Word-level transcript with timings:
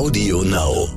Audio 0.00 0.42
Now. 0.44 0.88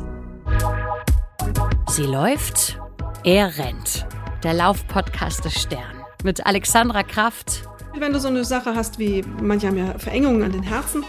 Sie 1.90 2.04
läuft, 2.04 2.80
er 3.26 3.58
rennt. 3.58 4.08
Der 4.44 4.54
Laufpodcast 4.54 5.44
des 5.44 5.62
Stern. 5.62 6.06
Mit 6.24 6.46
Alexandra 6.46 7.04
Kraft. 7.04 7.64
Wenn 8.00 8.14
du 8.14 8.20
so 8.22 8.30
eine 8.30 8.46
Sache 8.46 8.74
hast 8.74 9.00
wie, 9.00 9.22
manche 9.42 9.68
haben 9.68 9.78
ja 9.78 10.00
Verengungen 10.00 10.42
an 10.44 10.54
den 10.54 10.64
Herzen, 10.64 11.04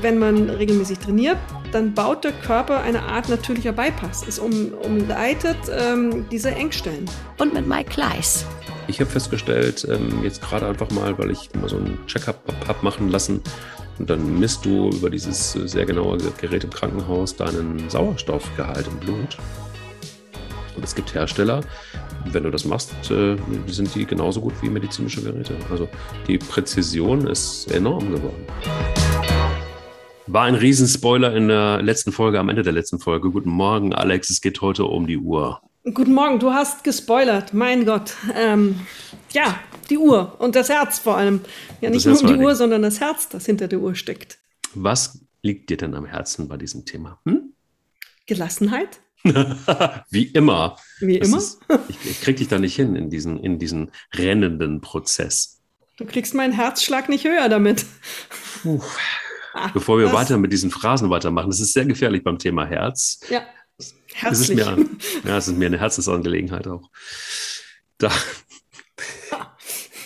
wenn 0.00 0.18
man 0.18 0.50
regelmäßig 0.50 0.98
trainiert, 0.98 1.36
dann 1.70 1.94
baut 1.94 2.24
der 2.24 2.32
Körper 2.32 2.80
eine 2.80 3.04
Art 3.04 3.28
natürlicher 3.28 3.70
Bypass. 3.70 4.26
Es 4.26 4.40
um, 4.40 4.72
umleitet 4.82 5.58
ähm, 5.70 6.28
diese 6.32 6.50
Engstellen. 6.50 7.08
Und 7.38 7.54
mit 7.54 7.68
Mike 7.68 7.90
Kleiss. 7.90 8.44
Ich 8.88 9.00
habe 9.00 9.08
festgestellt, 9.08 9.86
ähm, 9.88 10.24
jetzt 10.24 10.42
gerade 10.42 10.66
einfach 10.66 10.90
mal, 10.90 11.16
weil 11.16 11.30
ich 11.30 11.48
mal 11.54 11.68
so 11.68 11.76
einen 11.76 11.96
Check-up 12.08 12.42
habe 12.66 12.78
machen 12.82 13.08
lassen, 13.08 13.40
und 13.98 14.10
dann 14.10 14.38
misst 14.38 14.64
du 14.64 14.90
über 14.90 15.10
dieses 15.10 15.52
sehr 15.52 15.86
genaue 15.86 16.18
Gerät 16.40 16.64
im 16.64 16.70
Krankenhaus 16.70 17.36
deinen 17.36 17.88
Sauerstoffgehalt 17.88 18.86
im 18.88 18.98
Blut. 18.98 19.38
Und 20.76 20.84
es 20.84 20.94
gibt 20.94 21.14
Hersteller, 21.14 21.62
wenn 22.32 22.42
du 22.42 22.50
das 22.50 22.64
machst, 22.64 22.92
äh, 23.10 23.36
sind 23.66 23.94
die 23.94 24.06
genauso 24.06 24.40
gut 24.40 24.54
wie 24.62 24.68
medizinische 24.68 25.22
Geräte. 25.22 25.54
Also 25.70 25.88
die 26.26 26.38
Präzision 26.38 27.26
ist 27.26 27.70
enorm 27.70 28.10
geworden. 28.10 28.44
War 30.26 30.44
ein 30.44 30.54
Riesenspoiler 30.54 31.34
in 31.36 31.48
der 31.48 31.82
letzten 31.82 32.10
Folge, 32.10 32.40
am 32.40 32.48
Ende 32.48 32.62
der 32.62 32.72
letzten 32.72 32.98
Folge. 32.98 33.30
Guten 33.30 33.50
Morgen, 33.50 33.94
Alex. 33.94 34.30
Es 34.30 34.40
geht 34.40 34.60
heute 34.62 34.84
um 34.86 35.06
die 35.06 35.18
Uhr. 35.18 35.60
Guten 35.92 36.14
Morgen, 36.14 36.38
du 36.38 36.50
hast 36.50 36.82
gespoilert, 36.82 37.52
mein 37.52 37.84
Gott. 37.84 38.14
Ähm, 38.34 38.80
ja, 39.32 39.58
die 39.90 39.98
Uhr 39.98 40.36
und 40.40 40.56
das 40.56 40.68
Herz 40.68 40.98
vor 40.98 41.16
allem. 41.16 41.40
Ja, 41.80 41.90
nicht 41.90 42.06
nur 42.06 42.20
um 42.20 42.26
die 42.26 42.36
Uhr, 42.36 42.54
sondern 42.54 42.82
das 42.82 43.00
Herz, 43.00 43.28
das 43.28 43.46
hinter 43.46 43.68
der 43.68 43.80
Uhr 43.80 43.94
steckt. 43.94 44.38
Was 44.74 45.20
liegt 45.42 45.70
dir 45.70 45.76
denn 45.76 45.94
am 45.94 46.06
Herzen 46.06 46.48
bei 46.48 46.56
diesem 46.56 46.84
Thema? 46.84 47.20
Hm? 47.24 47.52
Gelassenheit. 48.26 49.00
Wie 50.10 50.24
immer. 50.24 50.76
Wie 51.00 51.18
das 51.18 51.28
immer? 51.28 51.38
Ist, 51.38 51.60
ich, 51.88 52.10
ich 52.10 52.20
krieg 52.20 52.36
dich 52.36 52.48
da 52.48 52.58
nicht 52.58 52.76
hin 52.76 52.94
in 52.96 53.10
diesen, 53.10 53.38
in 53.38 53.58
diesen 53.58 53.90
rennenden 54.14 54.80
Prozess. 54.80 55.62
Du 55.96 56.04
kriegst 56.04 56.34
meinen 56.34 56.52
Herzschlag 56.52 57.08
nicht 57.08 57.24
höher 57.24 57.48
damit. 57.48 57.86
Ach, 59.54 59.70
Bevor 59.72 59.98
wir 59.98 60.12
weiter 60.12 60.36
mit 60.36 60.52
diesen 60.52 60.70
Phrasen 60.70 61.10
weitermachen, 61.10 61.48
das 61.48 61.60
ist 61.60 61.72
sehr 61.72 61.84
gefährlich 61.86 62.24
beim 62.24 62.38
Thema 62.38 62.66
Herz. 62.66 63.20
Ja. 63.30 63.42
Herzlich. 64.12 64.58
Es 64.58 64.68
ist 64.68 64.76
mir, 64.76 64.86
ja, 65.24 65.38
es 65.38 65.48
ist 65.48 65.56
mir 65.56 65.66
eine 65.66 65.78
Herzensangelegenheit 65.78 66.66
auch. 66.66 66.90
Da. 67.98 68.10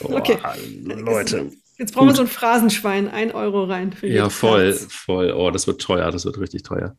Oh, 0.03 0.17
okay. 0.17 0.39
Leute. 0.85 1.51
Jetzt 1.79 1.95
brauchen 1.95 2.09
Gut. 2.09 2.15
wir 2.15 2.17
so 2.17 2.23
ein 2.23 2.29
Phrasenschwein, 2.29 3.09
ein 3.09 3.33
Euro 3.33 3.65
rein. 3.65 3.93
Für 3.93 4.09
ja, 4.09 4.29
voll, 4.29 4.73
Platz. 4.73 4.93
voll. 4.93 5.33
Oh, 5.33 5.51
das 5.51 5.67
wird 5.67 5.81
teuer, 5.81 6.11
das 6.11 6.25
wird 6.25 6.39
richtig 6.39 6.65
teuer. 6.65 6.97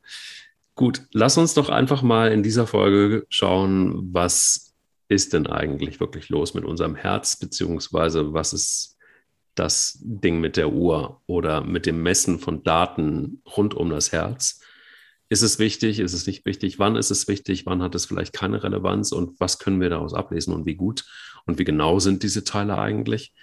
Gut, 0.75 1.01
lass 1.11 1.37
uns 1.37 1.53
doch 1.53 1.67
einfach 1.69 2.01
mal 2.01 2.31
in 2.31 2.43
dieser 2.43 2.65
Folge 2.65 3.25
schauen, 3.29 4.13
was 4.13 4.73
ist 5.09 5.33
denn 5.33 5.47
eigentlich 5.47 5.99
wirklich 5.99 6.29
los 6.29 6.53
mit 6.53 6.63
unserem 6.63 6.95
Herz, 6.95 7.35
beziehungsweise 7.35 8.33
was 8.33 8.53
ist 8.53 8.97
das 9.55 9.97
Ding 10.01 10.39
mit 10.39 10.55
der 10.55 10.71
Uhr 10.71 11.21
oder 11.27 11.61
mit 11.61 11.85
dem 11.85 12.01
Messen 12.01 12.39
von 12.39 12.63
Daten 12.63 13.41
rund 13.57 13.73
um 13.73 13.89
das 13.89 14.13
Herz. 14.13 14.61
Ist 15.31 15.43
es 15.43 15.59
wichtig? 15.59 15.99
Ist 15.99 16.13
es 16.13 16.25
nicht 16.25 16.43
wichtig? 16.45 16.79
Wann 16.79 16.95
ist 16.95 17.11
es 17.11 17.27
wichtig? 17.27 17.67
Wann 17.67 17.83
hat 17.83 17.93
es 17.93 18.07
vielleicht 18.07 18.33
keine 18.33 18.63
Relevanz? 18.63 19.11
Und 19.11 19.39
was 19.39 19.59
können 19.59 19.79
wir 19.79 19.89
daraus 19.89 20.15
ablesen 20.15 20.53
und 20.53 20.65
wie 20.65 20.75
gut 20.75 21.05
und 21.45 21.59
wie 21.59 21.63
genau 21.63 21.99
sind 21.99 22.23
diese 22.23 22.43
Teile 22.43 22.79
eigentlich? 22.79 23.33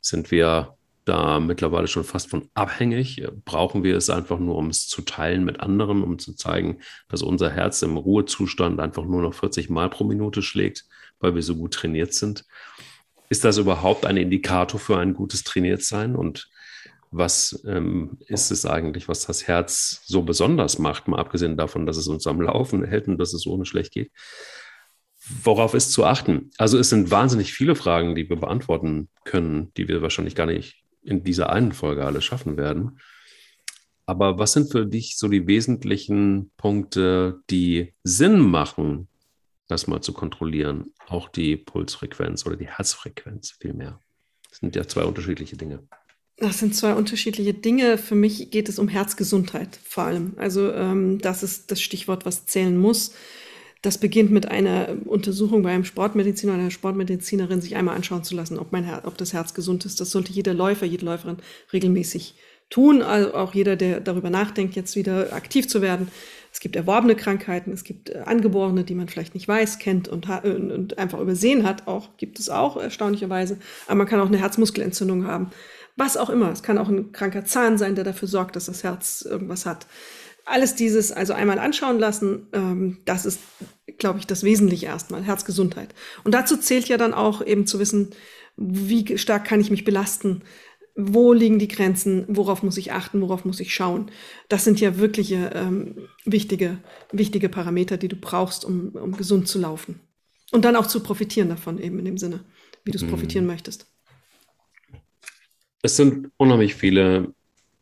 Sind 0.00 0.30
wir 0.30 0.76
da 1.04 1.40
mittlerweile 1.40 1.88
schon 1.88 2.04
fast 2.04 2.30
von 2.30 2.48
abhängig? 2.54 3.26
Brauchen 3.44 3.82
wir 3.82 3.96
es 3.96 4.08
einfach 4.08 4.38
nur, 4.38 4.56
um 4.56 4.68
es 4.68 4.86
zu 4.86 5.02
teilen 5.02 5.44
mit 5.44 5.58
anderen, 5.58 6.04
um 6.04 6.20
zu 6.20 6.34
zeigen, 6.34 6.78
dass 7.08 7.22
unser 7.22 7.50
Herz 7.50 7.82
im 7.82 7.96
Ruhezustand 7.96 8.78
einfach 8.78 9.04
nur 9.04 9.22
noch 9.22 9.34
40 9.34 9.68
Mal 9.68 9.90
pro 9.90 10.04
Minute 10.04 10.42
schlägt, 10.42 10.84
weil 11.18 11.34
wir 11.34 11.42
so 11.42 11.56
gut 11.56 11.74
trainiert 11.74 12.14
sind? 12.14 12.44
Ist 13.30 13.44
das 13.44 13.58
überhaupt 13.58 14.06
ein 14.06 14.16
Indikator 14.16 14.78
für 14.78 14.98
ein 14.98 15.14
gutes 15.14 15.42
Trainiertsein? 15.42 16.14
Und 16.14 16.48
was 17.12 17.62
ähm, 17.66 18.18
ist 18.26 18.50
es 18.50 18.64
eigentlich, 18.64 19.06
was 19.06 19.26
das 19.26 19.46
Herz 19.46 20.02
so 20.06 20.22
besonders 20.22 20.78
macht, 20.78 21.08
mal 21.08 21.18
abgesehen 21.20 21.56
davon, 21.56 21.86
dass 21.86 21.98
es 21.98 22.08
uns 22.08 22.26
am 22.26 22.40
Laufen 22.40 22.82
hält 22.84 23.06
und 23.06 23.18
dass 23.18 23.34
es 23.34 23.46
ohne 23.46 23.66
schlecht 23.66 23.92
geht? 23.92 24.10
Worauf 25.44 25.74
ist 25.74 25.92
zu 25.92 26.04
achten? 26.04 26.50
Also 26.56 26.78
es 26.78 26.88
sind 26.88 27.10
wahnsinnig 27.10 27.52
viele 27.52 27.76
Fragen, 27.76 28.14
die 28.14 28.28
wir 28.28 28.36
beantworten 28.36 29.08
können, 29.24 29.72
die 29.76 29.86
wir 29.86 30.02
wahrscheinlich 30.02 30.34
gar 30.34 30.46
nicht 30.46 30.82
in 31.02 31.22
dieser 31.22 31.52
einen 31.52 31.72
Folge 31.72 32.04
alle 32.04 32.22
schaffen 32.22 32.56
werden. 32.56 32.98
Aber 34.06 34.38
was 34.38 34.52
sind 34.52 34.72
für 34.72 34.86
dich 34.86 35.16
so 35.16 35.28
die 35.28 35.46
wesentlichen 35.46 36.50
Punkte, 36.56 37.42
die 37.50 37.94
Sinn 38.02 38.40
machen, 38.40 39.08
das 39.68 39.86
mal 39.86 40.00
zu 40.00 40.12
kontrollieren? 40.12 40.92
Auch 41.08 41.28
die 41.28 41.56
Pulsfrequenz 41.56 42.44
oder 42.46 42.56
die 42.56 42.68
Herzfrequenz 42.68 43.52
vielmehr. 43.60 44.00
Das 44.48 44.58
sind 44.58 44.74
ja 44.74 44.86
zwei 44.88 45.04
unterschiedliche 45.04 45.56
Dinge. 45.56 45.86
Das 46.42 46.58
sind 46.58 46.74
zwei 46.74 46.94
unterschiedliche 46.94 47.54
Dinge. 47.54 47.96
Für 47.96 48.16
mich 48.16 48.50
geht 48.50 48.68
es 48.68 48.80
um 48.80 48.88
Herzgesundheit 48.88 49.78
vor 49.84 50.02
allem. 50.02 50.32
Also 50.38 50.72
ähm, 50.72 51.20
das 51.20 51.44
ist 51.44 51.70
das 51.70 51.80
Stichwort, 51.80 52.26
was 52.26 52.46
zählen 52.46 52.76
muss. 52.76 53.14
Das 53.80 53.96
beginnt 53.96 54.32
mit 54.32 54.48
einer 54.48 54.88
Untersuchung 55.04 55.62
bei 55.62 55.70
einem 55.70 55.84
Sportmediziner 55.84 56.54
oder 56.54 56.62
einer 56.62 56.72
Sportmedizinerin, 56.72 57.60
sich 57.60 57.76
einmal 57.76 57.94
anschauen 57.94 58.24
zu 58.24 58.34
lassen, 58.34 58.58
ob, 58.58 58.72
mein 58.72 58.82
Her 58.82 59.02
ob 59.06 59.16
das 59.18 59.32
Herz 59.32 59.54
gesund 59.54 59.84
ist. 59.84 60.00
Das 60.00 60.10
sollte 60.10 60.32
jeder 60.32 60.52
Läufer, 60.52 60.84
jede 60.84 61.04
Läuferin 61.04 61.36
regelmäßig 61.72 62.34
tun. 62.70 63.02
Also 63.02 63.34
auch 63.34 63.54
jeder, 63.54 63.76
der 63.76 64.00
darüber 64.00 64.30
nachdenkt, 64.30 64.74
jetzt 64.74 64.96
wieder 64.96 65.32
aktiv 65.32 65.68
zu 65.68 65.80
werden. 65.80 66.08
Es 66.52 66.58
gibt 66.58 66.74
erworbene 66.74 67.14
Krankheiten, 67.14 67.70
es 67.72 67.84
gibt 67.84 68.10
äh, 68.10 68.22
angeborene, 68.24 68.82
die 68.82 68.96
man 68.96 69.08
vielleicht 69.08 69.34
nicht 69.34 69.46
weiß, 69.46 69.78
kennt 69.78 70.08
und, 70.08 70.28
und 70.28 70.98
einfach 70.98 71.20
übersehen 71.20 71.62
hat. 71.62 71.86
Auch 71.86 72.16
gibt 72.16 72.40
es 72.40 72.50
auch 72.50 72.76
erstaunlicherweise. 72.76 73.58
Aber 73.86 73.94
man 73.94 74.08
kann 74.08 74.20
auch 74.20 74.26
eine 74.26 74.38
Herzmuskelentzündung 74.38 75.24
haben 75.24 75.52
was 75.96 76.16
auch 76.16 76.30
immer. 76.30 76.50
Es 76.50 76.62
kann 76.62 76.78
auch 76.78 76.88
ein 76.88 77.12
kranker 77.12 77.44
Zahn 77.44 77.78
sein, 77.78 77.94
der 77.94 78.04
dafür 78.04 78.28
sorgt, 78.28 78.56
dass 78.56 78.66
das 78.66 78.84
Herz 78.84 79.22
irgendwas 79.22 79.66
hat. 79.66 79.86
Alles 80.44 80.74
dieses 80.74 81.12
also 81.12 81.34
einmal 81.34 81.58
anschauen 81.58 81.98
lassen, 81.98 82.48
ähm, 82.52 82.98
das 83.04 83.26
ist, 83.26 83.40
glaube 83.98 84.18
ich, 84.18 84.26
das 84.26 84.42
Wesentliche 84.42 84.86
erstmal, 84.86 85.22
Herzgesundheit. 85.22 85.94
Und 86.24 86.34
dazu 86.34 86.56
zählt 86.56 86.88
ja 86.88 86.96
dann 86.96 87.14
auch 87.14 87.44
eben 87.44 87.66
zu 87.66 87.78
wissen, 87.78 88.10
wie 88.56 89.16
stark 89.18 89.44
kann 89.44 89.60
ich 89.60 89.70
mich 89.70 89.84
belasten, 89.84 90.42
wo 90.94 91.32
liegen 91.32 91.58
die 91.58 91.68
Grenzen, 91.68 92.26
worauf 92.28 92.62
muss 92.62 92.76
ich 92.76 92.92
achten, 92.92 93.22
worauf 93.22 93.44
muss 93.44 93.60
ich 93.60 93.74
schauen. 93.74 94.10
Das 94.48 94.64
sind 94.64 94.80
ja 94.80 94.98
wirkliche 94.98 95.50
ähm, 95.54 96.08
wichtige, 96.24 96.78
wichtige 97.12 97.48
Parameter, 97.48 97.96
die 97.96 98.08
du 98.08 98.16
brauchst, 98.16 98.64
um, 98.64 98.90
um 98.90 99.16
gesund 99.16 99.48
zu 99.48 99.58
laufen. 99.58 100.00
Und 100.50 100.64
dann 100.64 100.76
auch 100.76 100.86
zu 100.86 101.00
profitieren 101.00 101.48
davon, 101.48 101.78
eben 101.78 101.98
in 101.98 102.04
dem 102.04 102.18
Sinne, 102.18 102.40
wie 102.84 102.90
du 102.90 102.98
es 102.98 103.04
mhm. 103.04 103.10
profitieren 103.10 103.46
möchtest 103.46 103.91
es 105.82 105.96
sind 105.96 106.30
unheimlich 106.36 106.74
viele, 106.74 107.34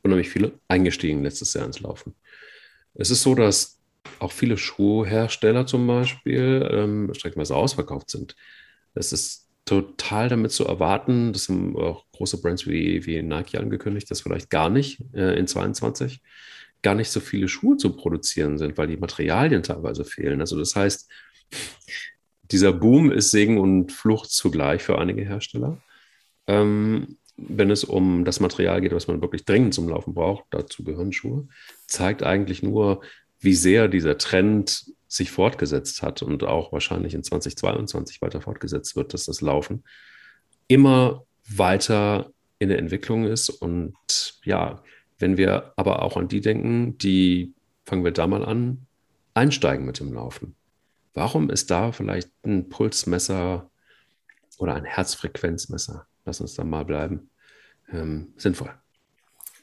unheimlich 0.03 0.31
viele 0.31 0.53
eingestiegen 0.69 1.23
letztes 1.23 1.55
Jahr 1.55 1.67
ins 1.67 1.81
Laufen. 1.81 2.15
Es 2.95 3.11
ist 3.11 3.23
so, 3.23 3.35
dass 3.35 3.79
auch 4.19 4.33
viele 4.33 4.57
Schuhhersteller 4.57 5.67
zum 5.67 5.87
Beispiel 5.87 6.69
ähm, 6.71 7.15
streckenweise 7.15 7.55
ausverkauft 7.55 8.11
sind. 8.11 8.35
Es 8.95 9.13
ist 9.13 9.47
total 9.65 10.29
damit 10.29 10.51
zu 10.51 10.67
erwarten, 10.67 11.33
das 11.33 11.49
haben 11.49 11.77
auch 11.77 12.07
große 12.13 12.41
Brands 12.41 12.67
wie, 12.67 13.07
wie 13.07 13.23
Nike 13.23 13.59
angekündigt, 13.59 14.11
dass 14.11 14.23
vielleicht 14.23 14.51
gar 14.51 14.71
nicht 14.71 15.01
äh, 15.15 15.39
in 15.39 15.47
22 15.47 16.21
gar 16.83 16.95
nicht 16.95 17.11
so 17.11 17.21
viele 17.21 17.47
Schuhe 17.47 17.77
zu 17.77 17.95
produzieren 17.95 18.59
sind, 18.59 18.79
weil 18.79 18.87
die 18.87 18.97
Materialien 18.97 19.63
teilweise 19.63 20.05
fehlen. 20.05 20.41
Also 20.41 20.59
das 20.59 20.75
heißt, 20.75 21.09
dieser 22.51 22.73
Boom 22.73 23.13
ist 23.13 23.31
Segen 23.31 23.59
und 23.59 23.93
Flucht 23.93 24.31
zugleich 24.31 24.83
für 24.83 24.99
einige 24.99 25.23
Hersteller. 25.23 25.81
Ähm, 26.47 27.19
wenn 27.49 27.71
es 27.71 27.85
um 27.85 28.25
das 28.25 28.41
Material 28.41 28.81
geht, 28.81 28.93
was 28.93 29.07
man 29.07 29.23
wirklich 29.23 29.45
dringend 29.45 29.75
zum 29.75 29.89
Laufen 29.89 30.15
braucht, 30.15 30.45
dazu 30.51 30.85
gehören 30.85 31.13
Schuhe, 31.13 31.49
zeigt 31.87 32.23
eigentlich 32.23 32.63
nur, 32.63 33.03
wie 33.41 33.55
sehr 33.55 33.89
dieser 33.89 34.19
Trend 34.19 34.93
sich 35.09 35.31
fortgesetzt 35.31 36.03
hat 36.03 36.23
und 36.23 36.45
auch 36.45 36.73
wahrscheinlich 36.73 37.15
in 37.15 37.25
2022 37.25 38.21
weiter 38.21 38.41
fortgesetzt 38.41 38.95
wird, 38.97 39.15
dass 39.15 39.25
das 39.25 39.41
Laufen 39.41 39.85
immer 40.69 41.25
weiter 41.49 42.31
in 42.59 42.69
der 42.69 42.79
Entwicklung 42.79 43.25
ist. 43.25 43.49
Und 43.49 43.95
ja, 44.45 44.83
wenn 45.19 45.37
wir 45.37 45.73
aber 45.77 46.03
auch 46.03 46.17
an 46.17 46.29
die 46.29 46.41
denken, 46.41 46.99
die, 46.99 47.55
fangen 47.87 48.05
wir 48.05 48.13
da 48.13 48.27
mal 48.27 48.45
an, 48.45 48.87
einsteigen 49.35 49.87
mit 49.87 49.99
dem 49.99 50.13
Laufen. 50.13 50.55
Warum 51.15 51.51
ist 51.51 51.71
da 51.71 51.93
vielleicht 51.93 52.31
ein 52.45 52.69
Pulsmesser 52.69 53.69
oder 54.59 54.75
ein 54.75 54.85
Herzfrequenzmesser? 54.85 56.07
Lass 56.25 56.41
uns 56.41 56.55
da 56.55 56.63
mal 56.63 56.85
bleiben 56.85 57.30
ähm, 57.93 58.33
sinnvoll? 58.37 58.71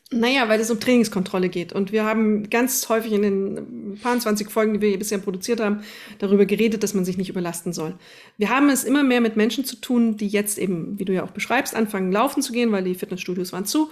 Naja, 0.09 0.47
weil 0.47 0.61
es 0.61 0.71
um 0.71 0.79
Trainingskontrolle 0.79 1.49
geht. 1.49 1.73
Und 1.73 1.91
wir 1.91 2.05
haben 2.05 2.49
ganz 2.49 2.87
häufig 2.87 3.11
in 3.11 3.23
den 3.23 3.99
paar 4.01 4.17
20 4.17 4.49
Folgen, 4.49 4.73
die 4.75 4.79
wir 4.79 4.97
bisher 4.97 5.17
produziert 5.17 5.59
haben, 5.59 5.81
darüber 6.19 6.45
geredet, 6.45 6.81
dass 6.81 6.93
man 6.93 7.03
sich 7.03 7.17
nicht 7.17 7.29
überlasten 7.29 7.73
soll. 7.73 7.95
Wir 8.37 8.49
haben 8.49 8.69
es 8.69 8.85
immer 8.85 9.03
mehr 9.03 9.19
mit 9.19 9.35
Menschen 9.35 9.65
zu 9.65 9.75
tun, 9.75 10.15
die 10.15 10.29
jetzt 10.29 10.59
eben, 10.59 10.97
wie 10.97 11.03
du 11.03 11.13
ja 11.13 11.23
auch 11.23 11.31
beschreibst, 11.31 11.75
anfangen 11.75 12.13
laufen 12.13 12.41
zu 12.41 12.53
gehen, 12.53 12.71
weil 12.71 12.85
die 12.85 12.95
Fitnessstudios 12.95 13.51
waren 13.51 13.65
zu. 13.65 13.89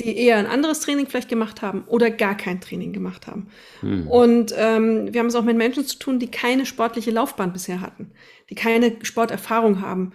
die 0.00 0.16
eher 0.16 0.36
ein 0.36 0.46
anderes 0.46 0.80
Training 0.80 1.06
vielleicht 1.06 1.28
gemacht 1.28 1.62
haben 1.62 1.84
oder 1.86 2.10
gar 2.10 2.36
kein 2.36 2.60
Training 2.60 2.92
gemacht 2.92 3.28
haben. 3.28 3.46
Mhm. 3.82 4.08
Und 4.08 4.54
ähm, 4.56 5.12
wir 5.12 5.20
haben 5.20 5.28
es 5.28 5.36
auch 5.36 5.44
mit 5.44 5.56
Menschen 5.56 5.86
zu 5.86 5.96
tun, 5.98 6.18
die 6.18 6.30
keine 6.30 6.66
sportliche 6.66 7.12
Laufbahn 7.12 7.52
bisher 7.52 7.80
hatten, 7.80 8.10
die 8.50 8.56
keine 8.56 8.96
Sporterfahrung 9.02 9.80
haben, 9.80 10.12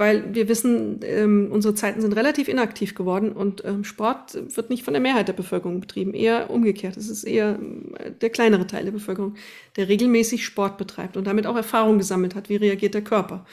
weil 0.00 0.34
wir 0.34 0.48
wissen, 0.48 1.00
ähm, 1.02 1.48
unsere 1.52 1.74
Zeiten 1.74 2.00
sind 2.00 2.16
relativ 2.16 2.48
inaktiv 2.48 2.94
geworden 2.94 3.32
und 3.32 3.62
ähm, 3.66 3.84
Sport 3.84 4.32
wird 4.56 4.70
nicht 4.70 4.82
von 4.82 4.94
der 4.94 5.00
Mehrheit 5.02 5.28
der 5.28 5.34
Bevölkerung 5.34 5.78
betrieben, 5.78 6.14
eher 6.14 6.48
umgekehrt. 6.48 6.96
Es 6.96 7.10
ist 7.10 7.24
eher 7.24 7.58
äh, 7.98 8.10
der 8.10 8.30
kleinere 8.30 8.66
Teil 8.66 8.84
der 8.84 8.92
Bevölkerung, 8.92 9.34
der 9.76 9.90
regelmäßig 9.90 10.46
Sport 10.46 10.78
betreibt 10.78 11.18
und 11.18 11.26
damit 11.26 11.46
auch 11.46 11.54
Erfahrung 11.54 11.98
gesammelt 11.98 12.34
hat, 12.34 12.48
wie 12.48 12.56
reagiert 12.56 12.94
der 12.94 13.04
Körper. 13.04 13.44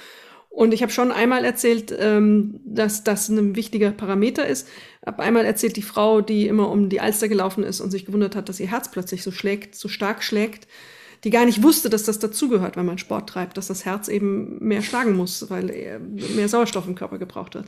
Und 0.47 0.73
ich 0.73 0.81
habe 0.83 0.91
schon 0.93 1.11
einmal 1.11 1.43
erzählt, 1.43 1.93
ähm, 1.99 2.61
dass 2.63 3.03
das 3.03 3.27
ein 3.27 3.57
wichtiger 3.57 3.91
Parameter 3.91 4.47
ist. 4.47 4.69
Habe 5.05 5.23
einmal 5.23 5.43
erzählt, 5.43 5.75
die 5.75 5.81
Frau, 5.81 6.21
die 6.21 6.47
immer 6.47 6.71
um 6.71 6.87
die 6.87 7.01
Alster 7.01 7.27
gelaufen 7.27 7.65
ist 7.65 7.81
und 7.81 7.91
sich 7.91 8.05
gewundert 8.05 8.37
hat, 8.37 8.47
dass 8.47 8.61
ihr 8.61 8.71
Herz 8.71 8.89
plötzlich 8.89 9.21
so 9.21 9.31
schlägt, 9.31 9.75
so 9.75 9.89
stark 9.89 10.23
schlägt, 10.23 10.65
die 11.27 11.31
gar 11.31 11.43
nicht 11.43 11.61
wusste, 11.61 11.89
dass 11.89 12.03
das 12.03 12.19
dazugehört, 12.19 12.77
wenn 12.77 12.85
man 12.85 12.97
Sport 12.97 13.27
treibt, 13.27 13.57
dass 13.57 13.67
das 13.67 13.83
Herz 13.83 14.07
eben 14.07 14.65
mehr 14.65 14.81
schlagen 14.81 15.17
muss, 15.17 15.49
weil 15.49 15.99
mehr 16.37 16.47
Sauerstoff 16.47 16.87
im 16.87 16.95
Körper 16.95 17.17
gebraucht 17.17 17.55
wird. 17.55 17.65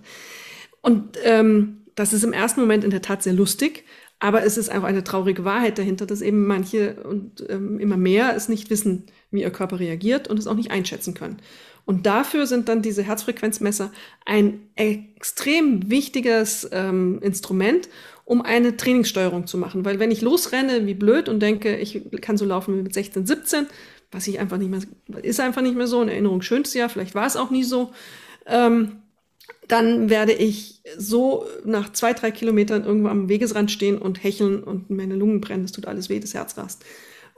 Und 0.79 1.17
ähm, 1.25 1.81
das 1.95 2.13
ist 2.13 2.23
im 2.23 2.31
ersten 2.31 2.61
Moment 2.61 2.85
in 2.85 2.89
der 2.89 3.01
Tat 3.01 3.21
sehr 3.21 3.33
lustig, 3.33 3.83
aber 4.17 4.45
es 4.45 4.57
ist 4.57 4.71
auch 4.71 4.85
eine 4.85 5.03
traurige 5.03 5.43
Wahrheit 5.43 5.77
dahinter, 5.77 6.05
dass 6.05 6.21
eben 6.21 6.47
manche 6.47 7.03
und 7.03 7.43
ähm, 7.49 7.81
immer 7.81 7.97
mehr 7.97 8.33
es 8.33 8.47
nicht 8.47 8.69
wissen, 8.69 9.07
wie 9.29 9.41
ihr 9.41 9.51
Körper 9.51 9.81
reagiert 9.81 10.29
und 10.29 10.39
es 10.39 10.47
auch 10.47 10.55
nicht 10.55 10.71
einschätzen 10.71 11.13
können. 11.13 11.41
Und 11.83 12.05
dafür 12.05 12.47
sind 12.47 12.69
dann 12.69 12.81
diese 12.81 13.03
Herzfrequenzmesser 13.03 13.91
ein 14.25 14.69
extrem 14.75 15.89
wichtiges 15.89 16.65
ähm, 16.71 17.19
Instrument, 17.21 17.89
um 18.29 18.43
eine 18.43 18.77
Trainingssteuerung 18.77 19.47
zu 19.47 19.57
machen. 19.57 19.85
Weil 19.85 19.97
wenn 19.97 20.11
ich 20.11 20.21
losrenne 20.21 20.85
wie 20.85 20.93
blöd 20.93 21.27
und 21.29 21.39
denke, 21.39 21.77
ich 21.77 21.99
kann 22.21 22.37
so 22.37 22.45
laufen 22.45 22.77
wie 22.77 22.83
mit 22.83 22.93
16, 22.93 23.25
17, 23.25 23.65
was 24.11 24.27
ich 24.27 24.39
einfach 24.39 24.59
nicht 24.59 24.69
mehr, 24.69 24.81
ist 25.23 25.39
einfach 25.39 25.63
nicht 25.63 25.75
mehr 25.75 25.87
so, 25.87 25.99
in 26.03 26.09
Erinnerung 26.09 26.43
schönstes 26.43 26.75
Jahr, 26.75 26.89
vielleicht 26.89 27.15
war 27.15 27.25
es 27.25 27.35
auch 27.35 27.49
nie 27.49 27.63
so, 27.63 27.91
ähm, 28.45 29.01
dann 29.67 30.11
werde 30.11 30.33
ich 30.33 30.83
so 30.95 31.47
nach 31.65 31.91
zwei, 31.91 32.13
drei 32.13 32.29
Kilometern 32.29 32.85
irgendwo 32.85 33.07
am 33.07 33.29
Wegesrand 33.29 33.71
stehen 33.71 33.97
und 33.97 34.23
hecheln 34.23 34.63
und 34.63 34.91
meine 34.91 35.15
Lungen 35.15 35.41
brennen, 35.41 35.65
es 35.65 35.71
tut 35.71 35.87
alles 35.87 36.09
weh, 36.09 36.19
das 36.19 36.35
Herz 36.35 36.55
rast. 36.55 36.85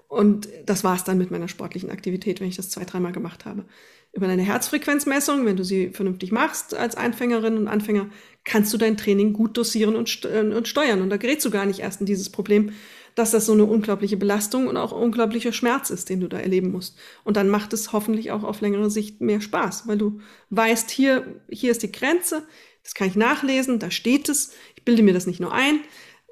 Und 0.09 0.49
das 0.65 0.83
war 0.83 0.97
es 0.97 1.05
dann 1.05 1.17
mit 1.17 1.31
meiner 1.31 1.47
sportlichen 1.47 1.89
Aktivität, 1.89 2.41
wenn 2.41 2.49
ich 2.49 2.57
das 2.57 2.69
zwei, 2.69 2.83
dreimal 2.83 3.13
gemacht 3.13 3.45
habe 3.45 3.63
über 4.13 4.27
deine 4.27 4.43
Herzfrequenzmessung, 4.43 5.45
wenn 5.45 5.55
du 5.55 5.63
sie 5.63 5.89
vernünftig 5.89 6.31
machst 6.31 6.75
als 6.75 6.95
Anfängerin 6.95 7.57
und 7.57 7.67
Anfänger, 7.67 8.09
kannst 8.43 8.73
du 8.73 8.77
dein 8.77 8.97
Training 8.97 9.33
gut 9.33 9.55
dosieren 9.57 9.95
und, 9.95 10.25
äh, 10.25 10.41
und 10.41 10.67
steuern. 10.67 11.01
Und 11.01 11.09
da 11.09 11.17
gerätst 11.17 11.45
du 11.45 11.51
gar 11.51 11.65
nicht 11.65 11.79
erst 11.79 12.01
in 12.01 12.05
dieses 12.05 12.29
Problem, 12.29 12.71
dass 13.15 13.31
das 13.31 13.45
so 13.45 13.53
eine 13.53 13.65
unglaubliche 13.65 14.17
Belastung 14.17 14.67
und 14.67 14.77
auch 14.77 14.91
unglaublicher 14.91 15.53
Schmerz 15.53 15.89
ist, 15.89 16.09
den 16.09 16.21
du 16.21 16.27
da 16.27 16.39
erleben 16.39 16.71
musst. 16.71 16.97
Und 17.23 17.37
dann 17.37 17.49
macht 17.49 17.73
es 17.73 17.93
hoffentlich 17.93 18.31
auch 18.31 18.43
auf 18.43 18.61
längere 18.61 18.89
Sicht 18.89 19.21
mehr 19.21 19.41
Spaß, 19.41 19.87
weil 19.87 19.97
du 19.97 20.21
weißt, 20.49 20.89
hier, 20.91 21.41
hier 21.49 21.71
ist 21.71 21.83
die 21.83 21.91
Grenze, 21.91 22.43
das 22.83 22.93
kann 22.93 23.07
ich 23.07 23.15
nachlesen, 23.15 23.79
da 23.79 23.91
steht 23.91 24.29
es, 24.29 24.53
ich 24.75 24.83
bilde 24.83 25.03
mir 25.03 25.13
das 25.13 25.27
nicht 25.27 25.39
nur 25.39 25.53
ein, 25.53 25.81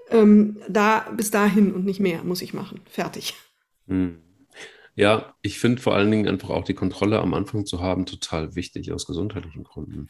ähm, 0.10 0.58
da 0.68 1.12
bis 1.16 1.32
dahin 1.32 1.74
und 1.74 1.86
nicht 1.86 2.00
mehr 2.00 2.24
muss 2.24 2.42
ich 2.42 2.54
machen. 2.54 2.82
Fertig. 2.90 3.36
Hm. 3.88 4.18
Ja, 5.00 5.34
ich 5.42 5.60
finde 5.60 5.82
vor 5.82 5.96
allen 5.96 6.12
Dingen 6.12 6.28
einfach 6.28 6.50
auch 6.50 6.66
die 6.66 6.74
Kontrolle 6.74 7.20
am 7.22 7.34
Anfang 7.34 7.66
zu 7.66 7.80
haben 7.80 8.06
total 8.06 8.56
wichtig 8.56 8.92
aus 8.92 9.08
gesundheitlichen 9.08 9.64
Gründen. 9.64 10.10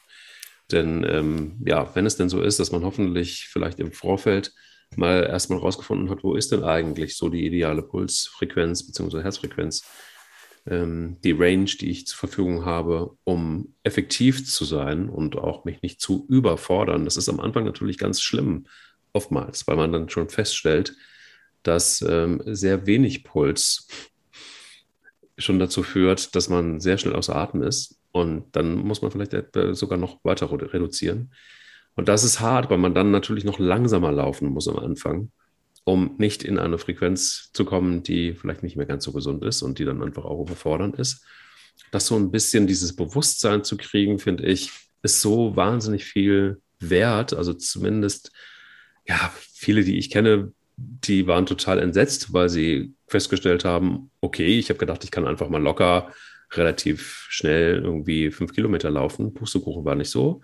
Denn 0.72 1.06
ähm, 1.08 1.62
ja, 1.64 1.94
wenn 1.94 2.08
es 2.08 2.16
denn 2.16 2.28
so 2.28 2.42
ist, 2.42 2.60
dass 2.60 2.72
man 2.72 2.84
hoffentlich 2.84 3.50
vielleicht 3.52 3.80
im 3.80 3.92
Vorfeld 3.92 4.52
mal 4.96 5.28
erstmal 5.28 5.60
rausgefunden 5.60 6.10
hat, 6.10 6.24
wo 6.24 6.34
ist 6.34 6.52
denn 6.52 6.64
eigentlich 6.64 7.18
so 7.18 7.30
die 7.30 7.46
ideale 7.46 7.84
Pulsfrequenz 7.84 8.88
bzw. 8.88 9.22
Herzfrequenz, 9.22 9.84
ähm, 10.66 11.18
die 11.24 11.34
Range, 11.34 11.66
die 11.66 11.92
ich 11.92 12.08
zur 12.08 12.18
Verfügung 12.18 12.66
habe, 12.66 13.16
um 13.26 13.76
effektiv 13.84 14.44
zu 14.50 14.66
sein 14.66 15.08
und 15.08 15.38
auch 15.38 15.66
mich 15.66 15.84
nicht 15.84 16.02
zu 16.02 16.26
überfordern. 16.30 17.06
Das 17.06 17.16
ist 17.16 17.30
am 17.30 17.40
Anfang 17.40 17.64
natürlich 17.64 18.00
ganz 18.00 18.22
schlimm, 18.24 18.66
oftmals, 19.14 19.68
weil 19.68 19.76
man 19.76 19.92
dann 19.92 20.10
schon 20.10 20.30
feststellt, 20.30 20.96
dass 21.62 22.02
ähm, 22.02 22.42
sehr 22.46 22.88
wenig 22.88 23.24
Puls 23.24 23.88
schon 25.40 25.60
dazu 25.60 25.84
führt, 25.84 26.36
dass 26.36 26.50
man 26.50 26.80
sehr 26.80 26.98
schnell 26.98 27.16
außer 27.16 27.36
Atem 27.36 27.64
ist. 27.64 28.00
Und 28.12 28.56
dann 28.56 28.76
muss 28.76 29.02
man 29.02 29.12
vielleicht 29.12 29.36
sogar 29.72 29.98
noch 29.98 30.24
weiter 30.24 30.52
reduzieren. 30.52 31.32
Und 31.96 32.08
das 32.08 32.24
ist 32.24 32.40
hart, 32.40 32.70
weil 32.70 32.78
man 32.78 32.94
dann 32.94 33.12
natürlich 33.12 33.44
noch 33.44 33.60
langsamer 33.60 34.12
laufen 34.12 34.50
muss 34.50 34.68
am 34.68 34.78
Anfang, 34.78 35.32
um 35.84 36.16
nicht 36.18 36.44
in 36.44 36.58
eine 36.58 36.78
Frequenz 36.78 37.52
zu 37.54 37.66
kommen, 37.66 38.04
die 38.04 38.34
vielleicht 38.34 38.64
nicht 38.64 38.78
mehr 38.78 38.86
ganz 38.86 39.04
so 39.04 39.12
gesund 39.12 39.44
ist 39.44 39.62
und 39.62 39.80
die 39.80 39.86
dann 39.86 40.02
einfach 40.02 40.26
auch 40.26 40.42
überfordernd 40.42 40.98
ist. 40.98 41.26
Das 41.92 42.08
so 42.08 42.16
ein 42.16 42.32
bisschen 42.32 42.68
dieses 42.68 42.96
Bewusstsein 42.96 43.64
zu 43.64 43.78
kriegen, 43.78 44.20
finde 44.20 44.46
ich, 44.46 44.72
ist 45.02 45.22
so 45.22 45.56
wahnsinnig 45.56 46.06
viel 46.06 46.62
wert. 46.80 47.34
Also 47.34 47.54
zumindest, 47.54 48.32
ja, 49.08 49.34
viele, 49.54 49.84
die 49.84 49.98
ich 49.98 50.10
kenne, 50.10 50.54
die 50.78 51.28
waren 51.28 51.46
total 51.46 51.80
entsetzt, 51.80 52.32
weil 52.34 52.50
sie 52.50 52.94
festgestellt 53.10 53.66
haben, 53.66 54.12
okay, 54.22 54.60
ich 54.60 54.70
habe 54.70 54.80
gedacht, 54.80 55.04
ich 55.04 55.12
kann 55.12 55.28
einfach 55.28 55.50
mal 55.50 55.62
locker 55.62 56.12
relativ 56.52 57.28
schnell 57.30 57.82
irgendwie 57.84 58.32
fünf 58.32 58.54
Kilometer 58.54 58.90
laufen. 58.90 59.34
Pustekuchen 59.34 59.86
war 59.86 59.96
nicht 59.96 60.10
so, 60.10 60.42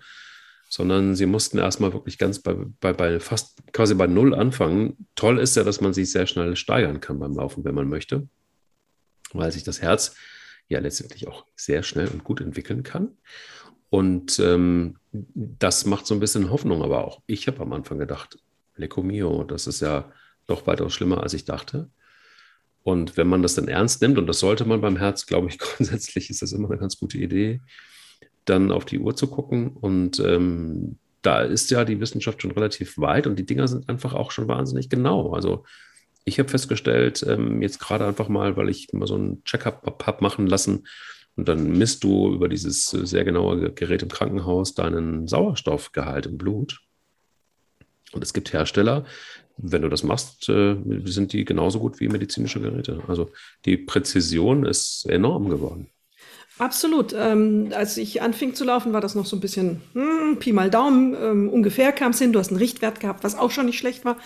sondern 0.68 1.14
sie 1.14 1.26
mussten 1.26 1.58
erstmal 1.58 1.92
wirklich 1.92 2.18
ganz 2.18 2.40
bei, 2.40 2.54
bei, 2.80 2.92
bei 2.92 3.20
fast 3.20 3.62
quasi 3.72 3.94
bei 3.94 4.06
Null 4.06 4.34
anfangen. 4.34 5.08
Toll 5.14 5.38
ist 5.38 5.56
ja, 5.56 5.64
dass 5.64 5.80
man 5.80 5.94
sich 5.94 6.10
sehr 6.10 6.26
schnell 6.26 6.56
steigern 6.56 7.00
kann 7.00 7.18
beim 7.18 7.34
Laufen, 7.34 7.64
wenn 7.64 7.74
man 7.74 7.88
möchte, 7.88 8.28
weil 9.32 9.52
sich 9.52 9.64
das 9.64 9.82
Herz 9.82 10.14
ja 10.68 10.80
letztendlich 10.80 11.28
auch 11.28 11.46
sehr 11.54 11.82
schnell 11.82 12.08
und 12.08 12.24
gut 12.24 12.40
entwickeln 12.40 12.82
kann. 12.82 13.16
Und 13.88 14.38
ähm, 14.40 14.98
das 15.12 15.86
macht 15.86 16.06
so 16.06 16.14
ein 16.14 16.20
bisschen 16.20 16.50
Hoffnung, 16.50 16.82
aber 16.82 17.04
auch 17.04 17.22
ich 17.26 17.46
habe 17.46 17.60
am 17.62 17.72
Anfang 17.72 17.98
gedacht, 17.98 18.38
Leco 18.74 19.02
mio, 19.02 19.44
das 19.44 19.66
ist 19.66 19.80
ja 19.80 20.12
noch 20.48 20.66
weitaus 20.66 20.92
schlimmer, 20.92 21.22
als 21.22 21.34
ich 21.34 21.44
dachte. 21.44 21.90
Und 22.86 23.16
wenn 23.16 23.26
man 23.26 23.42
das 23.42 23.56
dann 23.56 23.66
ernst 23.66 24.00
nimmt, 24.00 24.16
und 24.16 24.28
das 24.28 24.38
sollte 24.38 24.64
man 24.64 24.80
beim 24.80 24.96
Herz, 24.96 25.26
glaube 25.26 25.48
ich, 25.48 25.58
grundsätzlich 25.58 26.30
ist 26.30 26.40
das 26.40 26.52
immer 26.52 26.70
eine 26.70 26.78
ganz 26.78 26.96
gute 27.00 27.18
Idee, 27.18 27.60
dann 28.44 28.70
auf 28.70 28.84
die 28.84 29.00
Uhr 29.00 29.16
zu 29.16 29.26
gucken. 29.26 29.70
Und 29.70 30.20
ähm, 30.20 30.96
da 31.20 31.40
ist 31.40 31.72
ja 31.72 31.84
die 31.84 31.98
Wissenschaft 31.98 32.40
schon 32.40 32.52
relativ 32.52 32.96
weit 32.96 33.26
und 33.26 33.40
die 33.40 33.44
Dinger 33.44 33.66
sind 33.66 33.88
einfach 33.88 34.14
auch 34.14 34.30
schon 34.30 34.46
wahnsinnig 34.46 34.88
genau. 34.88 35.32
Also 35.32 35.64
ich 36.24 36.38
habe 36.38 36.48
festgestellt, 36.48 37.26
ähm, 37.28 37.60
jetzt 37.60 37.80
gerade 37.80 38.06
einfach 38.06 38.28
mal, 38.28 38.56
weil 38.56 38.68
ich 38.68 38.92
immer 38.92 39.08
so 39.08 39.16
einen 39.16 39.42
Check-up 39.42 40.06
habe 40.06 40.22
machen 40.22 40.46
lassen, 40.46 40.84
und 41.34 41.48
dann 41.48 41.76
misst 41.76 42.02
du 42.02 42.32
über 42.32 42.48
dieses 42.48 42.86
sehr 42.86 43.24
genaue 43.24 43.70
Gerät 43.72 44.02
im 44.02 44.08
Krankenhaus 44.08 44.74
deinen 44.74 45.28
Sauerstoffgehalt 45.28 46.24
im 46.24 46.38
Blut. 46.38 46.80
Und 48.12 48.24
es 48.24 48.32
gibt 48.32 48.54
Hersteller, 48.54 49.04
wenn 49.56 49.82
du 49.82 49.88
das 49.88 50.02
machst, 50.02 50.48
äh, 50.48 50.76
sind 51.04 51.32
die 51.32 51.44
genauso 51.44 51.80
gut 51.80 52.00
wie 52.00 52.08
medizinische 52.08 52.60
Geräte. 52.60 53.02
Also 53.08 53.30
die 53.64 53.76
Präzision 53.76 54.64
ist 54.64 55.06
enorm 55.08 55.48
geworden. 55.48 55.88
Absolut. 56.58 57.14
Ähm, 57.16 57.70
als 57.74 57.98
ich 57.98 58.22
anfing 58.22 58.54
zu 58.54 58.64
laufen, 58.64 58.94
war 58.94 59.02
das 59.02 59.14
noch 59.14 59.26
so 59.26 59.36
ein 59.36 59.40
bisschen 59.40 59.82
hm, 59.92 60.38
Pi 60.38 60.52
mal 60.52 60.70
Daumen. 60.70 61.14
Ähm, 61.14 61.48
ungefähr 61.50 61.92
kam 61.92 62.12
es 62.12 62.18
hin. 62.18 62.32
Du 62.32 62.38
hast 62.38 62.48
einen 62.48 62.58
Richtwert 62.58 63.00
gehabt, 63.00 63.24
was 63.24 63.36
auch 63.36 63.50
schon 63.50 63.66
nicht 63.66 63.78
schlecht 63.78 64.06
war. 64.06 64.16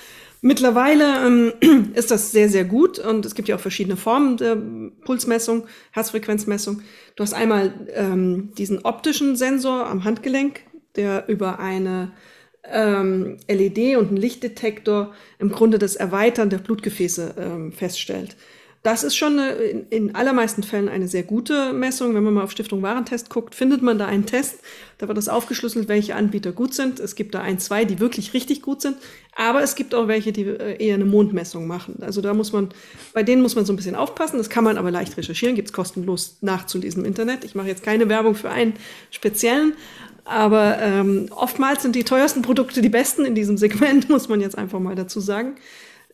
Mittlerweile 0.40 1.26
ähm, 1.26 1.90
ist 1.94 2.10
das 2.10 2.30
sehr, 2.30 2.48
sehr 2.48 2.64
gut 2.64 2.98
und 2.98 3.26
es 3.26 3.34
gibt 3.34 3.48
ja 3.48 3.56
auch 3.56 3.60
verschiedene 3.60 3.96
Formen 3.96 4.36
der 4.36 4.56
Pulsmessung, 5.04 5.66
Herzfrequenzmessung. 5.90 6.82
Du 7.16 7.22
hast 7.22 7.34
einmal 7.34 7.74
ähm, 7.94 8.52
diesen 8.56 8.84
optischen 8.84 9.36
Sensor 9.36 9.86
am 9.86 10.04
Handgelenk, 10.04 10.60
der 10.94 11.28
über 11.28 11.58
eine 11.58 12.12
ähm, 12.64 13.38
LED 13.48 13.96
und 13.96 14.12
ein 14.12 14.16
Lichtdetektor 14.16 15.14
im 15.38 15.50
Grunde 15.50 15.78
das 15.78 15.96
Erweitern 15.96 16.50
der 16.50 16.58
Blutgefäße 16.58 17.34
ähm, 17.38 17.72
feststellt. 17.72 18.36
Das 18.82 19.04
ist 19.04 19.14
schon 19.14 19.38
eine, 19.38 19.50
in, 19.50 20.14
allermeisten 20.14 20.62
Fällen 20.62 20.88
eine 20.88 21.06
sehr 21.06 21.22
gute 21.22 21.74
Messung. 21.74 22.14
Wenn 22.14 22.22
man 22.22 22.32
mal 22.32 22.44
auf 22.44 22.52
Stiftung 22.52 22.80
Warentest 22.80 23.28
guckt, 23.28 23.54
findet 23.54 23.82
man 23.82 23.98
da 23.98 24.06
einen 24.06 24.24
Test. 24.24 24.60
Da 24.96 25.06
wird 25.06 25.18
das 25.18 25.28
aufgeschlüsselt, 25.28 25.86
welche 25.88 26.14
Anbieter 26.14 26.52
gut 26.52 26.72
sind. 26.72 26.98
Es 26.98 27.14
gibt 27.14 27.34
da 27.34 27.42
ein, 27.42 27.58
zwei, 27.58 27.84
die 27.84 28.00
wirklich 28.00 28.32
richtig 28.32 28.62
gut 28.62 28.80
sind. 28.80 28.96
Aber 29.36 29.62
es 29.62 29.74
gibt 29.74 29.94
auch 29.94 30.08
welche, 30.08 30.32
die 30.32 30.44
äh, 30.44 30.82
eher 30.82 30.94
eine 30.94 31.04
Mondmessung 31.04 31.66
machen. 31.66 31.96
Also 32.00 32.22
da 32.22 32.32
muss 32.32 32.54
man, 32.54 32.70
bei 33.12 33.22
denen 33.22 33.42
muss 33.42 33.54
man 33.54 33.66
so 33.66 33.72
ein 33.74 33.76
bisschen 33.76 33.94
aufpassen. 33.94 34.38
Das 34.38 34.48
kann 34.48 34.64
man 34.64 34.78
aber 34.78 34.90
leicht 34.90 35.14
recherchieren, 35.18 35.56
gibt 35.56 35.68
es 35.68 35.72
kostenlos 35.74 36.38
nachzulesen 36.40 37.02
im 37.02 37.08
Internet. 37.08 37.44
Ich 37.44 37.54
mache 37.54 37.68
jetzt 37.68 37.82
keine 37.82 38.08
Werbung 38.08 38.34
für 38.34 38.48
einen 38.48 38.72
speziellen. 39.10 39.74
Aber 40.24 40.78
ähm, 40.80 41.28
oftmals 41.30 41.82
sind 41.82 41.96
die 41.96 42.04
teuersten 42.04 42.42
Produkte 42.42 42.82
die 42.82 42.88
besten 42.88 43.24
in 43.24 43.34
diesem 43.34 43.56
Segment, 43.56 44.08
muss 44.08 44.28
man 44.28 44.40
jetzt 44.40 44.56
einfach 44.58 44.80
mal 44.80 44.94
dazu 44.94 45.20
sagen. 45.20 45.56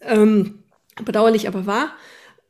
Ähm, 0.01 0.63
bedauerlich 1.05 1.49
aber 1.49 1.67
wahr. 1.67 1.93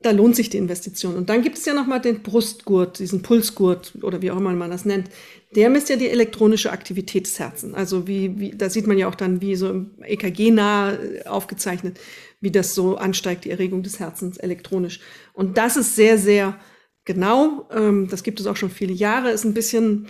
da 0.03 0.11
lohnt 0.11 0.37
sich 0.37 0.51
die 0.51 0.59
Investition. 0.59 1.17
Und 1.17 1.31
dann 1.31 1.43
gibt 1.43 1.59
es 1.59 1.65
ja 1.65 1.75
nochmal 1.75 2.01
den 2.01 2.23
Brustgurt, 2.23 2.99
diesen 2.99 3.23
Pulsgurt 3.23 3.95
oder 4.03 4.23
wie 4.23 4.31
auch 4.31 4.37
immer 4.37 4.53
man 4.53 4.71
das 4.71 4.85
nennt. 4.85 5.09
Der 5.55 5.71
misst 5.71 5.89
ja 5.89 5.97
die 5.97 6.11
elektronische 6.11 6.71
Aktivität 6.71 7.27
des 7.27 7.39
Herzens. 7.39 7.75
Also 7.75 8.07
wie, 8.07 8.39
wie 8.39 8.51
da 8.51 8.69
sieht 8.71 8.87
man 8.87 8.99
ja 8.99 9.09
auch 9.09 9.15
dann, 9.15 9.41
wie 9.41 9.57
so 9.57 9.71
im 9.71 9.91
EKG 10.03 10.51
nah 10.51 10.93
äh, 10.93 11.25
aufgezeichnet, 11.27 11.99
wie 12.41 12.51
das 12.51 12.75
so 12.75 12.97
ansteigt, 12.97 13.45
die 13.45 13.51
Erregung 13.51 13.83
des 13.83 13.99
Herzens 13.99 14.37
elektronisch. 14.37 15.01
Und 15.33 15.57
das 15.57 15.77
ist 15.77 15.97
sehr, 15.97 16.19
sehr 16.19 16.59
genau. 17.05 17.67
Ähm, 17.73 18.09
das 18.11 18.23
gibt 18.23 18.39
es 18.39 18.47
auch 18.47 18.57
schon 18.57 18.71
viele 18.71 18.93
Jahre. 18.93 19.31
Ist 19.31 19.45
ein 19.45 19.55
bisschen, 19.55 20.09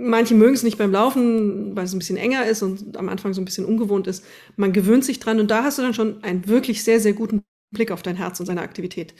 manche 0.00 0.34
mögen 0.34 0.54
es 0.54 0.62
nicht 0.62 0.78
beim 0.78 0.92
Laufen, 0.92 1.74
weil 1.76 1.84
es 1.84 1.92
ein 1.92 1.98
bisschen 1.98 2.16
enger 2.16 2.46
ist 2.46 2.62
und 2.62 2.96
am 2.96 3.08
Anfang 3.08 3.34
so 3.34 3.40
ein 3.40 3.44
bisschen 3.44 3.64
ungewohnt 3.64 4.06
ist. 4.06 4.24
Man 4.56 4.72
gewöhnt 4.72 5.04
sich 5.04 5.20
dran 5.20 5.40
und 5.40 5.50
da 5.50 5.64
hast 5.64 5.78
du 5.78 5.82
dann 5.82 5.94
schon 5.94 6.22
einen 6.22 6.46
wirklich 6.48 6.82
sehr, 6.84 7.00
sehr 7.00 7.12
guten 7.12 7.42
Blick 7.70 7.90
auf 7.90 8.02
dein 8.02 8.16
Herz 8.16 8.40
und 8.40 8.46
seine 8.46 8.62
Aktivität. 8.62 9.14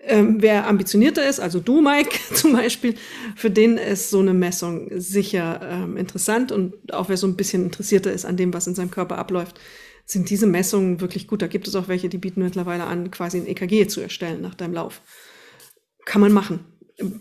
Ähm, 0.00 0.40
wer 0.40 0.68
ambitionierter 0.68 1.28
ist, 1.28 1.40
also 1.40 1.58
du, 1.58 1.80
Mike 1.80 2.16
zum 2.34 2.52
Beispiel, 2.52 2.94
für 3.34 3.50
den 3.50 3.76
ist 3.76 4.10
so 4.10 4.20
eine 4.20 4.34
Messung 4.34 4.88
sicher 4.94 5.60
ähm, 5.62 5.96
interessant 5.96 6.52
und 6.52 6.92
auch 6.92 7.08
wer 7.08 7.16
so 7.16 7.26
ein 7.26 7.36
bisschen 7.36 7.64
interessierter 7.64 8.12
ist 8.12 8.24
an 8.24 8.36
dem, 8.36 8.54
was 8.54 8.66
in 8.66 8.74
seinem 8.74 8.90
Körper 8.90 9.18
abläuft, 9.18 9.60
sind 10.06 10.30
diese 10.30 10.46
Messungen 10.46 11.00
wirklich 11.00 11.26
gut. 11.26 11.42
Da 11.42 11.48
gibt 11.48 11.68
es 11.68 11.74
auch 11.74 11.88
welche, 11.88 12.08
die 12.08 12.18
bieten 12.18 12.42
mittlerweile 12.42 12.84
an, 12.84 13.10
quasi 13.10 13.38
ein 13.38 13.46
EKG 13.46 13.88
zu 13.88 14.00
erstellen 14.00 14.40
nach 14.40 14.54
deinem 14.54 14.74
Lauf. 14.74 15.02
Kann 16.06 16.20
man 16.20 16.32
machen. 16.32 16.60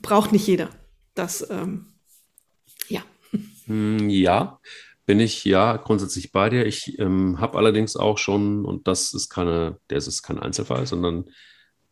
Braucht 0.01 0.32
nicht 0.32 0.48
jeder. 0.48 0.70
Das, 1.13 1.46
ähm, 1.50 1.88
ja. 3.38 3.74
Hm, 3.74 4.10
ja, 4.10 4.60
bin 5.06 5.20
ich 5.20 5.46
ja 5.46 5.77
grundsätzlich 5.77 6.32
bei 6.32 6.50
dir. 6.50 6.65
Ich 6.65 7.00
ähm, 7.00 7.39
habe 7.39 7.58
allerdings 7.58 7.96
auch 7.96 8.17
schon, 8.17 8.65
und 8.65 8.88
das 8.88 9.13
ist 9.13 9.29
keine, 9.29 9.79
das 9.88 10.08
ist 10.08 10.22
kein 10.22 10.39
Einzelfall, 10.39 10.86
sondern 10.86 11.25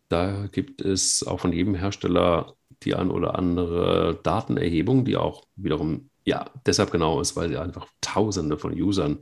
da 0.09 0.47
gibt 0.47 0.81
es 0.81 1.25
auch 1.25 1.39
von 1.39 1.53
jedem 1.53 1.75
Hersteller 1.75 2.53
die 2.83 2.93
ein 2.93 3.09
oder 3.09 3.35
andere 3.39 4.19
Datenerhebung, 4.21 5.05
die 5.05 5.17
auch 5.17 5.45
wiederum 5.55 6.09
ja 6.25 6.45
deshalb 6.65 6.91
genau 6.91 7.21
ist, 7.21 7.35
weil 7.35 7.49
sie 7.49 7.57
einfach 7.57 7.87
Tausende 8.01 8.57
von 8.57 8.73
Usern 8.73 9.19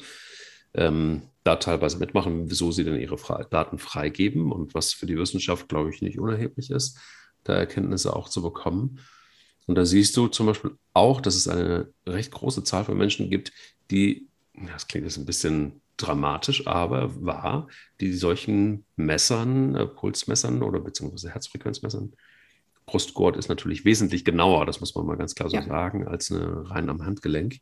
ähm, 0.74 1.30
da 1.44 1.58
teilweise 1.58 1.98
mitmachen, 1.98 2.50
wieso 2.50 2.72
sie 2.72 2.84
denn 2.84 3.00
ihre 3.00 3.18
Fre 3.18 3.46
Daten 3.50 3.78
freigeben 3.78 4.52
und 4.52 4.74
was 4.74 4.94
für 4.94 5.06
die 5.06 5.18
Wissenschaft, 5.18 5.70
glaube 5.70 5.90
ich, 5.90 6.02
nicht 6.02 6.20
unerheblich 6.20 6.72
ist, 6.72 6.98
da 7.44 7.54
Erkenntnisse 7.54 8.16
auch 8.16 8.30
zu 8.30 8.42
bekommen. 8.42 9.00
Und 9.68 9.76
da 9.76 9.86
siehst 9.86 10.18
du 10.18 10.28
zum 10.28 10.48
Beispiel 10.48 10.72
auch, 10.94 11.22
dass 11.22 11.36
es 11.36 11.48
eine 11.48 11.92
recht 12.06 12.32
große 12.32 12.64
Zahl 12.64 12.86
von 12.86 12.98
Menschen 12.98 13.30
gibt, 13.30 13.52
die, 13.92 14.28
das 14.54 14.88
klingt 14.88 15.06
jetzt 15.06 15.18
ein 15.18 15.26
bisschen 15.26 15.82
dramatisch, 15.98 16.68
aber 16.68 17.24
wahr, 17.24 17.68
die 18.02 18.14
solchen 18.14 18.86
Messern, 18.96 19.76
äh, 19.76 19.86
Pulsmessern 19.86 20.64
oder 20.64 20.80
beziehungsweise 20.80 21.32
Herzfrequenzmessern, 21.32 22.14
Brustgurt 22.86 23.38
ist 23.38 23.48
natürlich 23.48 23.86
wesentlich 23.86 24.26
genauer, 24.26 24.66
das 24.66 24.80
muss 24.80 24.94
man 24.96 25.06
mal 25.06 25.18
ganz 25.18 25.36
klar 25.36 25.50
so 25.50 25.56
ja. 25.56 25.64
sagen, 25.64 26.08
als 26.08 26.32
eine 26.32 26.70
rein 26.70 26.90
am 26.90 27.06
Handgelenk, 27.06 27.60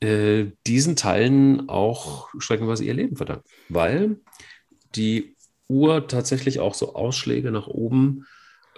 äh, 0.00 0.46
diesen 0.66 0.96
Teilen 0.96 1.68
auch 1.68 2.28
streckenweise 2.38 2.84
ihr 2.84 2.94
Leben 2.94 3.16
verdanken, 3.16 3.48
weil 3.68 4.20
die 4.94 5.36
Uhr 5.68 6.06
tatsächlich 6.08 6.60
auch 6.60 6.74
so 6.74 6.94
Ausschläge 6.94 7.50
nach 7.50 7.66
oben 7.66 8.26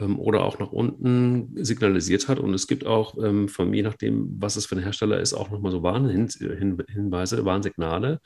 oder 0.00 0.44
auch 0.44 0.58
nach 0.58 0.72
unten 0.72 1.52
signalisiert 1.64 2.28
hat. 2.28 2.38
Und 2.38 2.54
es 2.54 2.66
gibt 2.66 2.86
auch 2.86 3.16
ähm, 3.22 3.48
von 3.48 3.72
je 3.74 3.82
nachdem, 3.82 4.36
was 4.38 4.56
es 4.56 4.66
für 4.66 4.76
ein 4.76 4.82
Hersteller 4.82 5.20
ist, 5.20 5.34
auch 5.34 5.50
nochmal 5.50 5.72
so 5.72 5.82
Warnhinweise, 5.82 7.44
Warnsignale. 7.44 8.20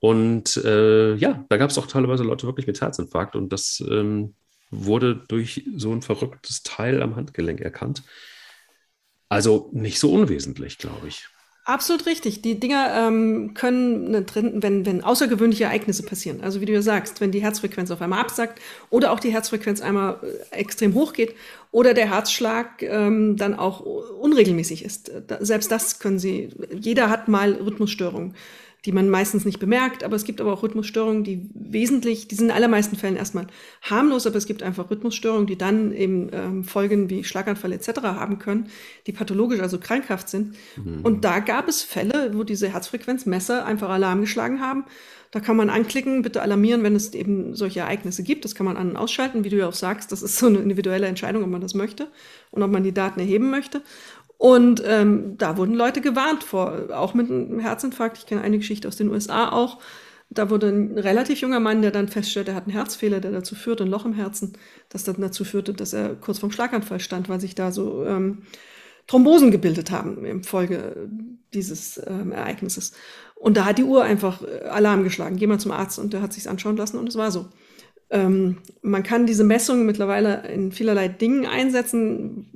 Und 0.00 0.56
äh, 0.58 1.14
ja, 1.14 1.44
da 1.48 1.56
gab 1.56 1.70
es 1.70 1.78
auch 1.78 1.86
teilweise 1.86 2.22
Leute 2.22 2.46
wirklich 2.46 2.66
mit 2.66 2.80
Herzinfarkt 2.80 3.34
und 3.34 3.52
das 3.52 3.82
ähm, 3.90 4.34
wurde 4.70 5.24
durch 5.28 5.64
so 5.76 5.92
ein 5.92 6.02
verrücktes 6.02 6.62
Teil 6.62 7.02
am 7.02 7.16
Handgelenk 7.16 7.60
erkannt. 7.60 8.02
Also 9.28 9.70
nicht 9.72 9.98
so 9.98 10.12
unwesentlich, 10.12 10.78
glaube 10.78 11.08
ich. 11.08 11.26
Absolut 11.66 12.06
richtig. 12.06 12.42
Die 12.42 12.60
Dinger 12.60 12.94
ähm, 12.94 13.52
können 13.54 14.12
ne, 14.12 14.22
drin, 14.22 14.62
wenn, 14.62 14.86
wenn 14.86 15.02
außergewöhnliche 15.02 15.64
Ereignisse 15.64 16.04
passieren. 16.04 16.40
Also 16.40 16.60
wie 16.60 16.64
du 16.64 16.72
ja 16.72 16.80
sagst, 16.80 17.20
wenn 17.20 17.32
die 17.32 17.42
Herzfrequenz 17.42 17.90
auf 17.90 18.00
einmal 18.00 18.20
absackt 18.20 18.60
oder 18.88 19.10
auch 19.10 19.18
die 19.18 19.32
Herzfrequenz 19.32 19.80
einmal 19.80 20.20
äh, 20.52 20.54
extrem 20.54 20.94
hoch 20.94 21.12
geht 21.12 21.34
oder 21.72 21.92
der 21.92 22.08
Herzschlag 22.08 22.82
ähm, 22.82 23.36
dann 23.36 23.58
auch 23.58 23.80
unregelmäßig 23.80 24.84
ist. 24.84 25.10
Da, 25.26 25.44
selbst 25.44 25.72
das 25.72 25.98
können 25.98 26.20
sie. 26.20 26.50
Jeder 26.72 27.10
hat 27.10 27.26
mal 27.26 27.54
Rhythmusstörungen 27.54 28.36
die 28.86 28.92
man 28.92 29.10
meistens 29.10 29.44
nicht 29.44 29.58
bemerkt. 29.58 30.04
Aber 30.04 30.14
es 30.14 30.24
gibt 30.24 30.40
aber 30.40 30.52
auch 30.52 30.62
Rhythmusstörungen, 30.62 31.24
die 31.24 31.50
wesentlich, 31.54 32.28
die 32.28 32.36
sind 32.36 32.46
in 32.46 32.52
allermeisten 32.52 32.96
Fällen 32.96 33.16
erstmal 33.16 33.48
harmlos, 33.82 34.26
aber 34.26 34.36
es 34.36 34.46
gibt 34.46 34.62
einfach 34.62 34.90
Rhythmusstörungen, 34.90 35.46
die 35.46 35.58
dann 35.58 35.92
eben 35.92 36.30
ähm, 36.32 36.64
Folgen 36.64 37.10
wie 37.10 37.24
Schlaganfall 37.24 37.72
etc. 37.72 38.00
haben 38.02 38.38
können, 38.38 38.68
die 39.06 39.12
pathologisch, 39.12 39.60
also 39.60 39.78
krankhaft 39.78 40.28
sind. 40.28 40.54
Mhm. 40.76 41.00
Und 41.02 41.24
da 41.24 41.40
gab 41.40 41.68
es 41.68 41.82
Fälle, 41.82 42.30
wo 42.34 42.44
diese 42.44 42.68
Herzfrequenzmesser 42.68 43.66
einfach 43.66 43.90
Alarm 43.90 44.20
geschlagen 44.20 44.60
haben. 44.60 44.84
Da 45.32 45.40
kann 45.40 45.56
man 45.56 45.70
anklicken, 45.70 46.22
bitte 46.22 46.40
alarmieren, 46.40 46.82
wenn 46.82 46.94
es 46.94 47.12
eben 47.12 47.54
solche 47.54 47.80
Ereignisse 47.80 48.22
gibt. 48.22 48.44
Das 48.44 48.54
kann 48.54 48.64
man 48.64 48.76
an- 48.76 48.90
und 48.90 48.96
ausschalten, 48.96 49.44
wie 49.44 49.48
du 49.48 49.56
ja 49.56 49.68
auch 49.68 49.74
sagst. 49.74 50.12
Das 50.12 50.22
ist 50.22 50.38
so 50.38 50.46
eine 50.46 50.58
individuelle 50.58 51.06
Entscheidung, 51.06 51.42
ob 51.42 51.50
man 51.50 51.60
das 51.60 51.74
möchte 51.74 52.06
und 52.52 52.62
ob 52.62 52.70
man 52.70 52.84
die 52.84 52.94
Daten 52.94 53.20
erheben 53.20 53.50
möchte. 53.50 53.82
Und 54.38 54.82
ähm, 54.84 55.38
da 55.38 55.56
wurden 55.56 55.74
Leute 55.74 56.00
gewarnt 56.00 56.44
vor, 56.44 56.88
auch 56.92 57.14
mit 57.14 57.30
einem 57.30 57.58
Herzinfarkt. 57.58 58.18
Ich 58.18 58.26
kenne 58.26 58.42
eine 58.42 58.58
Geschichte 58.58 58.86
aus 58.86 58.96
den 58.96 59.08
USA 59.08 59.50
auch. 59.50 59.78
Da 60.28 60.50
wurde 60.50 60.68
ein 60.68 60.98
relativ 60.98 61.40
junger 61.40 61.60
Mann, 61.60 61.82
der 61.82 61.92
dann 61.92 62.08
feststellte, 62.08 62.50
er 62.50 62.56
hat 62.56 62.64
einen 62.64 62.72
Herzfehler, 62.72 63.20
der 63.20 63.30
dazu 63.30 63.54
führte, 63.54 63.84
ein 63.84 63.90
Loch 63.90 64.04
im 64.04 64.12
Herzen, 64.12 64.54
das 64.88 65.04
dann 65.04 65.20
dazu 65.20 65.44
führte, 65.44 65.72
dass 65.72 65.92
er 65.92 66.16
kurz 66.16 66.40
vorm 66.40 66.50
Schlaganfall 66.50 67.00
stand, 67.00 67.28
weil 67.28 67.40
sich 67.40 67.54
da 67.54 67.70
so 67.70 68.04
ähm, 68.04 68.42
Thrombosen 69.06 69.52
gebildet 69.52 69.92
haben 69.92 70.24
im 70.24 70.42
Folge 70.42 71.08
dieses 71.54 72.00
ähm, 72.06 72.32
Ereignisses. 72.32 72.92
Und 73.36 73.56
da 73.56 73.64
hat 73.64 73.78
die 73.78 73.84
Uhr 73.84 74.02
einfach 74.02 74.42
äh, 74.42 74.64
Alarm 74.66 75.04
geschlagen. 75.04 75.36
Geh 75.36 75.46
mal 75.46 75.60
zum 75.60 75.70
Arzt 75.70 75.98
und 75.98 76.12
der 76.12 76.22
hat 76.22 76.32
sich's 76.32 76.48
anschauen 76.48 76.76
lassen 76.76 76.98
und 76.98 77.08
es 77.08 77.16
war 77.16 77.30
so. 77.30 77.46
Ähm, 78.08 78.58
man 78.82 79.02
kann 79.02 79.26
diese 79.26 79.42
Messungen 79.42 79.84
mittlerweile 79.84 80.46
in 80.48 80.70
vielerlei 80.70 81.08
Dingen 81.08 81.44
einsetzen, 81.44 82.46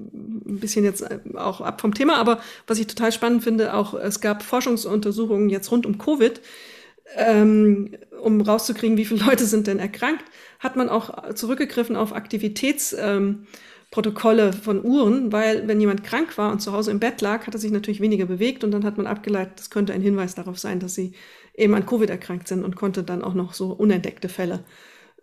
ein 0.46 0.60
bisschen 0.60 0.84
jetzt 0.84 1.02
äh, 1.02 1.18
auch 1.34 1.60
ab 1.60 1.80
vom 1.80 1.92
Thema, 1.92 2.18
aber 2.18 2.40
was 2.68 2.78
ich 2.78 2.86
total 2.86 3.10
spannend 3.10 3.42
finde, 3.42 3.74
auch 3.74 3.94
es 3.94 4.20
gab 4.20 4.44
Forschungsuntersuchungen 4.44 5.50
jetzt 5.50 5.72
rund 5.72 5.86
um 5.86 5.98
Covid, 5.98 6.40
ähm, 7.16 7.96
um 8.22 8.40
rauszukriegen, 8.40 8.96
wie 8.96 9.04
viele 9.04 9.24
Leute 9.26 9.44
sind 9.44 9.66
denn 9.66 9.80
erkrankt, 9.80 10.24
hat 10.60 10.76
man 10.76 10.88
auch 10.88 11.34
zurückgegriffen 11.34 11.96
auf 11.96 12.14
Aktivitätsprotokolle 12.14 14.46
ähm, 14.46 14.52
von 14.52 14.84
Uhren, 14.84 15.32
weil 15.32 15.66
wenn 15.66 15.80
jemand 15.80 16.04
krank 16.04 16.38
war 16.38 16.52
und 16.52 16.60
zu 16.60 16.72
Hause 16.72 16.92
im 16.92 17.00
Bett 17.00 17.20
lag, 17.22 17.48
hat 17.48 17.54
er 17.54 17.60
sich 17.60 17.72
natürlich 17.72 18.00
weniger 18.00 18.26
bewegt. 18.26 18.62
Und 18.62 18.70
dann 18.70 18.84
hat 18.84 18.98
man 18.98 19.06
abgeleitet, 19.06 19.54
das 19.56 19.70
könnte 19.70 19.94
ein 19.94 20.02
Hinweis 20.02 20.34
darauf 20.34 20.58
sein, 20.58 20.78
dass 20.78 20.94
sie 20.94 21.12
eben 21.54 21.74
an 21.74 21.86
Covid 21.86 22.10
erkrankt 22.10 22.46
sind 22.46 22.62
und 22.62 22.76
konnte 22.76 23.02
dann 23.02 23.24
auch 23.24 23.32
noch 23.32 23.54
so 23.54 23.72
unentdeckte 23.72 24.28
Fälle 24.28 24.62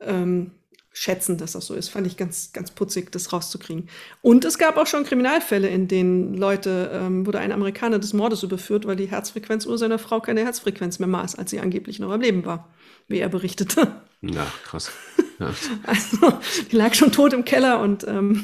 ähm, 0.02 0.52
schätzen, 0.98 1.38
dass 1.38 1.52
das 1.52 1.68
so 1.68 1.76
ist. 1.76 1.90
Fand 1.90 2.08
ich 2.08 2.18
ganz, 2.18 2.52
ganz 2.54 2.72
putzig, 2.72 3.12
das 3.12 3.32
rauszukriegen. 3.32 3.88
Und 4.22 4.46
es 4.46 4.58
gab 4.58 4.78
auch 4.78 4.88
schon 4.88 5.04
Kriminalfälle, 5.04 5.68
in 5.68 5.88
denen 5.88 6.34
Leute, 6.34 6.90
ähm, 6.94 7.26
wurde 7.26 7.40
ein 7.40 7.52
Amerikaner 7.52 8.00
des 8.00 8.14
Mordes 8.14 8.44
überführt, 8.44 8.86
weil 8.86 8.96
die 8.96 9.06
Herzfrequenzuhr 9.06 9.78
seiner 9.78 10.00
Frau 10.00 10.20
keine 10.20 10.42
Herzfrequenz 10.44 11.00
mehr 11.00 11.08
maß, 11.08 11.36
als 11.36 11.52
sie 11.52 11.60
angeblich 11.60 12.00
noch 12.00 12.12
am 12.12 12.22
Leben 12.22 12.46
war, 12.46 12.70
wie 13.08 13.20
er 13.20 13.30
berichtete. 13.30 14.02
Ja, 14.22 14.48
krass. 14.64 14.92
Ja. 15.40 15.54
also, 15.84 16.34
die 16.72 16.76
lag 16.76 16.96
schon 16.96 17.12
tot 17.12 17.32
im 17.32 17.46
Keller 17.46 17.80
und 17.80 18.08
ähm, 18.08 18.44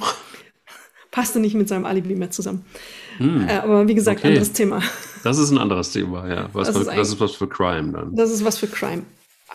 passte 1.09 1.39
nicht 1.39 1.55
mit 1.55 1.67
seinem 1.67 1.85
Alibi 1.85 2.13
mehr 2.13 2.29
zusammen. 2.29 2.65
Hm. 3.17 3.47
Äh, 3.47 3.53
aber 3.53 3.87
wie 3.87 3.95
gesagt, 3.95 4.19
okay. 4.19 4.27
anderes 4.27 4.51
Thema. 4.51 4.79
Das 5.23 5.39
ist 5.39 5.49
ein 5.49 5.57
anderes 5.57 5.91
Thema, 5.91 6.27
ja. 6.27 6.49
Was 6.53 6.67
das, 6.67 6.77
für, 6.77 6.83
ist 6.83 6.95
das 6.95 7.07
ist 7.07 7.19
was 7.19 7.31
für 7.31 7.47
Crime 7.47 7.93
dann. 7.93 8.15
Das 8.15 8.29
ist 8.29 8.45
was 8.45 8.59
für 8.59 8.67
Crime. 8.67 9.01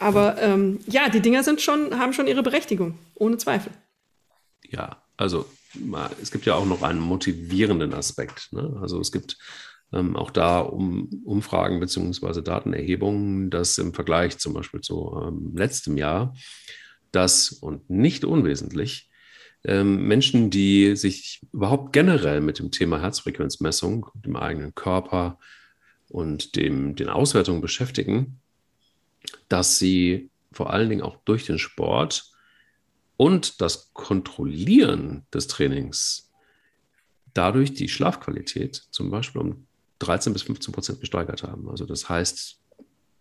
Aber 0.01 0.41
ähm, 0.41 0.79
ja, 0.87 1.09
die 1.09 1.21
Dinger 1.21 1.43
sind 1.43 1.61
schon, 1.61 1.99
haben 1.99 2.13
schon 2.13 2.29
ihre 2.29 2.45
Berechtigung, 2.45 2.97
ohne 3.15 3.37
Zweifel. 3.37 3.73
Ja, 4.71 5.03
also 5.17 5.47
es 6.23 6.31
gibt 6.31 6.47
ja 6.47 6.55
auch 6.55 6.67
noch 6.67 6.83
einen 6.83 7.01
motivierenden 7.01 7.93
Aspekt. 7.93 8.53
Ne? 8.53 8.79
Also 8.81 9.01
es 9.01 9.11
gibt 9.11 9.37
ähm, 9.93 10.15
auch 10.15 10.31
da 10.31 10.61
um, 10.61 11.09
Umfragen 11.25 11.81
bzw. 11.81 12.43
Datenerhebungen, 12.43 13.51
dass 13.51 13.77
im 13.79 13.93
Vergleich 13.93 14.39
zum 14.39 14.55
Beispiel 14.55 14.81
zu 14.81 15.21
ähm, 15.21 15.53
letztem 15.57 15.97
Jahr, 15.97 16.35
dass 17.11 17.51
und 17.51 17.91
nicht 17.91 18.25
unwesentlich 18.25 19.11
ähm, 19.65 20.07
Menschen, 20.07 20.51
die 20.51 20.95
sich 20.95 21.41
überhaupt 21.53 21.93
generell 21.93 22.41
mit 22.41 22.61
dem 22.61 22.71
Thema 22.71 23.01
Herzfrequenzmessung, 23.01 24.07
dem 24.15 24.37
eigenen 24.37 24.77
Körper 24.77 25.41
und 26.09 26.55
dem, 26.55 26.95
den 26.95 27.09
Auswertungen 27.09 27.61
beschäftigen, 27.61 28.41
dass 29.49 29.79
sie 29.79 30.31
vor 30.53 30.73
allen 30.73 30.89
Dingen 30.89 31.03
auch 31.03 31.17
durch 31.25 31.47
den 31.47 31.59
Sport 31.59 32.33
und 33.17 33.61
das 33.61 33.93
Kontrollieren 33.93 35.27
des 35.33 35.47
Trainings 35.49 36.29
dadurch 37.35 37.75
die 37.75 37.89
Schlafqualität 37.89 38.83
zum 38.91 39.11
Beispiel 39.11 39.41
um 39.41 39.67
13 40.01 40.33
bis 40.33 40.43
15 40.43 40.73
Prozent 40.73 41.01
gesteigert 41.01 41.43
haben. 41.43 41.69
Also 41.69 41.85
das 41.87 42.09
heißt, 42.09 42.61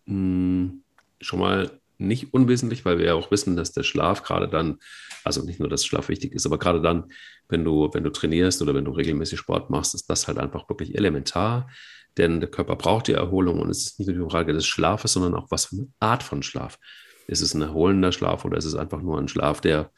mh, 0.05 0.13
hm, 0.13 0.83
schon 1.19 1.39
mal 1.39 1.79
nicht 1.99 2.33
unwesentlich, 2.33 2.85
weil 2.85 2.99
wir 2.99 3.07
ja 3.07 3.13
auch 3.15 3.31
wissen, 3.31 3.55
dass 3.55 3.71
der 3.71 3.83
Schlaf 3.83 4.23
gerade 4.23 4.47
dann, 4.47 4.77
also 5.23 5.43
nicht 5.43 5.59
nur, 5.59 5.69
dass 5.69 5.85
Schlaf 5.85 6.09
wichtig 6.09 6.33
ist, 6.33 6.45
aber 6.45 6.59
gerade 6.59 6.81
dann, 6.81 7.11
wenn 7.49 7.63
du, 7.63 7.89
wenn 7.93 8.03
du 8.03 8.11
trainierst 8.11 8.61
oder 8.61 8.75
wenn 8.75 8.85
du 8.85 8.91
regelmäßig 8.91 9.39
Sport 9.39 9.69
machst, 9.69 9.95
ist 9.95 10.07
das 10.07 10.27
halt 10.27 10.37
einfach 10.37 10.69
wirklich 10.69 10.95
elementar. 10.95 11.69
Denn 12.17 12.39
der 12.39 12.49
Körper 12.49 12.75
braucht 12.75 13.07
die 13.07 13.13
Erholung 13.13 13.59
und 13.59 13.69
es 13.69 13.85
ist 13.85 13.99
nicht 13.99 14.07
nur 14.07 14.27
die 14.27 14.31
Frage 14.31 14.53
des 14.53 14.65
Schlafes, 14.65 15.13
sondern 15.13 15.35
auch 15.35 15.51
was 15.51 15.65
für 15.65 15.75
eine 15.75 15.87
Art 15.99 16.23
von 16.23 16.43
Schlaf. 16.43 16.79
Ist 17.27 17.41
es 17.41 17.53
ein 17.53 17.61
erholender 17.61 18.11
Schlaf 18.11 18.45
oder 18.45 18.57
ist 18.57 18.65
es 18.65 18.75
einfach 18.75 19.01
nur 19.01 19.19
ein 19.19 19.27
Schlaf, 19.27 19.61
der, 19.61 19.91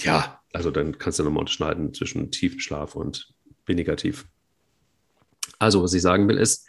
ja, 0.00 0.40
also 0.52 0.70
dann 0.70 0.98
kannst 0.98 1.18
du 1.18 1.24
nochmal 1.24 1.40
unterscheiden 1.40 1.94
zwischen 1.94 2.30
tiefem 2.30 2.60
Schlaf 2.60 2.96
und 2.96 3.32
weniger 3.66 3.96
tief. 3.96 4.26
Also, 5.58 5.82
was 5.82 5.94
ich 5.94 6.02
sagen 6.02 6.28
will, 6.28 6.38
ist, 6.38 6.66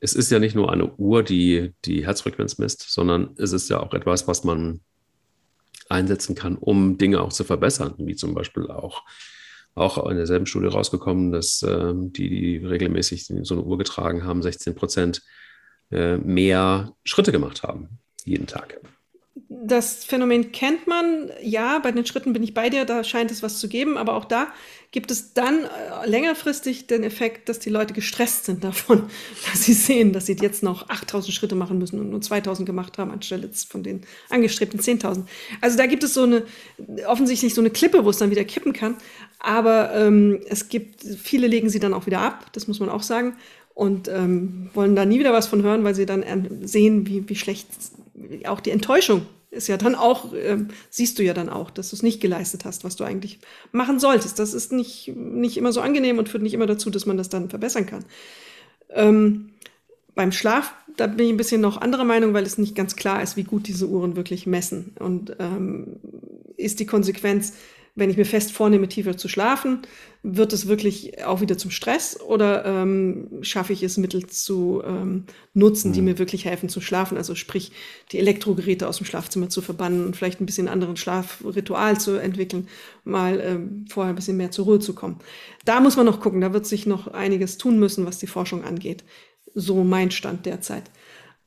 es 0.00 0.14
ist 0.14 0.30
ja 0.30 0.38
nicht 0.38 0.54
nur 0.54 0.72
eine 0.72 0.94
Uhr, 0.96 1.22
die 1.22 1.72
die 1.84 2.04
Herzfrequenz 2.04 2.58
misst, 2.58 2.90
sondern 2.90 3.34
es 3.36 3.52
ist 3.52 3.68
ja 3.70 3.80
auch 3.80 3.94
etwas, 3.94 4.28
was 4.28 4.44
man 4.44 4.80
einsetzen 5.88 6.34
kann, 6.34 6.56
um 6.56 6.98
Dinge 6.98 7.20
auch 7.20 7.32
zu 7.32 7.44
verbessern, 7.44 7.94
wie 7.98 8.14
zum 8.14 8.34
Beispiel 8.34 8.70
auch, 8.70 9.02
auch 9.78 10.08
in 10.08 10.16
derselben 10.16 10.46
Studie 10.46 10.66
rausgekommen, 10.66 11.32
dass 11.32 11.62
äh, 11.62 11.92
die, 11.94 12.28
die 12.28 12.56
regelmäßig 12.56 13.26
so 13.42 13.54
eine 13.54 13.62
Uhr 13.62 13.78
getragen 13.78 14.24
haben, 14.24 14.42
16 14.42 14.74
Prozent 14.74 15.22
äh, 15.90 16.16
mehr 16.18 16.92
Schritte 17.04 17.32
gemacht 17.32 17.62
haben, 17.62 17.98
jeden 18.24 18.46
Tag. 18.46 18.80
Das 19.50 20.04
Phänomen 20.04 20.52
kennt 20.52 20.86
man, 20.86 21.30
ja, 21.40 21.78
bei 21.78 21.90
den 21.90 22.04
Schritten 22.04 22.34
bin 22.34 22.42
ich 22.42 22.52
bei 22.52 22.68
dir, 22.68 22.84
da 22.84 23.02
scheint 23.02 23.30
es 23.30 23.42
was 23.42 23.58
zu 23.58 23.68
geben, 23.68 23.96
aber 23.96 24.14
auch 24.14 24.26
da 24.26 24.48
gibt 24.90 25.10
es 25.10 25.32
dann 25.32 25.64
äh, 25.64 26.06
längerfristig 26.06 26.86
den 26.86 27.02
Effekt, 27.02 27.48
dass 27.48 27.58
die 27.58 27.70
Leute 27.70 27.94
gestresst 27.94 28.44
sind 28.44 28.62
davon, 28.62 29.04
dass 29.50 29.64
sie 29.64 29.72
sehen, 29.72 30.12
dass 30.12 30.26
sie 30.26 30.36
jetzt 30.38 30.62
noch 30.62 30.90
8000 30.90 31.34
Schritte 31.34 31.54
machen 31.54 31.78
müssen 31.78 31.98
und 31.98 32.10
nur 32.10 32.20
2000 32.20 32.66
gemacht 32.66 32.98
haben, 32.98 33.10
anstelle 33.10 33.48
von 33.68 33.82
den 33.82 34.02
angestrebten 34.28 34.80
10.000. 34.80 35.24
Also 35.62 35.78
da 35.78 35.86
gibt 35.86 36.04
es 36.04 36.12
so 36.12 36.24
eine, 36.24 36.42
offensichtlich 37.06 37.54
so 37.54 37.62
eine 37.62 37.70
Klippe, 37.70 38.04
wo 38.04 38.10
es 38.10 38.18
dann 38.18 38.30
wieder 38.30 38.44
kippen 38.44 38.74
kann. 38.74 38.96
Aber 39.38 39.94
ähm, 39.94 40.40
es 40.48 40.68
gibt, 40.68 41.02
viele 41.02 41.46
legen 41.46 41.70
sie 41.70 41.80
dann 41.80 41.94
auch 41.94 42.04
wieder 42.04 42.20
ab, 42.20 42.52
das 42.52 42.68
muss 42.68 42.80
man 42.80 42.90
auch 42.90 43.02
sagen, 43.02 43.36
und 43.72 44.08
ähm, 44.08 44.68
wollen 44.74 44.94
da 44.94 45.06
nie 45.06 45.20
wieder 45.20 45.32
was 45.32 45.46
von 45.46 45.62
hören, 45.62 45.84
weil 45.84 45.94
sie 45.94 46.04
dann 46.04 46.24
sehen, 46.66 47.06
wie, 47.06 47.26
wie 47.28 47.36
schlecht 47.36 47.68
auch 48.44 48.60
die 48.60 48.72
Enttäuschung 48.72 49.24
ist 49.50 49.68
ja 49.68 49.76
dann 49.76 49.94
auch, 49.94 50.32
äh, 50.34 50.58
siehst 50.90 51.18
du 51.18 51.22
ja 51.22 51.34
dann 51.34 51.48
auch, 51.48 51.70
dass 51.70 51.90
du 51.90 51.96
es 51.96 52.02
nicht 52.02 52.20
geleistet 52.20 52.64
hast, 52.64 52.84
was 52.84 52.96
du 52.96 53.04
eigentlich 53.04 53.38
machen 53.72 53.98
solltest. 53.98 54.38
Das 54.38 54.54
ist 54.54 54.72
nicht, 54.72 55.08
nicht 55.16 55.56
immer 55.56 55.72
so 55.72 55.80
angenehm 55.80 56.18
und 56.18 56.28
führt 56.28 56.42
nicht 56.42 56.54
immer 56.54 56.66
dazu, 56.66 56.90
dass 56.90 57.06
man 57.06 57.16
das 57.16 57.28
dann 57.28 57.48
verbessern 57.48 57.86
kann. 57.86 58.04
Ähm, 58.90 59.50
beim 60.14 60.32
Schlaf, 60.32 60.74
da 60.96 61.06
bin 61.06 61.26
ich 61.26 61.32
ein 61.32 61.36
bisschen 61.36 61.60
noch 61.60 61.80
anderer 61.80 62.04
Meinung, 62.04 62.34
weil 62.34 62.44
es 62.44 62.58
nicht 62.58 62.74
ganz 62.74 62.96
klar 62.96 63.22
ist, 63.22 63.36
wie 63.36 63.44
gut 63.44 63.68
diese 63.68 63.86
Uhren 63.86 64.16
wirklich 64.16 64.46
messen. 64.46 64.96
Und 64.98 65.36
ähm, 65.38 65.96
ist 66.56 66.80
die 66.80 66.86
Konsequenz, 66.86 67.54
wenn 67.98 68.10
ich 68.10 68.16
mir 68.16 68.24
fest 68.24 68.52
vornehme, 68.52 68.88
tiefer 68.88 69.16
zu 69.16 69.28
schlafen, 69.28 69.82
wird 70.22 70.52
es 70.52 70.68
wirklich 70.68 71.24
auch 71.24 71.40
wieder 71.40 71.58
zum 71.58 71.70
Stress 71.70 72.20
oder 72.20 72.64
ähm, 72.64 73.28
schaffe 73.42 73.72
ich 73.72 73.82
es, 73.82 73.96
Mittel 73.96 74.26
zu 74.26 74.82
ähm, 74.84 75.24
nutzen, 75.54 75.92
die 75.92 76.00
mhm. 76.00 76.06
mir 76.06 76.18
wirklich 76.18 76.44
helfen 76.44 76.68
zu 76.68 76.80
schlafen? 76.80 77.16
Also 77.16 77.34
sprich, 77.34 77.72
die 78.12 78.18
Elektrogeräte 78.18 78.88
aus 78.88 78.98
dem 78.98 79.06
Schlafzimmer 79.06 79.48
zu 79.48 79.60
verbannen 79.60 80.06
und 80.06 80.16
vielleicht 80.16 80.40
ein 80.40 80.46
bisschen 80.46 80.68
anderen 80.68 80.96
Schlafritual 80.96 81.98
zu 82.00 82.16
entwickeln, 82.16 82.68
mal 83.04 83.40
ähm, 83.40 83.86
vorher 83.88 84.12
ein 84.12 84.16
bisschen 84.16 84.36
mehr 84.36 84.50
zur 84.50 84.66
Ruhe 84.66 84.78
zu 84.80 84.94
kommen. 84.94 85.18
Da 85.64 85.80
muss 85.80 85.96
man 85.96 86.06
noch 86.06 86.20
gucken, 86.20 86.40
da 86.40 86.52
wird 86.52 86.66
sich 86.66 86.86
noch 86.86 87.08
einiges 87.08 87.58
tun 87.58 87.78
müssen, 87.78 88.06
was 88.06 88.18
die 88.18 88.26
Forschung 88.26 88.64
angeht. 88.64 89.04
So 89.54 89.82
mein 89.84 90.10
Stand 90.10 90.46
derzeit. 90.46 90.84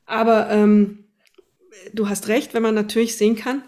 Aber 0.06 0.50
ähm, 0.50 1.04
du 1.92 2.08
hast 2.08 2.28
recht, 2.28 2.54
wenn 2.54 2.62
man 2.62 2.74
natürlich 2.74 3.16
sehen 3.16 3.36
kann, 3.36 3.62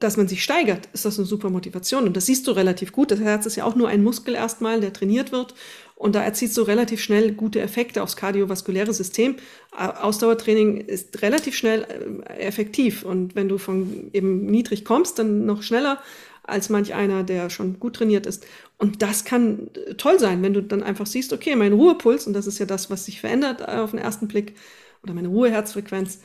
dass 0.00 0.16
man 0.16 0.26
sich 0.26 0.42
steigert, 0.42 0.88
ist 0.94 1.04
das 1.04 1.18
eine 1.18 1.26
super 1.26 1.50
Motivation. 1.50 2.04
Und 2.04 2.16
das 2.16 2.26
siehst 2.26 2.46
du 2.46 2.52
relativ 2.52 2.90
gut. 2.90 3.10
Das 3.10 3.20
Herz 3.20 3.46
ist 3.46 3.56
ja 3.56 3.64
auch 3.64 3.76
nur 3.76 3.88
ein 3.88 4.02
Muskel 4.02 4.34
erstmal, 4.34 4.80
der 4.80 4.94
trainiert 4.94 5.30
wird. 5.30 5.54
Und 5.94 6.14
da 6.14 6.22
erzielst 6.22 6.56
du 6.56 6.62
relativ 6.62 7.02
schnell 7.02 7.32
gute 7.32 7.60
Effekte 7.60 8.02
aufs 8.02 8.16
kardiovaskuläre 8.16 8.94
System. 8.94 9.36
Ausdauertraining 9.70 10.78
ist 10.78 11.20
relativ 11.20 11.54
schnell 11.54 11.86
äh, 12.24 12.38
effektiv. 12.38 13.04
Und 13.04 13.34
wenn 13.34 13.50
du 13.50 13.58
von 13.58 14.08
eben 14.14 14.46
niedrig 14.46 14.86
kommst, 14.86 15.18
dann 15.18 15.44
noch 15.44 15.62
schneller 15.62 16.00
als 16.42 16.70
manch 16.70 16.94
einer, 16.94 17.22
der 17.22 17.50
schon 17.50 17.78
gut 17.78 17.96
trainiert 17.96 18.24
ist. 18.24 18.46
Und 18.78 19.02
das 19.02 19.26
kann 19.26 19.68
äh, 19.74 19.94
toll 19.94 20.18
sein, 20.18 20.42
wenn 20.42 20.54
du 20.54 20.62
dann 20.62 20.82
einfach 20.82 21.06
siehst, 21.06 21.34
okay, 21.34 21.54
mein 21.56 21.74
Ruhepuls, 21.74 22.26
und 22.26 22.32
das 22.32 22.46
ist 22.46 22.58
ja 22.58 22.64
das, 22.64 22.88
was 22.88 23.04
sich 23.04 23.20
verändert 23.20 23.60
äh, 23.60 23.80
auf 23.80 23.90
den 23.90 24.00
ersten 24.00 24.28
Blick, 24.28 24.54
oder 25.02 25.12
meine 25.12 25.28
Ruheherzfrequenz, 25.28 26.20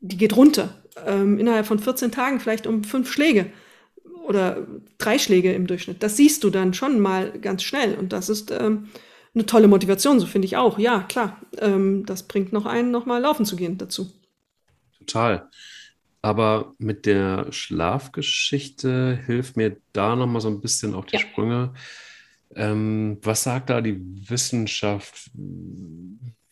die 0.00 0.16
geht 0.16 0.36
runter. 0.36 0.74
Ähm, 1.06 1.38
innerhalb 1.38 1.66
von 1.66 1.78
14 1.78 2.10
Tagen 2.10 2.40
vielleicht 2.40 2.66
um 2.66 2.84
fünf 2.84 3.12
Schläge 3.12 3.50
oder 4.26 4.66
drei 4.98 5.18
Schläge 5.18 5.52
im 5.52 5.66
Durchschnitt. 5.66 6.02
Das 6.02 6.16
siehst 6.16 6.42
du 6.44 6.50
dann 6.50 6.74
schon 6.74 7.00
mal 7.00 7.38
ganz 7.38 7.62
schnell. 7.62 7.94
Und 7.94 8.12
das 8.12 8.28
ist 8.28 8.50
ähm, 8.50 8.88
eine 9.34 9.46
tolle 9.46 9.68
Motivation, 9.68 10.18
so 10.18 10.26
finde 10.26 10.46
ich 10.46 10.56
auch. 10.56 10.78
Ja, 10.78 11.02
klar. 11.02 11.40
Ähm, 11.58 12.04
das 12.06 12.24
bringt 12.24 12.52
noch 12.52 12.66
einen, 12.66 12.90
noch 12.90 13.06
mal 13.06 13.20
laufen 13.20 13.44
zu 13.44 13.56
gehen 13.56 13.78
dazu. 13.78 14.10
Total. 14.98 15.48
Aber 16.22 16.74
mit 16.78 17.06
der 17.06 17.52
Schlafgeschichte 17.52 19.20
hilft 19.26 19.56
mir 19.56 19.76
da 19.92 20.16
noch 20.16 20.26
mal 20.26 20.40
so 20.40 20.48
ein 20.48 20.60
bisschen 20.60 20.94
auch 20.94 21.04
die 21.04 21.16
ja. 21.16 21.20
Sprünge. 21.20 21.74
Ähm, 22.54 23.18
was 23.22 23.42
sagt 23.42 23.70
da 23.70 23.80
die 23.80 24.00
Wissenschaft? 24.28 25.30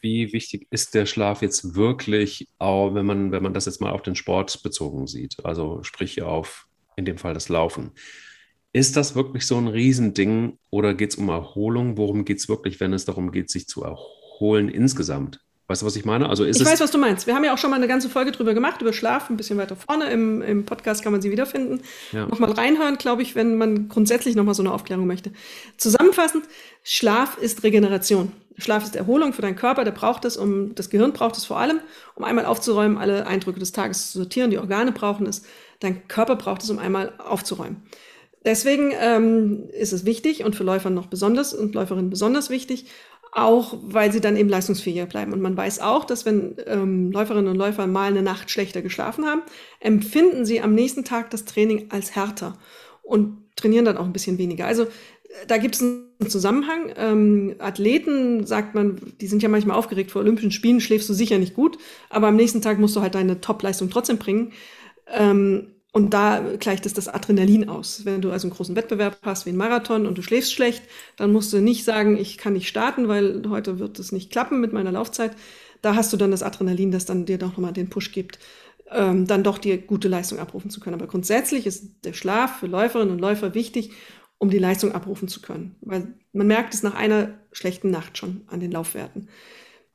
Wie 0.05 0.35
wichtig 0.35 0.69
ist 0.71 0.95
der 0.95 1.07
Schlaf 1.07 1.41
jetzt 1.41 1.75
wirklich, 1.75 2.49
auch 2.59 2.95
wenn 2.95 3.07
man, 3.07 3.33
wenn 3.33 3.43
man 3.43 3.55
das 3.55 3.65
jetzt 3.65 3.81
mal 3.81 3.91
auf 3.91 4.03
den 4.03 4.15
Sport 4.15 4.63
bezogen 4.63 5.07
sieht, 5.07 5.45
also 5.45 5.83
sprich 5.83 6.23
auf 6.23 6.69
in 6.95 7.07
dem 7.07 7.17
Fall 7.17 7.35
das 7.35 7.49
Laufen. 7.49 7.91
Ist 8.73 8.97
das 8.97 9.15
wirklich 9.15 9.47
so 9.47 9.57
ein 9.57 9.67
Riesending 9.67 10.59
oder 10.71 10.95
geht 10.95 11.11
es 11.11 11.17
um 11.17 11.29
Erholung? 11.31 11.97
Worum 11.97 12.25
geht 12.25 12.39
es 12.39 12.49
wirklich, 12.49 12.81
wenn 12.81 12.93
es 12.93 13.07
darum 13.07 13.33
geht, 13.33 13.51
sich 13.51 13.67
zu 13.67 13.83
erholen 13.83 14.69
insgesamt? 14.69 15.41
Weißt 15.67 15.81
du, 15.81 15.87
was 15.87 15.97
ich 15.97 16.05
meine? 16.05 16.29
Also 16.29 16.45
ist 16.45 16.61
ich 16.61 16.67
weiß, 16.67 16.81
was 16.81 16.91
du 16.91 16.99
meinst. 16.99 17.27
Wir 17.27 17.35
haben 17.35 17.45
ja 17.45 17.55
auch 17.55 17.59
schon 17.59 17.71
mal 17.71 17.77
eine 17.77 17.89
ganze 17.89 18.11
Folge 18.11 18.33
drüber 18.33 18.53
gemacht, 18.53 18.83
über 18.83 18.93
Schlaf, 18.93 19.31
ein 19.31 19.39
bisschen 19.39 19.57
weiter 19.57 19.77
vorne. 19.77 20.11
Im, 20.11 20.43
im 20.43 20.67
Podcast 20.67 21.03
kann 21.03 21.13
man 21.13 21.23
sie 21.23 21.31
wiederfinden. 21.31 21.81
Ja. 22.13 22.27
Nochmal 22.27 22.53
reinhören, 22.53 22.99
glaube 22.99 23.23
ich, 23.23 23.35
wenn 23.35 23.57
man 23.57 23.89
grundsätzlich 23.89 24.37
nochmal 24.37 24.55
so 24.55 24.63
eine 24.63 24.73
Aufklärung 24.73 25.07
möchte. 25.07 25.33
Zusammenfassend, 25.79 26.45
Schlaf 26.83 27.39
ist 27.39 27.63
Regeneration. 27.63 28.33
Schlaf 28.57 28.85
ist 28.85 28.97
Erholung 28.97 29.33
für 29.33 29.43
deinen 29.43 29.57
Körper, 29.57 29.85
der 29.85 29.93
braucht 29.93 30.25
es, 30.25 30.37
um 30.37 30.75
das 30.75 30.91
Gehirn 30.91 31.13
braucht 31.13 31.37
es 31.37 31.45
vor 31.45 31.59
allem, 31.59 31.81
um 32.15 32.25
einmal 32.25 32.47
aufzuräumen, 32.47 32.99
alle 32.99 33.27
Eindrücke 33.27 33.59
des 33.59 33.73
Tages 33.73 34.13
zu 34.13 34.19
sortieren. 34.19 34.51
Die 34.51 34.59
Organe 34.59 34.93
brauchen 34.93 35.27
es, 35.27 35.43
dein 35.81 36.07
Körper 36.09 36.37
braucht 36.37 36.63
es, 36.63 36.71
um 36.71 36.79
einmal 36.79 37.13
aufzuräumen. 37.19 37.83
Deswegen 38.45 38.93
ähm, 39.01 39.69
ist 39.73 39.93
es 39.93 40.05
wichtig 40.05 40.45
und 40.45 40.55
für 40.55 40.65
Läufer 40.65 40.91
noch 40.91 41.07
besonders 41.07 41.55
und 41.55 41.75
Läuferinnen 41.75 42.11
besonders 42.11 42.51
wichtig, 42.51 42.87
auch 43.33 43.77
weil 43.83 44.13
sie 44.13 44.21
dann 44.21 44.37
eben 44.37 44.49
leistungsfähiger 44.49 45.07
bleiben. 45.07 45.33
Und 45.33 45.41
man 45.41 45.57
weiß 45.57 45.81
auch, 45.81 46.05
dass 46.05 46.25
wenn 46.25 46.57
ähm, 46.67 47.11
Läuferinnen 47.11 47.51
und 47.51 47.57
Läufer 47.57 47.87
mal 47.87 48.09
eine 48.09 48.23
Nacht 48.23 48.51
schlechter 48.51 48.83
geschlafen 48.83 49.27
haben, 49.27 49.43
empfinden 49.81 50.45
sie 50.45 50.61
am 50.61 50.75
nächsten 50.75 51.05
Tag 51.05 51.31
das 51.31 51.45
Training 51.45 51.87
als 51.91 52.15
härter 52.15 52.57
und 53.03 53.39
trainieren 53.57 53.85
dann 53.85 53.97
auch 53.97 54.05
ein 54.05 54.13
bisschen 54.13 54.39
weniger. 54.39 54.67
Also 54.67 54.87
da 55.47 55.59
gibt 55.59 55.75
es 55.75 55.83
einen 55.83 56.29
Zusammenhang. 56.29 56.93
Ähm, 56.97 57.55
Athleten, 57.59 58.47
sagt 58.47 58.75
man, 58.75 59.01
die 59.21 59.27
sind 59.27 59.43
ja 59.43 59.49
manchmal 59.49 59.77
aufgeregt 59.77 60.11
vor 60.11 60.23
Olympischen 60.23 60.51
Spielen, 60.51 60.81
schläfst 60.81 61.09
du 61.09 61.15
sicher 61.15 61.39
nicht 61.39 61.55
gut, 61.55 61.79
aber 62.11 62.29
am 62.29 62.37
nächsten 62.37 62.63
Tag 62.63 62.79
musst 62.79 62.97
du 62.97 63.01
halt 63.01 63.15
deine 63.15 63.41
Top-Leistung 63.41 63.91
trotzdem 63.91 64.19
bringen. 64.19 64.53
Ähm, 65.13 65.69
und 65.93 66.13
da 66.13 66.43
gleicht 66.59 66.87
es 66.87 66.93
das 66.93 67.07
Adrenalin 67.07 67.69
aus. 67.69 68.05
Wenn 68.05 68.21
du 68.21 68.33
also 68.33 68.49
einen 68.49 68.57
großen 68.57 68.75
Wettbewerb 68.75 69.19
hast 69.23 69.47
wie 69.47 69.51
ein 69.51 69.57
Marathon 69.57 70.07
und 70.07 70.19
du 70.19 70.23
schläfst 70.23 70.53
schlecht, 70.53 70.83
dann 71.17 71.31
musst 71.31 71.53
du 71.53 71.61
nicht 71.61 71.85
sagen, 71.85 72.17
ich 72.17 72.37
kann 72.37 72.55
nicht 72.55 72.67
starten, 72.67 73.07
weil 73.07 73.45
heute 73.49 73.79
wird 73.79 74.01
es 74.01 74.11
nicht 74.11 74.33
klappen 74.33 74.61
mit 74.61 74.73
meiner 74.73 74.91
Laufzeit. 74.91 75.37
Da 75.83 75.95
hast 75.95 76.13
du 76.13 76.17
dann 76.17 76.33
das 76.33 76.43
Adrenalin, 76.43 76.91
das 76.91 77.05
dann 77.05 77.27
dir 77.27 77.39
doch 77.39 77.51
nochmal 77.51 77.73
den 77.73 77.91
Push 77.91 78.11
gibt, 78.11 78.41
ähm, 78.91 79.29
dann 79.29 79.45
doch 79.45 79.59
dir 79.59 79.79
gute 79.79 80.09
Leistung 80.09 80.41
abrufen 80.41 80.69
zu 80.69 80.81
können. 80.81 80.95
Aber 80.95 81.07
grundsätzlich 81.07 81.65
ist 81.65 82.05
der 82.05 82.13
Schlaf 82.13 82.59
für 82.59 82.67
Läuferinnen 82.67 83.13
und 83.13 83.21
Läufer 83.21 83.55
wichtig 83.55 83.93
um 84.45 84.51
die 84.51 84.59
Leistung 84.59 84.93
abrufen 84.93 85.27
zu 85.27 85.41
können. 85.41 85.75
Weil 85.81 86.15
man 86.35 86.47
merkt 86.47 86.75
es 86.75 86.83
nach 86.83 86.95
einer 86.95 87.39
schlechten 87.51 87.91
Nacht 87.91 88.19
schon 88.19 88.43
an 88.47 88.61
den 88.61 88.71
Laufwerten. 88.71 89.29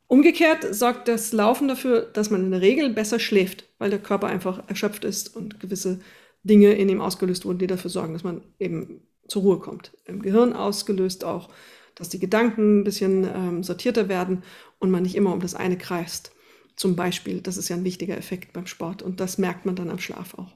Umgekehrt 0.08 0.74
sorgt 0.74 1.08
das 1.08 1.32
Laufen 1.34 1.68
dafür, 1.68 2.02
dass 2.02 2.32
man 2.32 2.44
in 2.44 2.50
der 2.50 2.62
Regel 2.62 2.90
besser 2.90 3.20
schläft, 3.20 3.66
weil 3.78 3.92
der 3.92 4.00
Körper 4.00 4.26
einfach 4.26 4.68
erschöpft 4.68 5.06
ist 5.06 5.36
und 5.36 5.60
gewisse 5.60 6.00
Dinge 6.42 6.74
in 6.74 6.90
ihm 6.90 7.00
ausgelöst 7.00 7.46
wurden, 7.46 7.60
die 7.60 7.68
dafür 7.68 7.92
sorgen, 7.92 8.14
dass 8.14 8.24
man 8.24 8.42
eben 8.58 9.02
zur 9.28 9.44
Ruhe 9.44 9.60
kommt. 9.60 9.92
Im 10.06 10.24
Gehirn 10.24 10.54
ausgelöst 10.54 11.24
auch, 11.24 11.50
dass 11.94 12.10
die 12.10 12.18
Gedanken 12.18 12.80
ein 12.80 12.84
bisschen 12.84 13.24
ähm, 13.24 13.64
sortierter 13.64 14.10
werden 14.10 14.42
und 14.80 14.90
man 14.90 15.04
nicht 15.04 15.16
immer 15.16 15.32
um 15.32 15.42
das 15.42 15.54
eine 15.54 15.78
kreist. 15.78 16.32
Zum 16.76 16.96
Beispiel, 16.96 17.42
das 17.42 17.58
ist 17.58 17.70
ja 17.70 17.76
ein 17.76 17.84
wichtiger 17.84 18.18
Effekt 18.18 18.52
beim 18.52 18.66
Sport 18.66 19.04
und 19.04 19.20
das 19.20 19.38
merkt 19.38 19.68
man 19.68 19.76
dann 19.76 19.92
am 19.92 20.00
Schlaf 20.00 20.34
auch. 20.34 20.56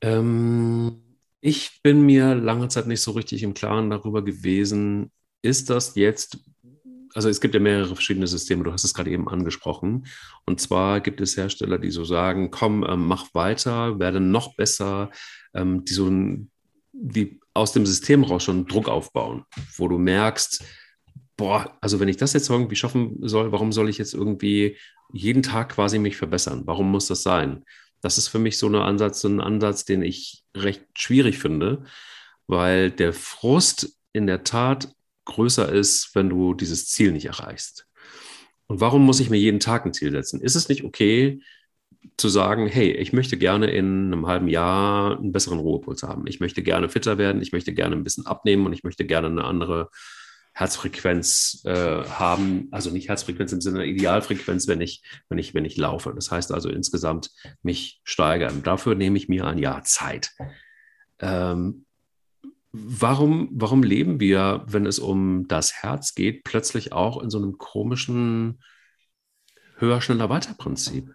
Ähm 0.00 1.02
ich 1.40 1.80
bin 1.82 2.02
mir 2.02 2.34
lange 2.34 2.68
Zeit 2.68 2.86
nicht 2.86 3.00
so 3.00 3.12
richtig 3.12 3.42
im 3.42 3.54
Klaren 3.54 3.90
darüber 3.90 4.22
gewesen, 4.22 5.10
ist 5.42 5.70
das 5.70 5.94
jetzt 5.94 6.38
also 7.14 7.28
es 7.28 7.40
gibt 7.40 7.54
ja 7.54 7.60
mehrere 7.60 7.94
verschiedene 7.94 8.26
Systeme, 8.26 8.64
du 8.64 8.72
hast 8.72 8.84
es 8.84 8.94
gerade 8.94 9.10
eben 9.10 9.28
angesprochen. 9.28 10.06
Und 10.46 10.60
zwar 10.60 11.00
gibt 11.00 11.20
es 11.20 11.36
Hersteller, 11.36 11.78
die 11.78 11.90
so 11.90 12.04
sagen, 12.04 12.50
komm, 12.50 12.84
ähm, 12.88 13.06
mach 13.06 13.34
weiter, 13.34 13.98
werde 13.98 14.20
noch 14.20 14.54
besser, 14.56 15.10
ähm, 15.54 15.84
die 15.84 15.94
so 15.94 16.10
die 16.92 17.40
aus 17.54 17.72
dem 17.72 17.86
System 17.86 18.24
raus 18.24 18.44
schon 18.44 18.66
Druck 18.66 18.88
aufbauen, 18.88 19.44
wo 19.76 19.88
du 19.88 19.98
merkst, 19.98 20.64
boah, 21.36 21.76
also 21.80 22.00
wenn 22.00 22.08
ich 22.08 22.16
das 22.16 22.32
jetzt 22.32 22.50
irgendwie 22.50 22.76
schaffen 22.76 23.16
soll, 23.22 23.52
warum 23.52 23.72
soll 23.72 23.88
ich 23.88 23.98
jetzt 23.98 24.14
irgendwie 24.14 24.76
jeden 25.12 25.42
Tag 25.42 25.70
quasi 25.70 25.98
mich 25.98 26.16
verbessern? 26.16 26.62
Warum 26.66 26.90
muss 26.90 27.06
das 27.06 27.22
sein? 27.22 27.64
Das 28.00 28.18
ist 28.18 28.28
für 28.28 28.38
mich 28.38 28.58
so 28.58 28.68
ein 28.68 28.74
Ansatz, 28.74 29.24
ein 29.24 29.40
Ansatz, 29.40 29.84
den 29.84 30.02
ich 30.02 30.44
recht 30.56 30.84
schwierig 30.96 31.38
finde, 31.38 31.84
weil 32.46 32.90
der 32.90 33.12
Frust 33.12 33.96
in 34.12 34.26
der 34.26 34.44
Tat 34.44 34.94
größer 35.24 35.70
ist, 35.70 36.14
wenn 36.14 36.28
du 36.28 36.54
dieses 36.54 36.86
Ziel 36.86 37.12
nicht 37.12 37.26
erreichst. 37.26 37.86
Und 38.66 38.80
warum 38.80 39.04
muss 39.04 39.20
ich 39.20 39.30
mir 39.30 39.38
jeden 39.38 39.60
Tag 39.60 39.84
ein 39.84 39.94
Ziel 39.94 40.10
setzen? 40.10 40.40
Ist 40.40 40.54
es 40.54 40.68
nicht 40.68 40.84
okay, 40.84 41.40
zu 42.16 42.28
sagen, 42.28 42.66
hey, 42.66 42.92
ich 42.92 43.12
möchte 43.12 43.36
gerne 43.36 43.70
in 43.70 44.12
einem 44.12 44.26
halben 44.26 44.48
Jahr 44.48 45.18
einen 45.18 45.32
besseren 45.32 45.58
Ruhepuls 45.58 46.02
haben. 46.02 46.26
Ich 46.26 46.40
möchte 46.40 46.62
gerne 46.62 46.88
fitter 46.88 47.18
werden, 47.18 47.42
ich 47.42 47.52
möchte 47.52 47.72
gerne 47.72 47.96
ein 47.96 48.04
bisschen 48.04 48.26
abnehmen 48.26 48.66
und 48.66 48.72
ich 48.72 48.84
möchte 48.84 49.04
gerne 49.04 49.28
eine 49.28 49.44
andere 49.44 49.90
Herzfrequenz 50.58 51.62
äh, 51.66 52.04
haben, 52.04 52.66
also 52.72 52.90
nicht 52.90 53.08
Herzfrequenz 53.08 53.52
im 53.52 53.60
Sinne 53.60 53.86
Idealfrequenz, 53.86 54.66
wenn 54.66 54.80
ich, 54.80 55.04
wenn 55.28 55.38
ich, 55.38 55.54
wenn 55.54 55.64
ich 55.64 55.76
laufe. 55.76 56.12
Das 56.12 56.32
heißt 56.32 56.50
also 56.50 56.68
insgesamt 56.68 57.30
mich 57.62 58.00
steigern. 58.02 58.64
Dafür 58.64 58.96
nehme 58.96 59.16
ich 59.18 59.28
mir 59.28 59.46
ein 59.46 59.58
Jahr 59.58 59.84
Zeit. 59.84 60.32
Ähm, 61.20 61.86
warum, 62.72 63.50
warum 63.52 63.84
leben 63.84 64.18
wir, 64.18 64.64
wenn 64.66 64.84
es 64.84 64.98
um 64.98 65.46
das 65.46 65.74
Herz 65.74 66.16
geht, 66.16 66.42
plötzlich 66.42 66.92
auch 66.92 67.22
in 67.22 67.30
so 67.30 67.38
einem 67.38 67.58
komischen 67.58 68.60
höher, 69.76 70.00
schneller, 70.00 70.28
weiter 70.28 70.54
Prinzip? 70.58 71.14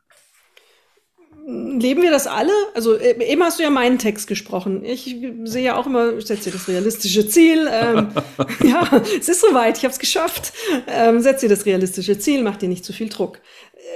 Leben 1.45 2.01
wir 2.01 2.11
das 2.11 2.27
alle? 2.27 2.51
Also 2.73 2.95
äh, 2.95 3.21
eben 3.25 3.43
hast 3.43 3.59
du 3.59 3.63
ja 3.63 3.69
meinen 3.69 3.99
Text 3.99 4.27
gesprochen. 4.27 4.83
Ich 4.83 5.15
sehe 5.43 5.63
ja 5.63 5.75
auch 5.75 5.85
immer, 5.85 6.17
ich 6.17 6.25
setze 6.25 6.45
dir 6.45 6.57
das 6.57 6.67
realistische 6.67 7.27
Ziel. 7.27 7.69
Ähm, 7.71 8.09
ja, 8.63 9.01
es 9.19 9.29
ist 9.29 9.41
soweit, 9.41 9.77
ich 9.77 9.83
habe 9.83 9.93
es 9.93 9.99
geschafft. 9.99 10.53
Ähm, 10.87 11.21
setz 11.21 11.41
dir 11.41 11.49
das 11.49 11.65
realistische 11.65 12.17
Ziel, 12.17 12.43
mach 12.43 12.57
dir 12.57 12.69
nicht 12.69 12.85
zu 12.85 12.93
viel 12.93 13.09
Druck. 13.09 13.39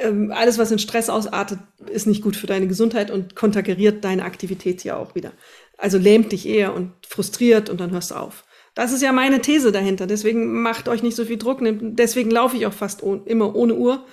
Ähm, 0.01 0.31
alles, 0.36 0.57
was 0.57 0.71
in 0.71 0.79
Stress 0.79 1.10
ausartet, 1.10 1.60
ist 1.89 2.07
nicht 2.07 2.21
gut 2.21 2.36
für 2.36 2.47
deine 2.47 2.67
Gesundheit 2.67 3.12
und 3.12 3.36
konterkariert 3.36 4.03
deine 4.03 4.25
Aktivität 4.25 4.83
ja 4.83 4.97
auch 4.97 5.15
wieder. 5.15 5.31
Also 5.77 5.97
lähmt 5.97 6.31
dich 6.31 6.47
eher 6.47 6.73
und 6.73 6.91
frustriert 7.07 7.69
und 7.69 7.79
dann 7.79 7.91
hörst 7.91 8.12
du 8.12 8.15
auf. 8.15 8.43
Das 8.75 8.91
ist 8.91 9.01
ja 9.01 9.12
meine 9.12 9.41
These 9.41 9.71
dahinter. 9.71 10.05
Deswegen 10.05 10.62
macht 10.62 10.88
euch 10.88 11.01
nicht 11.01 11.15
so 11.15 11.25
viel 11.25 11.38
Druck. 11.38 11.60
Deswegen 11.62 12.29
laufe 12.29 12.57
ich 12.57 12.65
auch 12.67 12.73
fast 12.73 13.01
oh 13.01 13.21
immer 13.25 13.55
ohne 13.55 13.73
Uhr. 13.73 14.05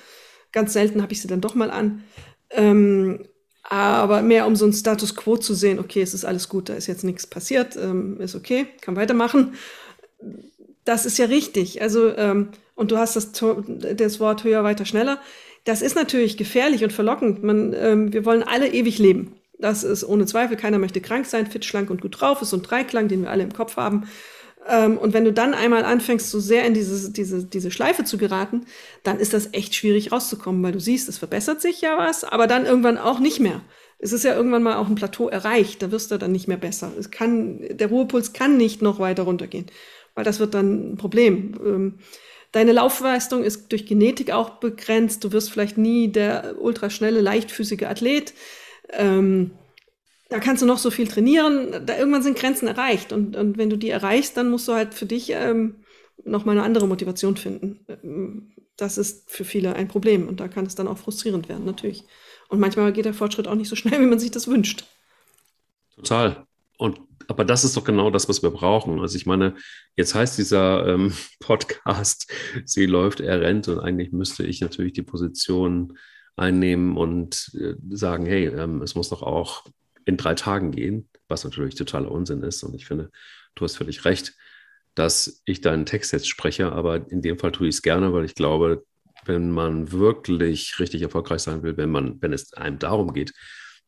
Ganz 0.52 0.72
selten 0.72 1.02
habe 1.02 1.12
ich 1.12 1.20
sie 1.20 1.28
dann 1.28 1.40
doch 1.40 1.54
mal 1.54 1.70
an. 1.70 2.04
Ähm, 2.54 3.20
aber 3.62 4.22
mehr 4.22 4.46
um 4.46 4.56
so 4.56 4.64
einen 4.64 4.74
Status 4.74 5.16
quo 5.16 5.36
zu 5.36 5.54
sehen, 5.54 5.78
okay, 5.78 6.02
es 6.02 6.12
ist 6.12 6.24
alles 6.24 6.48
gut, 6.48 6.68
da 6.68 6.74
ist 6.74 6.86
jetzt 6.86 7.02
nichts 7.02 7.26
passiert, 7.26 7.76
ähm, 7.76 8.20
ist 8.20 8.34
okay, 8.34 8.66
kann 8.82 8.94
weitermachen. 8.94 9.54
Das 10.84 11.06
ist 11.06 11.18
ja 11.18 11.26
richtig. 11.26 11.80
Also, 11.80 12.14
ähm, 12.16 12.48
und 12.74 12.90
du 12.90 12.98
hast 12.98 13.16
das, 13.16 13.32
das 13.32 14.20
Wort 14.20 14.44
höher, 14.44 14.64
weiter, 14.64 14.84
schneller. 14.84 15.18
Das 15.64 15.80
ist 15.80 15.96
natürlich 15.96 16.36
gefährlich 16.36 16.84
und 16.84 16.92
verlockend. 16.92 17.42
Man, 17.42 17.72
ähm, 17.72 18.12
wir 18.12 18.26
wollen 18.26 18.42
alle 18.42 18.68
ewig 18.68 18.98
leben. 18.98 19.36
Das 19.58 19.82
ist 19.82 20.04
ohne 20.04 20.26
Zweifel. 20.26 20.58
Keiner 20.58 20.78
möchte 20.78 21.00
krank 21.00 21.24
sein, 21.24 21.46
fit, 21.46 21.64
schlank 21.64 21.88
und 21.88 22.02
gut 22.02 22.20
drauf. 22.20 22.42
Ist 22.42 22.50
so 22.50 22.58
ein 22.58 22.62
Dreiklang, 22.62 23.08
den 23.08 23.22
wir 23.22 23.30
alle 23.30 23.44
im 23.44 23.54
Kopf 23.54 23.76
haben. 23.76 24.06
Ähm, 24.68 24.98
und 24.98 25.12
wenn 25.12 25.24
du 25.24 25.32
dann 25.32 25.54
einmal 25.54 25.84
anfängst, 25.84 26.30
so 26.30 26.40
sehr 26.40 26.64
in 26.64 26.74
diese, 26.74 27.12
diese, 27.12 27.44
diese 27.44 27.70
Schleife 27.70 28.04
zu 28.04 28.18
geraten, 28.18 28.66
dann 29.02 29.18
ist 29.18 29.34
das 29.34 29.50
echt 29.52 29.74
schwierig 29.74 30.12
rauszukommen, 30.12 30.62
weil 30.62 30.72
du 30.72 30.80
siehst, 30.80 31.08
es 31.08 31.18
verbessert 31.18 31.60
sich 31.60 31.80
ja 31.80 31.98
was, 31.98 32.24
aber 32.24 32.46
dann 32.46 32.66
irgendwann 32.66 32.98
auch 32.98 33.20
nicht 33.20 33.40
mehr. 33.40 33.60
Es 33.98 34.12
ist 34.12 34.24
ja 34.24 34.34
irgendwann 34.34 34.62
mal 34.62 34.76
auch 34.76 34.88
ein 34.88 34.96
Plateau 34.96 35.28
erreicht, 35.28 35.82
da 35.82 35.90
wirst 35.90 36.10
du 36.10 36.18
dann 36.18 36.32
nicht 36.32 36.48
mehr 36.48 36.56
besser. 36.56 36.92
Es 36.98 37.10
kann, 37.10 37.60
der 37.70 37.88
Ruhepuls 37.88 38.32
kann 38.32 38.56
nicht 38.56 38.82
noch 38.82 38.98
weiter 38.98 39.22
runtergehen, 39.22 39.66
weil 40.14 40.24
das 40.24 40.40
wird 40.40 40.54
dann 40.54 40.92
ein 40.92 40.96
Problem. 40.96 41.54
Ähm, 41.64 41.94
deine 42.52 42.72
Laufleistung 42.72 43.42
ist 43.42 43.70
durch 43.72 43.86
Genetik 43.86 44.30
auch 44.30 44.60
begrenzt. 44.60 45.24
Du 45.24 45.32
wirst 45.32 45.50
vielleicht 45.50 45.78
nie 45.78 46.08
der 46.08 46.56
ultraschnelle, 46.60 47.20
leichtfüßige 47.20 47.84
Athlet. 47.84 48.34
Ähm, 48.92 49.52
da 50.28 50.40
kannst 50.40 50.62
du 50.62 50.66
noch 50.66 50.78
so 50.78 50.90
viel 50.90 51.06
trainieren, 51.06 51.86
da 51.86 51.96
irgendwann 51.96 52.22
sind 52.22 52.38
Grenzen 52.38 52.66
erreicht. 52.66 53.12
Und, 53.12 53.36
und 53.36 53.58
wenn 53.58 53.70
du 53.70 53.76
die 53.76 53.90
erreichst, 53.90 54.36
dann 54.36 54.50
musst 54.50 54.66
du 54.68 54.72
halt 54.72 54.94
für 54.94 55.06
dich 55.06 55.30
ähm, 55.30 55.76
noch 56.24 56.44
mal 56.44 56.52
eine 56.52 56.62
andere 56.62 56.88
Motivation 56.88 57.36
finden. 57.36 57.84
Ähm, 57.88 58.52
das 58.76 58.98
ist 58.98 59.30
für 59.30 59.44
viele 59.44 59.76
ein 59.76 59.88
Problem 59.88 60.26
und 60.26 60.40
da 60.40 60.48
kann 60.48 60.66
es 60.66 60.74
dann 60.74 60.88
auch 60.88 60.98
frustrierend 60.98 61.48
werden, 61.48 61.64
natürlich. 61.64 62.04
Und 62.48 62.58
manchmal 62.58 62.92
geht 62.92 63.04
der 63.04 63.14
Fortschritt 63.14 63.46
auch 63.46 63.54
nicht 63.54 63.68
so 63.68 63.76
schnell, 63.76 64.00
wie 64.00 64.06
man 64.06 64.18
sich 64.18 64.30
das 64.30 64.48
wünscht. 64.48 64.84
Total. 65.94 66.46
Und 66.76 67.00
aber 67.26 67.44
das 67.44 67.64
ist 67.64 67.76
doch 67.76 67.84
genau 67.84 68.10
das, 68.10 68.28
was 68.28 68.42
wir 68.42 68.50
brauchen. 68.50 69.00
Also 69.00 69.16
ich 69.16 69.24
meine, 69.24 69.54
jetzt 69.96 70.14
heißt 70.14 70.36
dieser 70.36 70.86
ähm, 70.86 71.14
Podcast, 71.40 72.30
sie 72.64 72.86
läuft, 72.86 73.20
er 73.20 73.40
rennt 73.40 73.68
und 73.68 73.78
eigentlich 73.78 74.12
müsste 74.12 74.44
ich 74.44 74.60
natürlich 74.60 74.92
die 74.92 75.02
Position 75.02 75.96
einnehmen 76.36 76.96
und 76.96 77.50
äh, 77.54 77.74
sagen, 77.90 78.26
hey, 78.26 78.46
ähm, 78.46 78.82
es 78.82 78.94
muss 78.94 79.08
doch 79.08 79.22
auch 79.22 79.64
in 80.04 80.16
drei 80.16 80.34
Tagen 80.34 80.70
gehen, 80.70 81.08
was 81.28 81.44
natürlich 81.44 81.74
totaler 81.74 82.10
Unsinn 82.10 82.42
ist. 82.42 82.62
Und 82.62 82.74
ich 82.74 82.86
finde, 82.86 83.10
du 83.54 83.64
hast 83.64 83.76
völlig 83.76 84.04
recht, 84.04 84.34
dass 84.94 85.42
ich 85.44 85.60
deinen 85.60 85.86
Text 85.86 86.12
jetzt 86.12 86.28
spreche, 86.28 86.72
aber 86.72 87.10
in 87.10 87.22
dem 87.22 87.38
Fall 87.38 87.52
tue 87.52 87.68
ich 87.68 87.76
es 87.76 87.82
gerne, 87.82 88.12
weil 88.12 88.24
ich 88.24 88.34
glaube, 88.34 88.84
wenn 89.24 89.50
man 89.50 89.90
wirklich 89.90 90.78
richtig 90.78 91.02
erfolgreich 91.02 91.40
sein 91.40 91.62
will, 91.62 91.76
wenn 91.76 91.90
man, 91.90 92.20
wenn 92.20 92.32
es 92.32 92.52
einem 92.52 92.78
darum 92.78 93.12
geht, 93.12 93.32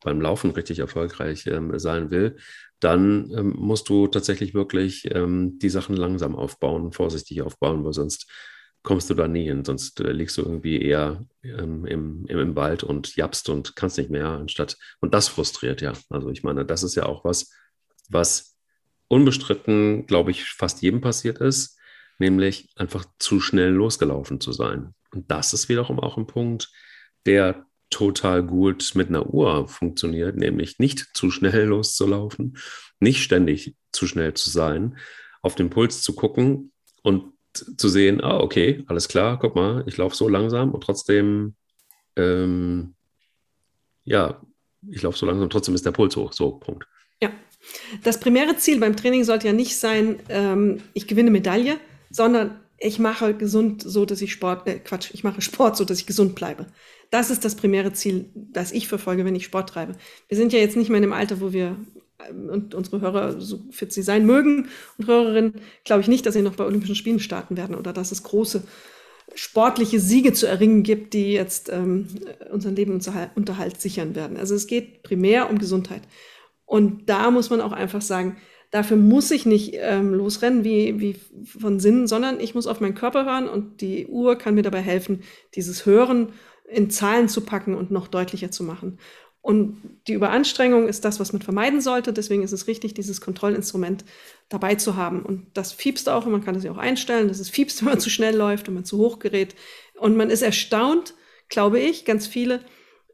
beim 0.03 0.21
Laufen 0.21 0.51
richtig 0.51 0.79
erfolgreich 0.79 1.47
ähm, 1.47 1.77
sein 1.79 2.11
will, 2.11 2.37
dann 2.79 3.31
ähm, 3.35 3.53
musst 3.57 3.89
du 3.89 4.07
tatsächlich 4.07 4.53
wirklich 4.53 5.09
ähm, 5.11 5.57
die 5.59 5.69
Sachen 5.69 5.95
langsam 5.95 6.35
aufbauen, 6.35 6.91
vorsichtig 6.91 7.41
aufbauen, 7.41 7.83
weil 7.83 7.93
sonst 7.93 8.29
kommst 8.87 9.09
du 9.09 9.15
da 9.15 9.27
nie 9.27 9.43
hin. 9.43 9.65
Sonst 9.65 9.99
äh, 9.99 10.13
liegst 10.13 10.37
du 10.37 10.43
irgendwie 10.43 10.81
eher 10.81 11.25
ähm, 11.43 11.85
im, 11.85 12.25
im, 12.27 12.39
im, 12.39 12.55
Wald 12.55 12.83
und 12.83 13.17
japst 13.17 13.49
und 13.49 13.75
kannst 13.75 13.97
nicht 13.97 14.09
mehr, 14.09 14.29
anstatt. 14.29 14.77
Und 15.01 15.13
das 15.13 15.27
frustriert 15.27 15.81
ja. 15.81 15.91
Also 16.09 16.29
ich 16.29 16.41
meine, 16.41 16.63
das 16.65 16.83
ist 16.83 16.95
ja 16.95 17.05
auch 17.05 17.25
was, 17.25 17.51
was 18.07 18.57
unbestritten, 19.09 20.05
glaube 20.05 20.31
ich, 20.31 20.45
fast 20.45 20.81
jedem 20.81 21.01
passiert 21.01 21.39
ist, 21.39 21.77
nämlich 22.17 22.69
einfach 22.77 23.03
zu 23.19 23.41
schnell 23.41 23.71
losgelaufen 23.71 24.39
zu 24.39 24.53
sein. 24.53 24.95
Und 25.11 25.29
das 25.29 25.51
ist 25.51 25.67
wiederum 25.67 25.99
auch 25.99 26.15
ein 26.15 26.25
Punkt, 26.25 26.71
der 27.25 27.65
total 27.89 28.41
gut 28.41 28.93
mit 28.95 29.09
einer 29.09 29.33
Uhr 29.33 29.67
funktioniert, 29.67 30.37
nämlich 30.37 30.79
nicht 30.79 31.09
zu 31.13 31.29
schnell 31.29 31.65
loszulaufen, 31.65 32.57
nicht 33.01 33.21
ständig 33.21 33.75
zu 33.91 34.07
schnell 34.07 34.33
zu 34.33 34.49
sein, 34.49 34.97
auf 35.41 35.55
den 35.55 35.69
Puls 35.69 36.01
zu 36.01 36.15
gucken 36.15 36.71
und 37.03 37.33
zu 37.77 37.89
sehen, 37.89 38.23
ah, 38.23 38.39
okay, 38.39 38.83
alles 38.87 39.07
klar, 39.07 39.39
guck 39.39 39.55
mal, 39.55 39.83
ich 39.87 39.97
laufe 39.97 40.15
so 40.15 40.27
langsam 40.27 40.71
und 40.71 40.81
trotzdem, 40.81 41.55
ähm, 42.15 42.93
ja, 44.03 44.41
ich 44.89 45.01
laufe 45.01 45.17
so 45.17 45.25
langsam, 45.25 45.49
trotzdem 45.49 45.75
ist 45.75 45.85
der 45.85 45.91
Puls 45.91 46.15
hoch. 46.15 46.33
So, 46.33 46.51
Punkt. 46.51 46.87
Ja. 47.21 47.31
Das 48.03 48.19
primäre 48.19 48.57
Ziel 48.57 48.79
beim 48.79 48.95
Training 48.95 49.23
sollte 49.23 49.47
ja 49.47 49.53
nicht 49.53 49.77
sein, 49.77 50.19
ähm, 50.29 50.81
ich 50.93 51.07
gewinne 51.07 51.31
Medaille, 51.31 51.77
sondern 52.09 52.59
ich 52.77 52.99
mache 52.99 53.33
gesund 53.33 53.81
so, 53.83 54.05
dass 54.05 54.21
ich 54.21 54.31
Sport, 54.31 54.67
äh, 54.67 54.79
Quatsch, 54.79 55.09
ich 55.13 55.23
mache 55.23 55.41
Sport 55.41 55.75
so, 55.77 55.83
dass 55.83 55.99
ich 55.99 56.05
gesund 56.05 56.35
bleibe. 56.35 56.67
Das 57.09 57.29
ist 57.29 57.43
das 57.43 57.55
primäre 57.55 57.93
Ziel, 57.93 58.29
das 58.35 58.71
ich 58.71 58.87
verfolge, 58.87 59.25
wenn 59.25 59.35
ich 59.35 59.45
Sport 59.45 59.69
treibe. 59.69 59.95
Wir 60.27 60.37
sind 60.37 60.53
ja 60.53 60.59
jetzt 60.59 60.77
nicht 60.77 60.89
mehr 60.89 60.97
in 60.97 61.03
dem 61.03 61.13
Alter, 61.13 61.41
wo 61.41 61.53
wir 61.53 61.77
und 62.31 62.73
unsere 62.73 63.01
Hörer, 63.01 63.39
so 63.39 63.59
fit 63.69 63.93
sie 63.93 64.01
sein 64.01 64.25
mögen 64.25 64.69
und 64.97 65.07
Hörerinnen, 65.07 65.55
glaube 65.83 66.01
ich 66.01 66.07
nicht, 66.07 66.25
dass 66.25 66.33
sie 66.33 66.41
noch 66.41 66.55
bei 66.55 66.65
Olympischen 66.65 66.95
Spielen 66.95 67.19
starten 67.19 67.57
werden 67.57 67.75
oder 67.75 67.93
dass 67.93 68.11
es 68.11 68.23
große 68.23 68.63
sportliche 69.35 69.99
Siege 69.99 70.33
zu 70.33 70.47
erringen 70.47 70.83
gibt, 70.83 71.13
die 71.13 71.33
jetzt 71.33 71.69
ähm, 71.69 72.07
unseren 72.51 72.75
Lebensunterhalt 72.75 73.79
sichern 73.79 74.15
werden. 74.15 74.37
Also 74.37 74.55
es 74.55 74.67
geht 74.67 75.03
primär 75.03 75.49
um 75.49 75.59
Gesundheit. 75.59 76.01
Und 76.65 77.09
da 77.09 77.29
muss 77.29 77.49
man 77.49 77.61
auch 77.61 77.71
einfach 77.71 78.01
sagen, 78.01 78.37
dafür 78.71 78.97
muss 78.97 79.31
ich 79.31 79.45
nicht 79.45 79.75
ähm, 79.75 80.13
losrennen 80.13 80.63
wie, 80.63 80.99
wie 80.99 81.15
von 81.45 81.79
Sinnen, 81.79 82.07
sondern 82.07 82.39
ich 82.39 82.55
muss 82.55 82.67
auf 82.67 82.81
meinen 82.81 82.95
Körper 82.95 83.25
hören 83.25 83.47
und 83.47 83.81
die 83.81 84.07
Uhr 84.07 84.37
kann 84.37 84.55
mir 84.55 84.63
dabei 84.63 84.81
helfen, 84.81 85.21
dieses 85.55 85.85
Hören 85.85 86.33
in 86.69 86.89
Zahlen 86.89 87.29
zu 87.29 87.41
packen 87.41 87.75
und 87.75 87.91
noch 87.91 88.07
deutlicher 88.07 88.51
zu 88.51 88.63
machen. 88.63 88.99
Und 89.47 89.77
die 90.07 90.13
Überanstrengung 90.13 90.89
ist 90.89 91.05
das, 91.05 91.21
was 91.21 91.31
man 91.31 91.41
vermeiden 91.41 91.79
sollte. 91.79 92.11
Deswegen 92.11 92.43
ist 92.43 92.51
es 92.51 92.67
richtig, 92.67 92.95
dieses 92.95 93.21
Kontrollinstrument 93.21 94.03
dabei 94.49 94.75
zu 94.75 94.97
haben. 94.97 95.21
Und 95.21 95.47
das 95.53 95.71
fiebst 95.71 96.09
auch, 96.09 96.25
und 96.25 96.33
man 96.33 96.43
kann 96.43 96.55
es 96.55 96.65
ja 96.65 96.71
auch 96.73 96.77
einstellen, 96.77 97.29
dass 97.29 97.39
es 97.39 97.49
fiebst, 97.49 97.79
wenn 97.81 97.91
man 97.91 98.01
zu 98.01 98.09
schnell 98.09 98.35
läuft, 98.35 98.67
wenn 98.67 98.73
man 98.73 98.83
zu 98.83 98.97
hoch 98.97 99.19
gerät. 99.19 99.55
Und 99.97 100.17
man 100.17 100.29
ist 100.31 100.41
erstaunt, 100.41 101.13
glaube 101.47 101.79
ich, 101.79 102.03
ganz 102.03 102.27
viele, 102.27 102.59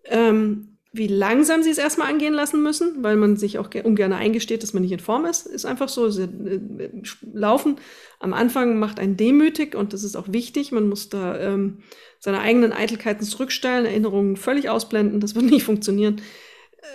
ähm, 0.06 0.73
wie 0.96 1.08
langsam 1.08 1.64
sie 1.64 1.72
es 1.72 1.80
erstmal 1.80 2.10
angehen 2.10 2.36
lassen 2.36 2.62
müssen, 2.62 3.04
weil 3.04 3.16
man 3.16 3.36
sich 3.36 3.58
auch 3.58 3.70
ungern 3.84 4.14
eingesteht, 4.14 4.62
dass 4.62 4.74
man 4.74 4.84
nicht 4.84 4.92
in 4.92 5.00
Form 5.00 5.26
ist. 5.26 5.48
Ist 5.48 5.66
einfach 5.66 5.90
so. 5.90 6.10
Sie, 6.12 6.24
äh, 6.24 6.90
Laufen 7.34 7.78
am 8.20 8.34
Anfang 8.34 8.78
macht 8.78 9.00
einen 9.00 9.18
demütig 9.18 9.76
und 9.76 9.94
das 9.94 10.04
ist 10.04 10.16
auch 10.16 10.28
wichtig. 10.32 10.72
Man 10.72 10.88
muss 10.88 11.10
da 11.10 11.40
ähm, 11.40 11.80
seine 12.20 12.42
eigenen 12.42 12.72
Eitelkeiten 12.72 13.26
zurückstellen, 13.26 13.88
Erinnerungen 13.88 14.38
völlig 14.38 14.70
ausblenden. 14.70 15.20
Das 15.20 15.34
wird 15.34 15.46
nicht 15.50 15.64
funktionieren. 15.64 16.22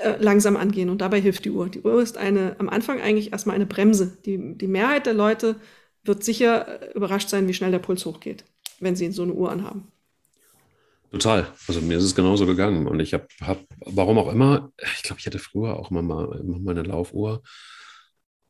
Äh, 0.02 0.22
langsam 0.22 0.56
angehen 0.56 0.90
und 0.90 1.00
dabei 1.00 1.20
hilft 1.20 1.44
die 1.44 1.50
Uhr. 1.50 1.68
Die 1.68 1.80
Uhr 1.80 2.00
ist 2.00 2.18
eine, 2.18 2.56
am 2.58 2.68
Anfang 2.68 3.00
eigentlich 3.00 3.32
erstmal 3.32 3.56
eine 3.56 3.66
Bremse. 3.66 4.18
Die, 4.26 4.56
die 4.56 4.68
Mehrheit 4.68 5.06
der 5.06 5.14
Leute 5.14 5.56
wird 6.04 6.22
sicher 6.22 6.82
äh, 6.82 6.92
überrascht 6.92 7.30
sein, 7.30 7.48
wie 7.48 7.54
schnell 7.54 7.70
der 7.72 7.78
Puls 7.78 8.04
hochgeht, 8.06 8.44
wenn 8.80 8.96
sie 8.96 9.10
so 9.10 9.22
eine 9.22 9.32
Uhr 9.32 9.50
anhaben. 9.50 9.90
Total. 11.10 11.46
Also 11.66 11.80
mir 11.80 11.98
ist 11.98 12.04
es 12.04 12.14
genauso 12.14 12.44
gegangen. 12.46 12.86
Und 12.86 13.00
ich 13.00 13.14
habe, 13.14 13.26
hab, 13.40 13.60
warum 13.86 14.18
auch 14.18 14.30
immer, 14.30 14.72
ich 14.96 15.02
glaube, 15.02 15.20
ich 15.20 15.26
hatte 15.26 15.38
früher 15.38 15.76
auch 15.76 15.90
immer 15.90 16.02
mal, 16.02 16.38
immer 16.38 16.58
mal 16.58 16.86
Laufuhr. 16.86 17.42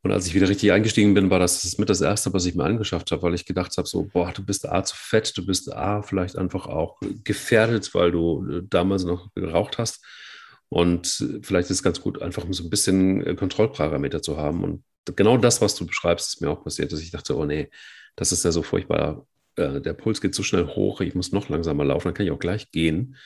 Und 0.03 0.13
als 0.13 0.27
ich 0.27 0.35
wieder 0.35 0.49
richtig 0.49 0.73
eingestiegen 0.73 1.15
bin, 1.15 1.31
war 1.31 1.39
das, 1.39 1.63
das 1.63 1.79
mit 1.79 1.91
das 1.91 2.01
Erste, 2.01 2.33
was 2.33 2.47
ich 2.47 2.55
mir 2.55 2.65
angeschafft 2.65 3.11
habe, 3.11 3.23
weil 3.23 3.35
ich 3.35 3.47
gedacht 3.47 3.77
habe, 3.77 3.89
so, 3.89 4.05
boah, 4.05 4.33
du 4.33 4.45
bist 4.45 4.69
A 4.69 4.83
zu 4.85 4.97
fett, 4.97 5.37
du 5.37 5.45
bist 5.45 5.73
A 5.73 6.03
vielleicht 6.03 6.37
einfach 6.37 6.67
auch 6.67 6.99
gefährdet, 7.25 7.93
weil 7.95 8.13
du 8.13 8.49
äh, 8.49 8.63
damals 8.69 9.05
noch 9.05 9.33
geraucht 9.35 9.79
hast. 9.79 10.05
Und 10.69 11.07
vielleicht 11.43 11.71
ist 11.71 11.79
es 11.79 11.83
ganz 11.83 12.01
gut, 12.01 12.23
einfach 12.23 12.45
so 12.51 12.65
ein 12.65 12.71
bisschen 12.71 13.25
äh, 13.27 13.35
Kontrollparameter 13.35 14.23
zu 14.23 14.37
haben. 14.37 14.65
Und 14.65 14.85
genau 15.17 15.37
das, 15.37 15.61
was 15.61 15.75
du 15.75 15.87
beschreibst, 15.87 16.35
ist 16.35 16.41
mir 16.41 16.51
auch 16.51 16.63
passiert, 16.63 16.93
dass 16.93 17.01
ich 17.01 17.11
dachte, 17.11 17.37
oh 17.37 17.45
nee, 17.45 17.71
das 18.17 18.33
ist 18.33 18.45
ja 18.45 18.53
so 18.53 18.63
furchtbar 18.63 19.27
äh, 19.59 19.81
der 19.81 19.93
Puls 19.93 20.21
geht 20.21 20.35
so 20.35 20.43
schnell 20.43 20.67
hoch, 20.67 21.01
ich 21.01 21.15
muss 21.15 21.33
noch 21.33 21.49
langsamer 21.49 21.85
laufen, 21.85 22.09
dann 22.09 22.15
kann 22.15 22.27
ich 22.27 22.33
auch 22.33 22.39
gleich 22.39 22.71
gehen. 22.71 23.17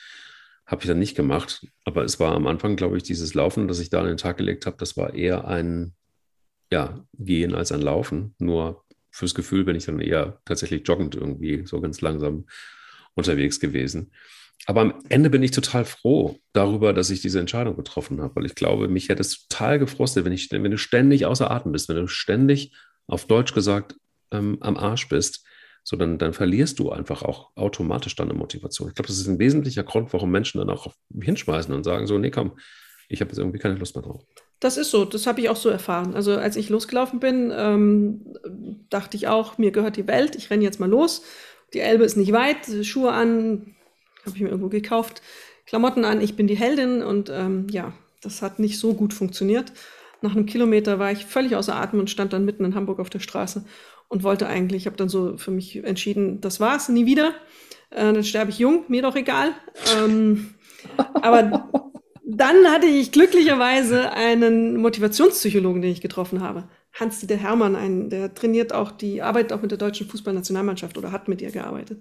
Habe 0.65 0.81
ich 0.81 0.87
dann 0.87 0.99
nicht 0.99 1.15
gemacht. 1.15 1.67
Aber 1.85 2.03
es 2.03 2.19
war 2.19 2.33
am 2.35 2.47
Anfang, 2.47 2.75
glaube 2.75 2.97
ich, 2.97 3.03
dieses 3.03 3.33
Laufen, 3.33 3.67
das 3.67 3.79
ich 3.79 3.89
da 3.89 4.01
an 4.01 4.07
den 4.07 4.17
Tag 4.17 4.37
gelegt 4.37 4.65
habe, 4.65 4.77
das 4.77 4.97
war 4.97 5.13
eher 5.13 5.47
ein 5.47 5.93
ja, 6.71 7.05
Gehen 7.17 7.53
als 7.53 7.71
ein 7.71 7.81
Laufen. 7.81 8.35
Nur 8.39 8.83
fürs 9.11 9.35
Gefühl 9.35 9.63
bin 9.63 9.75
ich 9.75 9.85
dann 9.85 9.99
eher 9.99 10.41
tatsächlich 10.45 10.87
joggend 10.87 11.15
irgendwie 11.15 11.65
so 11.65 11.79
ganz 11.81 12.01
langsam 12.01 12.45
unterwegs 13.13 13.59
gewesen. 13.59 14.11
Aber 14.65 14.81
am 14.81 14.93
Ende 15.09 15.29
bin 15.29 15.43
ich 15.43 15.51
total 15.51 15.85
froh 15.85 16.39
darüber, 16.53 16.93
dass 16.93 17.09
ich 17.09 17.21
diese 17.21 17.39
Entscheidung 17.39 17.75
getroffen 17.75 18.21
habe, 18.21 18.35
weil 18.37 18.45
ich 18.45 18.55
glaube, 18.55 18.87
mich 18.87 19.09
hätte 19.09 19.21
es 19.21 19.47
total 19.47 19.77
gefrostet, 19.77 20.25
wenn, 20.25 20.31
ich, 20.31 20.49
wenn 20.51 20.71
du 20.71 20.77
ständig 20.77 21.25
außer 21.25 21.51
Atem 21.51 21.73
bist, 21.73 21.89
wenn 21.89 21.97
du 21.97 22.07
ständig, 22.07 22.73
auf 23.05 23.27
Deutsch 23.27 23.53
gesagt, 23.53 23.95
ähm, 24.31 24.57
am 24.61 24.77
Arsch 24.77 25.09
bist, 25.09 25.45
so 25.83 25.97
dann, 25.97 26.17
dann 26.17 26.33
verlierst 26.33 26.79
du 26.79 26.91
einfach 26.91 27.23
auch 27.23 27.51
automatisch 27.55 28.15
deine 28.15 28.33
Motivation. 28.33 28.87
Ich 28.87 28.95
glaube, 28.95 29.07
das 29.07 29.17
ist 29.17 29.27
ein 29.27 29.39
wesentlicher 29.39 29.83
Grund, 29.83 30.13
warum 30.13 30.31
Menschen 30.31 30.59
dann 30.59 30.69
auch 30.69 30.93
hinschmeißen 31.21 31.73
und 31.73 31.83
sagen 31.83 32.07
so, 32.07 32.17
nee, 32.17 32.31
komm, 32.31 32.53
ich 33.09 33.19
habe 33.21 33.29
jetzt 33.29 33.37
irgendwie 33.37 33.59
keine 33.59 33.75
Lust 33.75 33.95
mehr 33.95 34.03
drauf. 34.03 34.23
Das 34.59 34.77
ist 34.77 34.91
so, 34.91 35.03
das 35.03 35.27
habe 35.27 35.41
ich 35.41 35.49
auch 35.49 35.57
so 35.57 35.67
erfahren. 35.67 36.15
Also 36.15 36.37
als 36.37 36.55
ich 36.55 36.69
losgelaufen 36.69 37.19
bin, 37.19 37.51
ähm, 37.53 38.33
dachte 38.89 39.17
ich 39.17 39.27
auch, 39.27 39.57
mir 39.57 39.71
gehört 39.71 39.97
die 39.97 40.07
Welt, 40.07 40.35
ich 40.35 40.49
renne 40.49 40.63
jetzt 40.63 40.79
mal 40.79 40.89
los. 40.89 41.23
Die 41.73 41.79
Elbe 41.79 42.05
ist 42.05 42.15
nicht 42.15 42.31
weit, 42.31 42.85
Schuhe 42.85 43.11
an, 43.11 43.75
habe 44.25 44.35
ich 44.35 44.41
mir 44.41 44.49
irgendwo 44.49 44.69
gekauft, 44.69 45.21
Klamotten 45.65 46.05
an, 46.05 46.21
ich 46.21 46.35
bin 46.35 46.47
die 46.47 46.55
Heldin 46.55 47.03
und 47.03 47.29
ähm, 47.29 47.67
ja, 47.69 47.93
das 48.21 48.41
hat 48.41 48.59
nicht 48.59 48.79
so 48.79 48.93
gut 48.93 49.13
funktioniert. 49.13 49.73
Nach 50.21 50.33
einem 50.33 50.45
Kilometer 50.45 50.99
war 50.99 51.11
ich 51.11 51.25
völlig 51.25 51.55
außer 51.57 51.75
Atem 51.75 51.99
und 51.99 52.09
stand 52.09 52.31
dann 52.31 52.45
mitten 52.45 52.63
in 52.63 52.75
Hamburg 52.75 52.99
auf 52.99 53.09
der 53.09 53.19
Straße 53.19 53.65
und 54.13 54.21
wollte 54.21 54.45
eigentlich, 54.45 54.83
ich 54.83 54.85
habe 54.85 54.95
dann 54.95 55.09
so 55.09 55.37
für 55.37 55.49
mich 55.49 55.83
entschieden, 55.83 56.39
das 56.39 56.59
war's, 56.59 56.87
nie 56.87 57.07
wieder. 57.07 57.33
Äh, 57.89 58.13
dann 58.13 58.23
sterbe 58.23 58.51
ich 58.51 58.59
jung, 58.59 58.83
mir 58.87 59.01
doch 59.01 59.15
egal. 59.15 59.53
Ähm, 59.97 60.53
aber 60.97 61.67
dann 62.23 62.67
hatte 62.67 62.85
ich 62.85 63.11
glücklicherweise 63.11 64.11
einen 64.11 64.77
Motivationspsychologen, 64.77 65.81
den 65.81 65.91
ich 65.91 66.01
getroffen 66.01 66.41
habe. 66.41 66.69
Hans-Dieter 66.93 67.37
Hermann, 67.37 67.75
ein, 67.75 68.11
der 68.11 68.35
trainiert 68.35 68.71
auch 68.71 68.91
die, 68.91 69.23
arbeitet 69.23 69.51
auch 69.51 69.63
mit 69.63 69.71
der 69.71 69.79
deutschen 69.79 70.07
Fußballnationalmannschaft 70.07 70.95
oder 70.95 71.11
hat 71.11 71.27
mit 71.27 71.41
ihr 71.41 71.49
gearbeitet. 71.49 71.97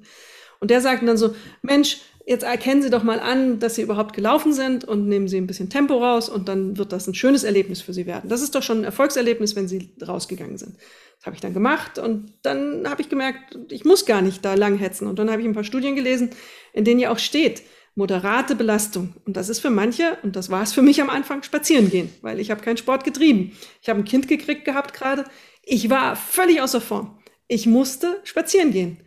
Und 0.62 0.70
der 0.70 0.81
sagte 0.81 1.05
dann 1.07 1.16
so, 1.16 1.35
Mensch, 1.62 1.98
jetzt 2.25 2.44
erkennen 2.44 2.83
Sie 2.83 2.90
doch 2.90 3.03
mal 3.03 3.18
an, 3.18 3.59
dass 3.59 3.75
Sie 3.75 3.83
überhaupt 3.83 4.14
gelaufen 4.14 4.53
sind 4.53 4.85
und 4.85 5.09
nehmen 5.09 5.27
Sie 5.27 5.37
ein 5.37 5.48
bisschen 5.48 5.70
Tempo 5.70 5.98
raus 5.98 6.29
und 6.29 6.48
dann 6.48 6.79
wird 6.79 6.92
das 6.92 7.09
ein 7.09 7.16
schönes 7.16 7.42
Erlebnis 7.42 7.83
für 7.83 7.92
Sie 7.92 8.07
werden. 8.07 8.31
Das 8.31 8.42
ist 8.42 8.55
doch 8.55 8.62
schon 8.62 8.79
ein 8.79 8.85
Erfolgserlebnis, 8.85 9.57
wenn 9.57 9.66
Sie 9.66 9.90
rausgegangen 10.07 10.59
sind. 10.59 10.77
Das 11.16 11.27
habe 11.27 11.35
ich 11.35 11.40
dann 11.40 11.53
gemacht 11.53 11.98
und 11.98 12.33
dann 12.42 12.88
habe 12.88 13.03
ich 13.03 13.09
gemerkt, 13.09 13.59
ich 13.70 13.85
muss 13.85 14.07
gar 14.07 14.22
nicht 14.22 14.44
da 14.44 14.55
lang 14.55 14.79
hetzen. 14.79 15.09
Und 15.09 15.18
dann 15.18 15.33
habe 15.33 15.42
ich 15.42 15.48
ein 15.48 15.53
paar 15.53 15.64
Studien 15.64 15.96
gelesen, 15.96 16.31
in 16.72 16.85
denen 16.85 17.01
ja 17.01 17.11
auch 17.11 17.18
steht, 17.18 17.62
moderate 17.96 18.55
Belastung. 18.55 19.14
Und 19.25 19.37
das 19.37 19.48
ist 19.48 19.59
für 19.59 19.70
manche, 19.70 20.16
und 20.22 20.37
das 20.37 20.48
war 20.48 20.62
es 20.62 20.72
für 20.72 20.83
mich 20.83 21.03
am 21.03 21.11
Anfang, 21.11 21.42
spazieren 21.42 21.90
gehen, 21.90 22.09
weil 22.22 22.38
ich 22.38 22.53
habe 22.53 22.62
keinen 22.62 22.77
Sport 22.77 23.03
getrieben. 23.03 23.51
Ich 23.83 23.88
habe 23.88 23.98
ein 23.98 24.05
Kind 24.05 24.29
gekriegt 24.29 24.64
gehabt 24.64 24.94
gerade. 24.94 25.25
Ich 25.64 25.90
war 25.90 26.14
völlig 26.14 26.62
außer 26.62 26.81
Form. 26.81 27.18
Ich 27.48 27.66
musste 27.66 28.20
spazieren 28.22 28.70
gehen. 28.70 28.98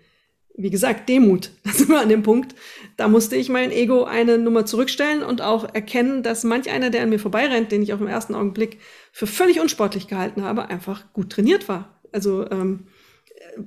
Wie 0.57 0.69
gesagt, 0.69 1.09
Demut. 1.09 1.51
Das 1.63 1.79
sind 1.79 1.89
wir 1.89 1.99
an 1.99 2.09
dem 2.09 2.23
Punkt. 2.23 2.55
Da 2.95 3.07
musste 3.07 3.35
ich 3.35 3.49
mein 3.49 3.71
Ego 3.71 4.05
eine 4.05 4.37
Nummer 4.37 4.65
zurückstellen 4.65 5.23
und 5.23 5.41
auch 5.41 5.73
erkennen, 5.73 6.23
dass 6.23 6.43
manch 6.43 6.69
einer, 6.69 6.89
der 6.89 7.03
an 7.03 7.09
mir 7.09 7.19
vorbeirennt, 7.19 7.71
den 7.71 7.83
ich 7.83 7.91
auf 7.91 7.99
im 7.99 8.07
ersten 8.07 8.35
Augenblick 8.35 8.79
für 9.11 9.27
völlig 9.27 9.59
unsportlich 9.59 10.07
gehalten 10.07 10.43
habe, 10.43 10.69
einfach 10.69 11.11
gut 11.13 11.31
trainiert 11.31 11.67
war 11.67 11.95
also 12.15 12.49
ähm, 12.49 12.87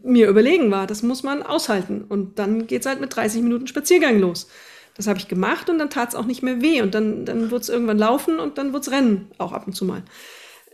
mir 0.02 0.28
überlegen 0.28 0.70
war. 0.70 0.86
Das 0.86 1.02
muss 1.02 1.22
man 1.22 1.42
aushalten. 1.42 2.04
Und 2.08 2.38
dann 2.38 2.66
geht 2.66 2.80
es 2.80 2.86
halt 2.86 3.00
mit 3.00 3.14
30 3.14 3.42
Minuten 3.42 3.66
Spaziergang 3.66 4.18
los. 4.18 4.48
Das 4.96 5.06
habe 5.06 5.18
ich 5.20 5.28
gemacht 5.28 5.70
und 5.70 5.78
dann 5.78 5.90
tat 5.90 6.08
es 6.08 6.14
auch 6.16 6.24
nicht 6.24 6.42
mehr 6.42 6.60
weh. 6.60 6.82
Und 6.82 6.94
dann, 6.94 7.24
dann 7.24 7.50
wird 7.52 7.62
es 7.62 7.68
irgendwann 7.68 7.98
laufen 7.98 8.40
und 8.40 8.58
dann 8.58 8.72
wird 8.72 8.82
es 8.82 8.90
rennen, 8.90 9.30
auch 9.38 9.52
ab 9.52 9.66
und 9.66 9.74
zu 9.74 9.84
mal. 9.84 10.02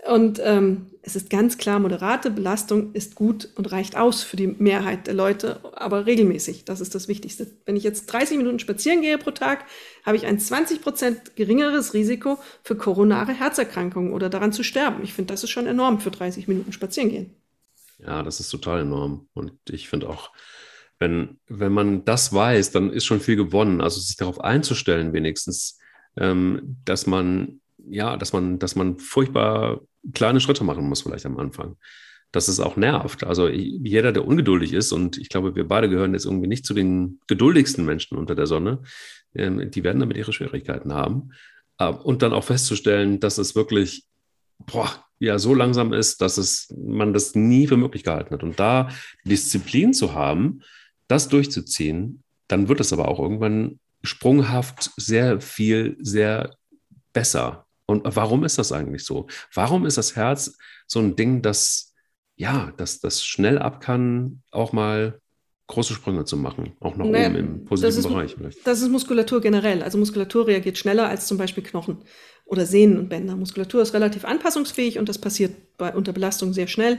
Und 0.07 0.40
ähm, 0.43 0.90
es 1.01 1.17
ist 1.17 1.31
ganz 1.31 1.59
klar, 1.59 1.79
moderate 1.79 2.31
Belastung 2.31 2.93
ist 2.93 3.14
gut 3.14 3.49
und 3.57 3.73
reicht 3.73 3.97
aus 3.97 4.23
für 4.23 4.37
die 4.37 4.47
Mehrheit 4.47 5.07
der 5.07 5.14
Leute, 5.14 5.61
aber 5.75 6.07
regelmäßig. 6.07 6.64
Das 6.64 6.81
ist 6.81 6.95
das 6.95 7.09
Wichtigste. 7.09 7.47
Wenn 7.64 7.77
ich 7.77 7.85
jetzt 7.85 8.07
30 8.07 8.37
Minuten 8.37 8.59
spazieren 8.59 9.01
gehe 9.01 9.19
pro 9.19 9.31
Tag, 9.31 9.64
habe 10.05 10.17
ich 10.17 10.27
ein 10.27 10.38
20 10.38 10.83
Prozent 10.83 11.37
geringeres 11.37 11.95
Risiko 11.95 12.38
für 12.62 12.77
koronare 12.77 13.33
Herzerkrankungen 13.33 14.12
oder 14.12 14.29
daran 14.29 14.53
zu 14.53 14.62
sterben. 14.62 15.03
Ich 15.03 15.14
finde, 15.14 15.33
das 15.33 15.45
ist 15.45 15.51
schon 15.51 15.67
enorm 15.67 16.01
für 16.01 16.11
30 16.11 16.49
Minuten 16.49 16.73
spazieren 16.73 17.11
gehen. 17.11 17.35
Ja, 17.99 18.23
das 18.23 18.40
ist 18.40 18.51
total 18.51 18.81
enorm. 18.81 19.29
Und 19.33 19.53
ich 19.71 19.88
finde 19.88 20.09
auch, 20.09 20.33
wenn, 20.99 21.38
wenn 21.49 21.73
man 21.73 22.05
das 22.05 22.33
weiß, 22.33 22.73
dann 22.73 22.90
ist 22.90 23.05
schon 23.05 23.21
viel 23.21 23.37
gewonnen. 23.37 23.81
Also 23.81 24.01
sich 24.01 24.17
darauf 24.17 24.40
einzustellen, 24.40 25.12
wenigstens, 25.12 25.79
ähm, 26.17 26.79
dass 26.85 27.07
man, 27.07 27.61
ja, 27.88 28.17
dass 28.17 28.33
man, 28.33 28.59
dass 28.59 28.77
man 28.77 28.99
furchtbar 28.99 29.81
kleine 30.12 30.40
Schritte 30.40 30.64
machen 30.64 30.88
muss, 30.88 31.03
vielleicht 31.03 31.27
am 31.27 31.38
Anfang. 31.38 31.77
Dass 32.33 32.49
es 32.49 32.61
auch 32.61 32.77
nervt. 32.77 33.25
Also 33.25 33.49
jeder, 33.49 34.12
der 34.12 34.27
ungeduldig 34.27 34.73
ist, 34.73 34.93
und 34.93 35.19
ich 35.19 35.29
glaube, 35.29 35.55
wir 35.55 35.69
beide 35.69 35.88
gehören 35.88 36.14
jetzt 36.14 36.27
irgendwie 36.27 36.49
nicht 36.49 36.67
zu 36.67 36.75
den 36.75 37.21
geduldigsten 37.29 37.85
Menschen 37.85 38.19
unter 38.19 38.35
der 38.35 38.47
Sonne, 38.47 38.83
ähm, 39.35 39.71
die 39.71 39.85
werden 39.85 40.01
damit 40.01 40.17
ihre 40.17 40.33
Schwierigkeiten 40.33 40.93
haben. 40.93 41.31
Äh, 41.79 41.88
und 41.88 42.23
dann 42.23 42.33
auch 42.33 42.45
festzustellen, 42.45 43.21
dass 43.21 43.38
es 43.38 43.55
wirklich 43.55 44.05
boah, 44.59 44.90
ja 45.19 45.38
so 45.38 45.55
langsam 45.55 45.93
ist, 45.93 46.21
dass 46.21 46.38
es, 46.38 46.73
man 46.77 47.12
das 47.12 47.35
nie 47.35 47.67
für 47.67 47.77
möglich 47.77 48.05
gehalten 48.05 48.35
hat. 48.35 48.43
Und 48.43 48.59
da 48.59 48.88
Disziplin 49.25 49.93
zu 49.93 50.14
haben, 50.14 50.61
das 51.09 51.29
durchzuziehen, 51.29 52.23
dann 52.49 52.69
wird 52.69 52.81
es 52.81 52.93
aber 52.93 53.09
auch 53.09 53.21
irgendwann 53.21 53.79
sprunghaft 54.03 54.90
sehr 54.97 55.40
viel, 55.40 55.97
sehr 56.01 56.57
besser. 57.12 57.67
Und 57.87 58.03
warum 58.05 58.44
ist 58.44 58.59
das 58.59 58.73
eigentlich 58.73 59.05
so? 59.05 59.27
Warum 59.53 59.87
ist 59.87 59.99
das 59.99 60.16
Herz 60.16 60.57
so 60.87 61.01
ein 61.01 61.16
Ding, 61.16 61.42
das, 61.42 61.92
ja, 62.37 62.73
das, 62.77 63.01
das 63.01 63.25
schnell 63.25 63.59
ab 63.59 63.81
kann, 63.81 64.42
auch 64.51 64.73
mal 64.73 65.20
große 65.66 65.94
Sprünge 65.94 66.25
zu 66.25 66.37
machen, 66.37 66.77
auch 66.81 66.97
nach 66.97 67.07
naja, 67.07 67.29
oben 67.29 67.37
im 67.37 67.64
positiven 67.64 67.97
das 67.97 67.97
ist, 67.97 68.09
Bereich. 68.09 68.35
Vielleicht. 68.35 68.66
Das 68.66 68.83
ist 68.83 68.90
Muskulatur 68.90 69.40
generell. 69.40 69.83
Also 69.83 69.97
Muskulatur 69.99 70.47
reagiert 70.47 70.77
schneller 70.77 71.09
als 71.09 71.27
zum 71.27 71.38
Beispiel 71.38 71.62
Knochen 71.62 71.99
oder 72.44 72.66
Sehnen 72.66 72.99
und 72.99 73.09
Bänder. 73.09 73.37
Muskulatur 73.37 73.81
ist 73.81 73.94
relativ 73.94 74.25
anpassungsfähig 74.25 74.99
und 74.99 75.09
das 75.09 75.18
passiert 75.18 75.55
bei, 75.79 75.94
unter 75.94 76.12
Belastung 76.12 76.53
sehr 76.53 76.66
schnell. 76.66 76.99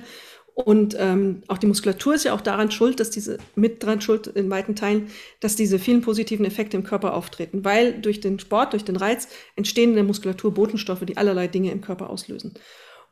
Und 0.56 0.96
ähm, 0.98 1.44
auch 1.50 1.58
die 1.58 1.68
Muskulatur 1.68 2.15
ist 2.15 2.24
ja 2.24 2.34
auch 2.34 2.39
daran 2.39 2.72
schuld, 2.72 3.02
dass 3.02 3.10
diese 3.10 3.39
mit 3.56 3.84
dran 3.84 4.00
schuld 4.00 4.28
in 4.28 4.50
weiten 4.50 4.74
Teilen, 4.74 5.10
dass 5.41 5.58
diese 5.58 5.80
vielen 5.80 6.02
positiven 6.02 6.46
Effekte 6.46 6.78
im 6.78 6.86
Körper 6.86 7.13
auftreten, 7.13 7.65
weil 7.65 8.00
durch 8.00 8.22
den 8.22 8.39
Sport, 8.39 8.72
durch 8.72 8.86
den 8.86 8.96
Reiz 8.96 9.28
entstehen 9.58 9.89
in 9.89 9.96
der 9.96 10.06
Muskulatur 10.06 10.54
Botenstoffe, 10.54 11.06
die 11.06 11.18
allerlei 11.18 11.48
Dinge 11.50 11.72
im 11.72 11.82
Körper 11.82 12.10
auslösen. 12.10 12.54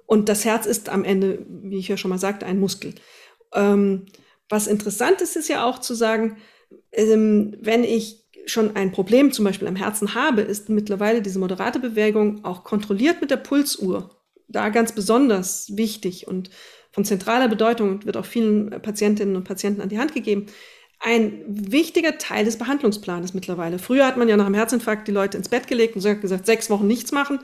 Und 0.05 0.29
das 0.29 0.45
Herz 0.45 0.65
ist 0.65 0.87
am 0.87 1.03
Ende, 1.03 1.45
wie 1.49 1.79
ich 1.79 1.89
ja 1.89 1.97
schon 1.97 2.09
mal 2.09 2.17
sagte, 2.17 2.45
ein 2.45 2.61
Muskel. 2.61 2.95
Ähm, 3.53 4.05
was 4.47 4.67
interessant 4.67 5.19
ist, 5.19 5.35
ist 5.35 5.49
ja 5.49 5.65
auch 5.65 5.79
zu 5.79 5.95
sagen, 5.95 6.37
ähm, 6.93 7.57
wenn 7.59 7.83
ich 7.83 8.23
schon 8.45 8.77
ein 8.77 8.93
Problem 8.93 9.33
zum 9.33 9.43
Beispiel 9.43 9.67
am 9.67 9.75
Herzen 9.75 10.15
habe, 10.15 10.41
ist 10.41 10.69
mittlerweile 10.69 11.21
diese 11.21 11.39
moderate 11.39 11.79
Bewegung 11.79 12.45
auch 12.45 12.63
kontrolliert 12.63 13.19
mit 13.19 13.31
der 13.31 13.37
Pulsuhr. 13.37 14.11
Da 14.47 14.69
ganz 14.69 14.93
besonders 14.93 15.75
wichtig 15.75 16.27
und 16.27 16.49
von 16.93 17.03
zentraler 17.03 17.49
Bedeutung 17.49 17.89
und 17.89 18.05
wird 18.05 18.15
auch 18.15 18.25
vielen 18.25 18.69
Patientinnen 18.69 19.35
und 19.35 19.43
Patienten 19.43 19.81
an 19.81 19.89
die 19.89 19.99
Hand 19.99 20.13
gegeben. 20.13 20.47
ein 21.03 21.43
wichtiger 21.47 22.17
Teil 22.17 22.45
des 22.45 22.57
Behandlungsplanes 22.57 23.33
mittlerweile. 23.33 23.77
Früher 23.77 24.07
hat 24.07 24.15
man 24.15 24.29
ja 24.29 24.37
nach 24.37 24.45
einem 24.45 24.55
Herzinfarkt 24.55 25.05
die 25.05 25.11
Leute 25.11 25.37
ins 25.37 25.49
Bett 25.49 25.67
gelegt 25.67 25.97
und 25.97 26.21
gesagt, 26.21 26.45
sechs 26.45 26.69
Wochen 26.69 26.87
nichts 26.87 27.11
machen. 27.11 27.39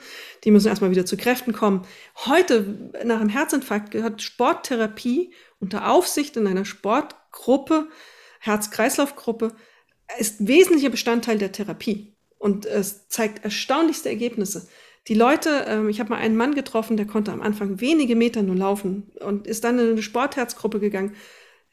Die 0.46 0.52
müssen 0.52 0.70
erstmal 0.70 0.92
wieder 0.92 1.06
zu 1.06 1.18
Kräften 1.18 1.52
kommen. 1.52 1.86
Heute, 2.26 2.92
nach 3.04 3.20
einem 3.20 3.28
Herzinfarkt, 3.28 3.92
gehört 3.92 4.22
Sporttherapie 4.22 5.34
unter 5.60 5.92
Aufsicht 5.92 6.38
in 6.38 6.48
einer 6.48 6.64
Sportgruppe, 6.64 7.90
Herz-Kreislauf-Gruppe, 8.40 9.52
ist 10.18 10.48
wesentlicher 10.48 10.90
Bestandteil 10.90 11.38
der 11.38 11.52
Therapie. 11.52 12.16
Und 12.38 12.66
es 12.66 13.10
zeigt 13.10 13.44
erstaunlichste 13.44 14.08
Ergebnisse. 14.08 14.70
Die 15.08 15.16
Leute, 15.16 15.66
ähm, 15.68 15.90
ich 15.90 16.00
habe 16.00 16.12
mal 16.12 16.18
einen 16.18 16.38
Mann 16.38 16.54
getroffen, 16.54 16.98
der 16.98 17.08
konnte 17.08 17.32
am 17.32 17.42
Anfang 17.42 17.82
wenige 17.82 18.16
Meter 18.16 18.44
nur 18.44 18.56
laufen 18.56 19.12
und 19.22 19.48
ist 19.48 19.64
dann 19.64 19.80
in 19.80 19.92
eine 19.92 20.02
Sportherzgruppe 20.02 20.80
gegangen 20.80 21.16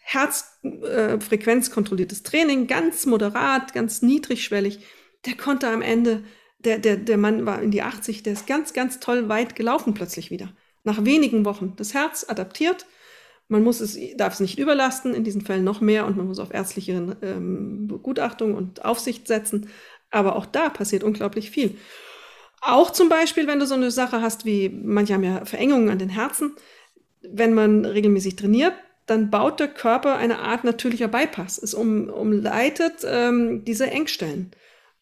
Herzfrequenzkontrolliertes 0.08 2.20
äh, 2.20 2.22
Training, 2.22 2.68
ganz 2.68 3.06
moderat, 3.06 3.74
ganz 3.74 4.02
niedrigschwellig. 4.02 4.78
Der 5.26 5.36
konnte 5.36 5.66
am 5.66 5.82
Ende, 5.82 6.22
der, 6.60 6.78
der, 6.78 6.96
der 6.96 7.16
Mann 7.16 7.44
war 7.44 7.60
in 7.60 7.72
die 7.72 7.82
80, 7.82 8.22
der 8.22 8.34
ist 8.34 8.46
ganz, 8.46 8.72
ganz 8.72 9.00
toll 9.00 9.28
weit 9.28 9.56
gelaufen 9.56 9.94
plötzlich 9.94 10.30
wieder. 10.30 10.52
Nach 10.84 11.04
wenigen 11.04 11.44
Wochen. 11.44 11.72
Das 11.76 11.92
Herz 11.92 12.24
adaptiert. 12.28 12.86
Man 13.48 13.64
muss 13.64 13.80
es, 13.80 13.98
darf 14.16 14.34
es 14.34 14.40
nicht 14.40 14.60
überlasten, 14.60 15.12
in 15.12 15.24
diesen 15.24 15.40
Fällen 15.40 15.64
noch 15.64 15.80
mehr 15.80 16.06
und 16.06 16.16
man 16.16 16.28
muss 16.28 16.38
auf 16.38 16.54
ärztliche 16.54 17.16
ähm, 17.22 17.88
Begutachtung 17.88 18.54
und 18.54 18.84
Aufsicht 18.84 19.26
setzen. 19.26 19.68
Aber 20.12 20.36
auch 20.36 20.46
da 20.46 20.68
passiert 20.68 21.02
unglaublich 21.02 21.50
viel. 21.50 21.76
Auch 22.60 22.90
zum 22.90 23.08
Beispiel, 23.08 23.46
wenn 23.46 23.60
du 23.60 23.66
so 23.66 23.74
eine 23.74 23.90
Sache 23.90 24.20
hast 24.20 24.44
wie, 24.44 24.68
manche 24.68 25.14
haben 25.14 25.24
ja 25.24 25.44
Verengungen 25.44 25.90
an 25.90 25.98
den 25.98 26.08
Herzen, 26.08 26.56
wenn 27.22 27.54
man 27.54 27.84
regelmäßig 27.84 28.36
trainiert, 28.36 28.74
dann 29.06 29.30
baut 29.30 29.60
der 29.60 29.68
Körper 29.68 30.16
eine 30.16 30.40
Art 30.40 30.64
natürlicher 30.64 31.08
Bypass. 31.08 31.58
Es 31.58 31.74
um, 31.74 32.08
umleitet 32.08 33.04
ähm, 33.04 33.64
diese 33.64 33.90
Engstellen. 33.90 34.50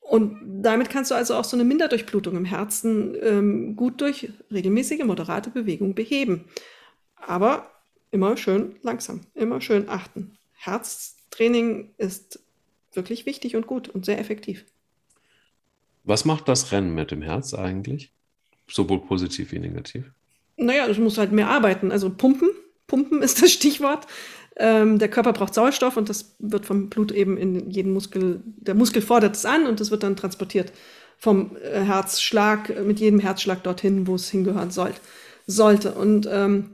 Und 0.01 0.39
damit 0.63 0.91
kannst 0.91 1.11
du 1.11 1.15
also 1.15 1.35
auch 1.35 1.45
so 1.45 1.57
eine 1.57 1.65
Minderdurchblutung 1.65 2.37
im 2.37 2.45
Herzen 2.45 3.17
ähm, 3.23 3.77
gut 3.77 4.03
durch 4.03 4.31
regelmäßige, 4.53 5.05
moderate 5.05 5.49
Bewegung 5.49 5.95
beheben. 5.95 6.45
Aber 7.17 7.71
immer 8.11 8.37
schön 8.37 8.77
langsam, 8.83 9.23
immer 9.35 9.63
schön 9.63 9.89
achten. 9.89 10.37
Herztraining 10.53 11.95
ist 11.97 12.41
wirklich 12.93 13.25
wichtig 13.25 13.57
und 13.57 13.67
gut 13.67 13.89
und 13.89 14.05
sehr 14.05 14.19
effektiv. 14.19 14.67
Was 16.05 16.25
macht 16.25 16.49
das 16.49 16.71
Rennen 16.71 16.95
mit 16.95 17.11
dem 17.11 17.23
Herz 17.23 17.55
eigentlich? 17.55 18.13
Sowohl 18.69 19.01
positiv 19.01 19.53
wie 19.53 19.59
negativ? 19.59 20.11
Naja, 20.57 20.87
du 20.87 21.01
musst 21.01 21.19
halt 21.19 21.33
mehr 21.33 21.49
arbeiten. 21.49 21.91
Also 21.91 22.11
pumpen, 22.11 22.51
Pumpen 22.87 23.23
ist 23.23 23.43
das 23.43 23.51
Stichwort. 23.51 24.07
Ähm, 24.57 24.99
der 24.99 25.09
Körper 25.09 25.33
braucht 25.33 25.55
Sauerstoff 25.55 25.97
und 25.97 26.09
das 26.09 26.37
wird 26.39 26.65
vom 26.67 26.89
Blut 26.89 27.11
eben 27.11 27.37
in 27.37 27.71
jeden 27.71 27.93
Muskel, 27.93 28.41
der 28.45 28.75
Muskel 28.75 29.03
fordert 29.03 29.35
es 29.35 29.47
an 29.47 29.67
und 29.67 29.81
das 29.81 29.91
wird 29.91 30.05
dann 30.05 30.15
transportiert 30.15 30.73
vom 31.19 31.57
äh, 31.57 31.81
Herzschlag, 31.81 32.85
mit 32.85 33.01
jedem 33.01 33.19
Herzschlag 33.19 33.65
dorthin, 33.65 34.07
wo 34.07 34.15
es 34.15 34.31
hingehören 34.31 34.71
soll, 34.71 34.93
sollte. 35.47 35.93
Und 35.95 36.29
ähm, 36.31 36.71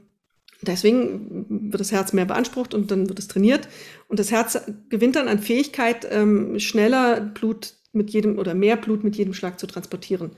deswegen 0.61 1.71
wird 1.71 1.79
das 1.79 1.91
Herz 1.91 2.13
mehr 2.13 2.25
beansprucht 2.25 2.75
und 2.75 2.91
dann 2.91 3.09
wird 3.09 3.17
es 3.17 3.27
trainiert. 3.27 3.67
Und 4.07 4.19
das 4.19 4.29
Herz 4.29 4.61
gewinnt 4.89 5.15
dann 5.15 5.27
an 5.27 5.39
Fähigkeit, 5.39 6.07
ähm, 6.11 6.59
schneller 6.59 7.19
Blut 7.19 7.73
mit 7.93 8.09
jedem 8.11 8.39
oder 8.39 8.53
mehr 8.53 8.77
Blut 8.77 9.03
mit 9.03 9.15
jedem 9.15 9.33
Schlag 9.33 9.59
zu 9.59 9.67
transportieren. 9.67 10.31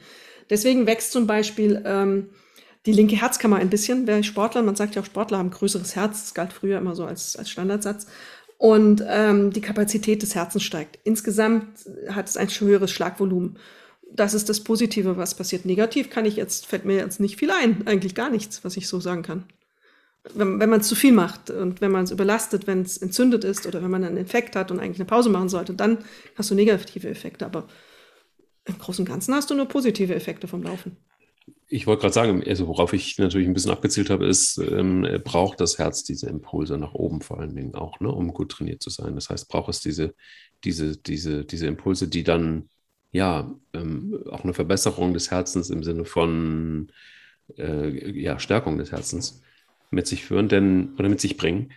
Deswegen 0.50 0.88
wächst 0.88 1.12
zum 1.12 1.28
Beispiel 1.28 1.82
ähm, 1.86 2.30
die 2.86 2.94
linke 2.94 3.16
Herzkammer 3.16 3.58
ein 3.58 3.70
bisschen. 3.70 4.08
Wer 4.08 4.24
Sportler, 4.24 4.62
man 4.62 4.76
sagt 4.76 4.96
ja 4.96 5.02
auch 5.02 5.06
Sportler 5.06 5.38
haben 5.38 5.52
größeres 5.52 5.96
Herz, 5.96 6.24
das 6.24 6.34
galt 6.34 6.54
früher 6.54 6.78
immer 6.78 6.96
so 6.96 7.06
als, 7.06 7.36
als 7.36 7.50
Standardsatz. 7.50 8.08
Und 8.58 9.04
ähm, 9.08 9.52
die 9.52 9.62
Kapazität 9.62 10.22
des 10.22 10.36
Herzens 10.36 10.64
steigt. 10.64 11.00
Insgesamt 11.04 11.68
hat 12.10 12.30
es 12.30 12.38
ein 12.38 12.48
höheres 12.48 12.92
Schlagvolumen. 12.92 13.58
Das 14.12 14.34
ist 14.34 14.48
das 14.48 14.62
Positive, 14.62 15.18
was 15.18 15.36
passiert. 15.36 15.66
Negativ 15.66 16.10
kann 16.10 16.26
ich 16.26 16.36
jetzt, 16.36 16.68
fällt 16.68 16.86
mir 16.86 16.98
jetzt 16.98 17.20
nicht 17.20 17.38
viel 17.38 17.52
ein, 17.52 17.88
eigentlich 17.88 18.16
gar 18.16 18.30
nichts, 18.30 18.64
was 18.64 18.78
ich 18.78 18.88
so 18.88 19.00
sagen 19.00 19.24
kann. 19.24 19.46
Wenn, 20.34 20.60
wenn 20.60 20.70
man 20.70 20.80
es 20.80 20.88
zu 20.88 20.96
viel 20.96 21.12
macht 21.12 21.50
und 21.50 21.82
wenn 21.82 21.92
man 21.92 22.06
es 22.06 22.12
überlastet, 22.12 22.66
wenn 22.66 22.82
es 22.82 22.98
entzündet 22.98 23.44
ist 23.44 23.68
oder 23.68 23.84
wenn 23.84 23.92
man 23.92 24.04
einen 24.04 24.18
Infekt 24.18 24.56
hat 24.56 24.72
und 24.72 24.80
eigentlich 24.80 25.00
eine 25.00 25.06
Pause 25.06 25.30
machen 25.30 25.50
sollte, 25.50 25.74
dann 25.74 25.98
hast 26.36 26.50
du 26.50 26.56
negative 26.56 27.10
Effekte. 27.10 27.46
Aber 27.46 27.68
im 28.66 28.78
Großen 28.78 29.04
und 29.04 29.10
Ganzen 29.10 29.34
hast 29.34 29.50
du 29.50 29.56
nur 29.56 29.68
positive 29.68 30.16
Effekte 30.16 30.48
vom 30.48 30.64
Laufen. 30.64 30.98
Ich 31.68 31.88
wollte 31.88 32.02
gerade 32.02 32.14
sagen, 32.14 32.44
also 32.48 32.68
worauf 32.68 32.94
ich 32.94 33.18
natürlich 33.18 33.48
ein 33.48 33.54
bisschen 33.54 33.72
abgezielt 33.72 34.10
habe, 34.10 34.28
ist, 34.28 34.58
ähm, 34.60 35.08
braucht 35.24 35.60
das 35.60 35.78
Herz 35.78 36.04
diese 36.04 36.30
Impulse 36.30 36.78
nach 36.78 36.94
oben 36.94 37.22
vor 37.22 37.40
allen 37.40 37.56
Dingen 37.56 37.76
auch, 37.76 38.00
ne, 38.00 38.10
um 38.10 38.32
gut 38.34 38.52
trainiert 38.52 38.82
zu 38.82 38.90
sein. 38.90 39.16
Das 39.16 39.30
heißt, 39.30 39.50
braucht 39.50 39.70
es 39.70 39.82
diese, 39.82 40.14
diese, 40.64 40.98
diese, 40.98 41.44
diese 41.44 41.68
Impulse, 41.68 42.08
die 42.08 42.24
dann 42.24 42.70
ja 43.12 43.54
ähm, 43.74 44.24
auch 44.30 44.44
eine 44.44 44.54
Verbesserung 44.54 45.14
des 45.14 45.32
Herzens 45.32 45.70
im 45.70 45.84
Sinne 45.84 46.06
von 46.06 46.92
äh, 47.58 48.12
ja, 48.20 48.40
Stärkung 48.40 48.78
des 48.78 48.92
Herzens 48.92 49.42
mit 49.94 50.08
sich 50.08 50.26
führen, 50.26 50.50
denn 50.50 50.94
oder 50.98 51.10
mit 51.10 51.22
sich 51.22 51.38
bringen. 51.38 51.72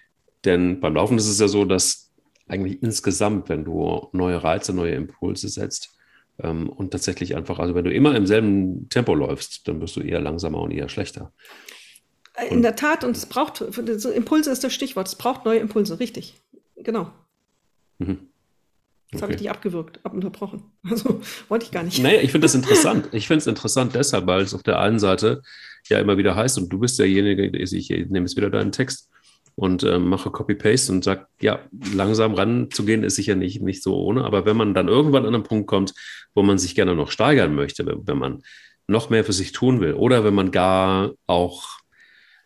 Denn 0.44 0.81
beim 0.81 0.94
Laufen 0.94 1.18
ist 1.18 1.29
es 1.29 1.40
ja 1.40 1.48
so, 1.48 1.64
dass 1.64 2.12
eigentlich 2.48 2.83
insgesamt, 2.83 3.48
wenn 3.48 3.64
du 3.64 4.09
neue 4.12 4.42
Reize, 4.42 4.72
neue 4.72 4.94
Impulse 4.94 5.48
setzt, 5.48 5.96
ähm, 6.38 6.68
und 6.68 6.90
tatsächlich 6.90 7.37
einfach, 7.37 7.59
also 7.59 7.74
wenn 7.74 7.85
du 7.85 7.92
immer 7.92 8.14
im 8.14 8.26
selben 8.26 8.88
Tempo 8.88 9.14
läufst, 9.14 9.66
dann 9.68 9.81
wirst 9.81 9.96
du 9.96 10.00
eher 10.00 10.20
langsamer 10.20 10.61
und 10.61 10.70
eher 10.70 10.88
schlechter. 10.88 11.33
In 12.50 12.61
der 12.61 12.76
Tat, 12.76 13.02
und 13.02 13.16
es 13.16 13.24
braucht, 13.24 13.62
Impulse 13.62 14.50
ist 14.50 14.62
das 14.62 14.74
Stichwort, 14.74 15.09
es 15.09 15.14
braucht 15.14 15.46
neue 15.46 15.59
Impulse, 15.59 15.98
richtig. 15.98 16.42
Genau. 16.76 17.11
Mhm. 17.98 18.29
Das 19.12 19.22
habe 19.22 19.33
ich 19.33 19.38
dich 19.38 19.50
abgewürgt, 19.50 20.00
abunterbrochen. 20.05 20.64
Also 20.90 21.22
wollte 21.48 21.64
ich 21.64 21.72
gar 21.72 21.83
nicht. 21.83 22.02
Naja, 22.02 22.20
ich 22.20 22.33
finde 22.33 22.44
das 22.44 22.55
interessant. 22.55 23.09
Ich 23.12 23.26
finde 23.26 23.38
es 23.38 23.46
interessant 23.46 23.94
deshalb, 23.94 24.26
weil 24.26 24.42
es 24.42 24.52
auf 24.52 24.62
der 24.62 24.79
einen 24.79 24.98
Seite 24.98 25.42
ja 25.88 25.99
immer 25.99 26.16
wieder 26.16 26.35
heißt, 26.35 26.59
und 26.59 26.72
du 26.72 26.79
bist 26.79 26.99
derjenige, 26.99 27.46
ich 27.46 27.90
nehme 27.90 28.20
jetzt 28.20 28.37
wieder 28.37 28.51
deinen 28.51 28.72
Text, 28.72 29.11
und 29.57 29.83
äh, 29.83 29.99
mache 29.99 30.31
Copy-Paste 30.31 30.92
und 30.92 31.03
sage, 31.03 31.27
ja, 31.40 31.61
langsam 31.94 32.35
ranzugehen 32.35 33.03
ist 33.03 33.16
sicher 33.16 33.35
nicht, 33.35 33.62
nicht 33.62 33.83
so 33.83 33.96
ohne. 33.96 34.25
Aber 34.25 34.44
wenn 34.44 34.57
man 34.57 34.75
dann 34.75 34.88
irgendwann 34.88 35.25
an 35.25 35.35
einen 35.35 35.44
Punkt 35.44 35.66
kommt, 35.66 35.94
wo 36.35 36.42
man 36.42 36.59
sich 36.59 36.75
gerne 36.75 36.94
noch 36.94 37.11
steigern 37.11 37.55
möchte, 37.55 37.87
wenn, 37.87 38.07
wenn 38.07 38.18
man 38.18 38.42
noch 38.87 39.09
mehr 39.09 39.25
für 39.25 39.33
sich 39.33 39.53
tun 39.53 39.81
will 39.81 39.94
oder 39.94 40.25
wenn 40.25 40.35
man 40.35 40.51
gar 40.51 41.12
auch, 41.27 41.79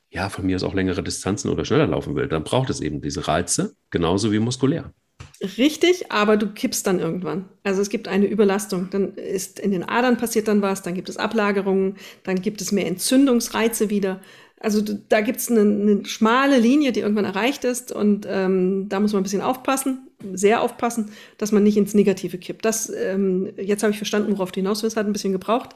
ja, 0.09 0.29
von 0.29 0.47
mir 0.47 0.55
aus 0.55 0.63
auch 0.63 0.73
längere 0.73 1.03
Distanzen 1.03 1.51
oder 1.51 1.65
schneller 1.65 1.89
laufen 1.89 2.15
will, 2.15 2.29
dann 2.29 2.45
braucht 2.45 2.71
es 2.71 2.81
eben 2.81 3.01
diese 3.01 3.27
Reize, 3.27 3.75
genauso 3.91 4.31
wie 4.31 4.39
muskulär. 4.39 4.95
Richtig, 5.43 6.13
aber 6.13 6.37
du 6.37 6.49
kippst 6.49 6.87
dann 6.87 7.01
irgendwann. 7.01 7.47
Also 7.63 7.81
es 7.81 7.89
gibt 7.89 8.09
eine 8.09 8.27
Überlastung. 8.27 8.89
Dann 8.91 9.15
ist 9.15 9.59
in 9.59 9.71
den 9.71 9.89
Adern 9.89 10.19
passiert 10.19 10.49
dann 10.49 10.61
was, 10.61 10.83
dann 10.83 10.95
gibt 10.95 11.09
es 11.09 11.17
Ablagerungen, 11.17 11.97
dann 12.25 12.43
gibt 12.43 12.61
es 12.61 12.73
mehr 12.73 12.87
Entzündungsreize 12.87 13.89
wieder. 13.89 14.21
Also 14.63 14.83
da 14.83 15.23
gibt 15.23 15.39
es 15.39 15.51
eine, 15.51 15.61
eine, 15.61 16.05
schmale 16.05 16.59
Linie, 16.59 16.93
die 16.93 17.01
irgendwann 17.01 17.25
erreicht 17.25 17.65
ist 17.65 17.91
und 17.91 18.27
ähm, 18.29 18.91
da 18.91 19.01
muss 19.01 19.15
man 19.15 19.21
ein 19.21 19.23
bisschen 19.23 19.41
aufpassen, 19.41 20.09
sehr 20.35 20.61
aufpassen, 20.61 21.13
dass 21.39 21.51
man 21.51 21.63
nicht 21.63 21.79
ins 21.79 21.95
Negative 21.95 22.37
kippt. 22.37 22.67
Das, 22.67 22.93
ähm, 22.95 23.51
jetzt 23.57 23.83
habe 23.83 23.93
ich 23.93 23.97
verstanden, 23.97 24.33
worauf 24.33 24.53
du 24.53 24.61
hinaus 24.61 24.83
willst, 24.83 24.99
hat 24.99 25.07
ein 25.07 25.15
bisschen 25.15 25.33
gebraucht. 25.33 25.71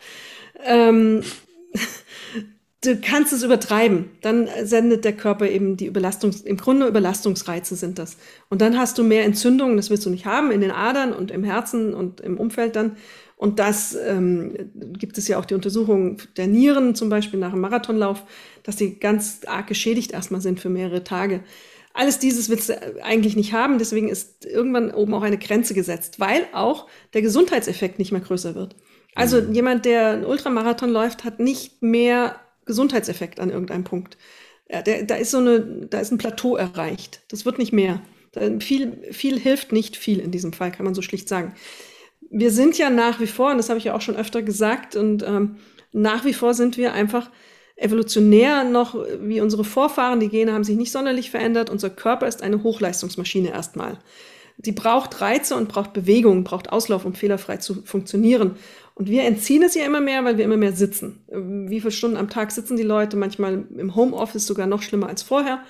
Ähm, 0.62 1.22
du 2.84 2.96
kannst 2.96 3.32
es 3.32 3.42
übertreiben, 3.42 4.10
dann 4.20 4.48
sendet 4.62 5.04
der 5.04 5.12
Körper 5.12 5.48
eben 5.48 5.76
die 5.76 5.86
Überlastungs, 5.86 6.40
im 6.42 6.56
Grunde 6.56 6.86
Überlastungsreize 6.86 7.76
sind 7.76 7.98
das. 7.98 8.16
Und 8.48 8.60
dann 8.60 8.78
hast 8.78 8.98
du 8.98 9.04
mehr 9.04 9.24
Entzündungen, 9.24 9.76
das 9.76 9.90
willst 9.90 10.06
du 10.06 10.10
nicht 10.10 10.26
haben, 10.26 10.50
in 10.50 10.60
den 10.60 10.70
Adern 10.70 11.12
und 11.12 11.30
im 11.30 11.44
Herzen 11.44 11.94
und 11.94 12.20
im 12.20 12.38
Umfeld 12.38 12.76
dann. 12.76 12.96
Und 13.36 13.58
das 13.58 13.94
ähm, 13.94 14.54
gibt 14.74 15.18
es 15.18 15.28
ja 15.28 15.38
auch 15.38 15.44
die 15.44 15.54
Untersuchung 15.54 16.18
der 16.36 16.46
Nieren, 16.46 16.94
zum 16.94 17.08
Beispiel 17.08 17.40
nach 17.40 17.52
einem 17.52 17.60
Marathonlauf, 17.60 18.22
dass 18.62 18.76
die 18.76 18.98
ganz 18.98 19.40
arg 19.46 19.66
geschädigt 19.66 20.12
erstmal 20.12 20.40
sind 20.40 20.60
für 20.60 20.70
mehrere 20.70 21.04
Tage. 21.04 21.40
Alles 21.92 22.18
dieses 22.18 22.48
willst 22.48 22.70
du 22.70 23.04
eigentlich 23.04 23.36
nicht 23.36 23.52
haben, 23.52 23.78
deswegen 23.78 24.08
ist 24.08 24.44
irgendwann 24.46 24.90
oben 24.90 25.14
auch 25.14 25.22
eine 25.22 25.38
Grenze 25.38 25.74
gesetzt, 25.74 26.18
weil 26.18 26.46
auch 26.52 26.88
der 27.12 27.22
Gesundheitseffekt 27.22 27.98
nicht 27.98 28.12
mehr 28.12 28.20
größer 28.20 28.54
wird. 28.54 28.74
Also 29.14 29.40
mhm. 29.40 29.52
jemand, 29.52 29.84
der 29.84 30.08
einen 30.08 30.24
Ultramarathon 30.24 30.90
läuft, 30.90 31.24
hat 31.24 31.38
nicht 31.38 31.82
mehr 31.82 32.36
Gesundheitseffekt 32.64 33.40
an 33.40 33.50
irgendeinem 33.50 33.84
Punkt. 33.84 34.16
Ja, 34.68 34.82
der, 34.82 35.04
da 35.04 35.16
ist 35.16 35.30
so 35.30 35.38
eine, 35.38 35.86
da 35.88 36.00
ist 36.00 36.10
ein 36.10 36.18
Plateau 36.18 36.56
erreicht. 36.56 37.22
Das 37.28 37.44
wird 37.44 37.58
nicht 37.58 37.72
mehr. 37.72 38.00
Da, 38.32 38.58
viel, 38.60 39.12
viel 39.12 39.38
hilft 39.38 39.72
nicht 39.72 39.96
viel 39.96 40.18
in 40.18 40.30
diesem 40.30 40.52
Fall, 40.52 40.72
kann 40.72 40.84
man 40.84 40.94
so 40.94 41.02
schlicht 41.02 41.28
sagen 41.28 41.54
wir 42.30 42.50
sind 42.50 42.76
ja 42.78 42.90
nach 42.90 43.20
wie 43.20 43.26
vor, 43.26 43.52
und 43.52 43.58
das 43.58 43.68
habe 43.68 43.78
ich 43.78 43.84
ja 43.84 43.94
auch 43.94 44.00
schon 44.00 44.16
öfter 44.16 44.42
gesagt, 44.42 44.96
und 44.96 45.22
ähm, 45.22 45.56
nach 45.92 46.24
wie 46.24 46.32
vor 46.32 46.52
sind 46.52 46.76
wir 46.76 46.92
einfach 46.92 47.30
evolutionär 47.76 48.64
noch 48.64 48.96
wie 49.20 49.40
unsere 49.40 49.64
Vorfahren. 49.64 50.20
Die 50.20 50.28
Gene 50.28 50.52
haben 50.52 50.64
sich 50.64 50.76
nicht 50.76 50.92
sonderlich 50.92 51.30
verändert. 51.30 51.70
Unser 51.70 51.90
Körper 51.90 52.26
ist 52.26 52.42
eine 52.42 52.62
Hochleistungsmaschine 52.62 53.50
erstmal. 53.50 53.98
Die 54.56 54.72
braucht 54.72 55.20
Reize 55.20 55.56
und 55.56 55.68
braucht 55.68 55.92
Bewegung, 55.92 56.44
braucht 56.44 56.70
Auslauf, 56.70 57.04
um 57.04 57.14
fehlerfrei 57.14 57.56
zu 57.56 57.82
funktionieren. 57.82 58.56
Und 58.94 59.08
wir 59.08 59.24
entziehen 59.24 59.62
es 59.62 59.74
ja 59.74 59.84
immer 59.84 60.00
mehr, 60.00 60.24
weil 60.24 60.38
wir 60.38 60.44
immer 60.44 60.56
mehr 60.56 60.72
sitzen. 60.72 61.24
Wie 61.28 61.80
viele 61.80 61.90
Stunden 61.90 62.16
am 62.16 62.30
Tag 62.30 62.52
sitzen 62.52 62.76
die 62.76 62.84
Leute? 62.84 63.16
Manchmal 63.16 63.66
im 63.76 63.94
Homeoffice 63.96 64.46
sogar 64.46 64.66
noch 64.66 64.82
schlimmer 64.82 65.08
als 65.08 65.22
vorher. 65.22 65.64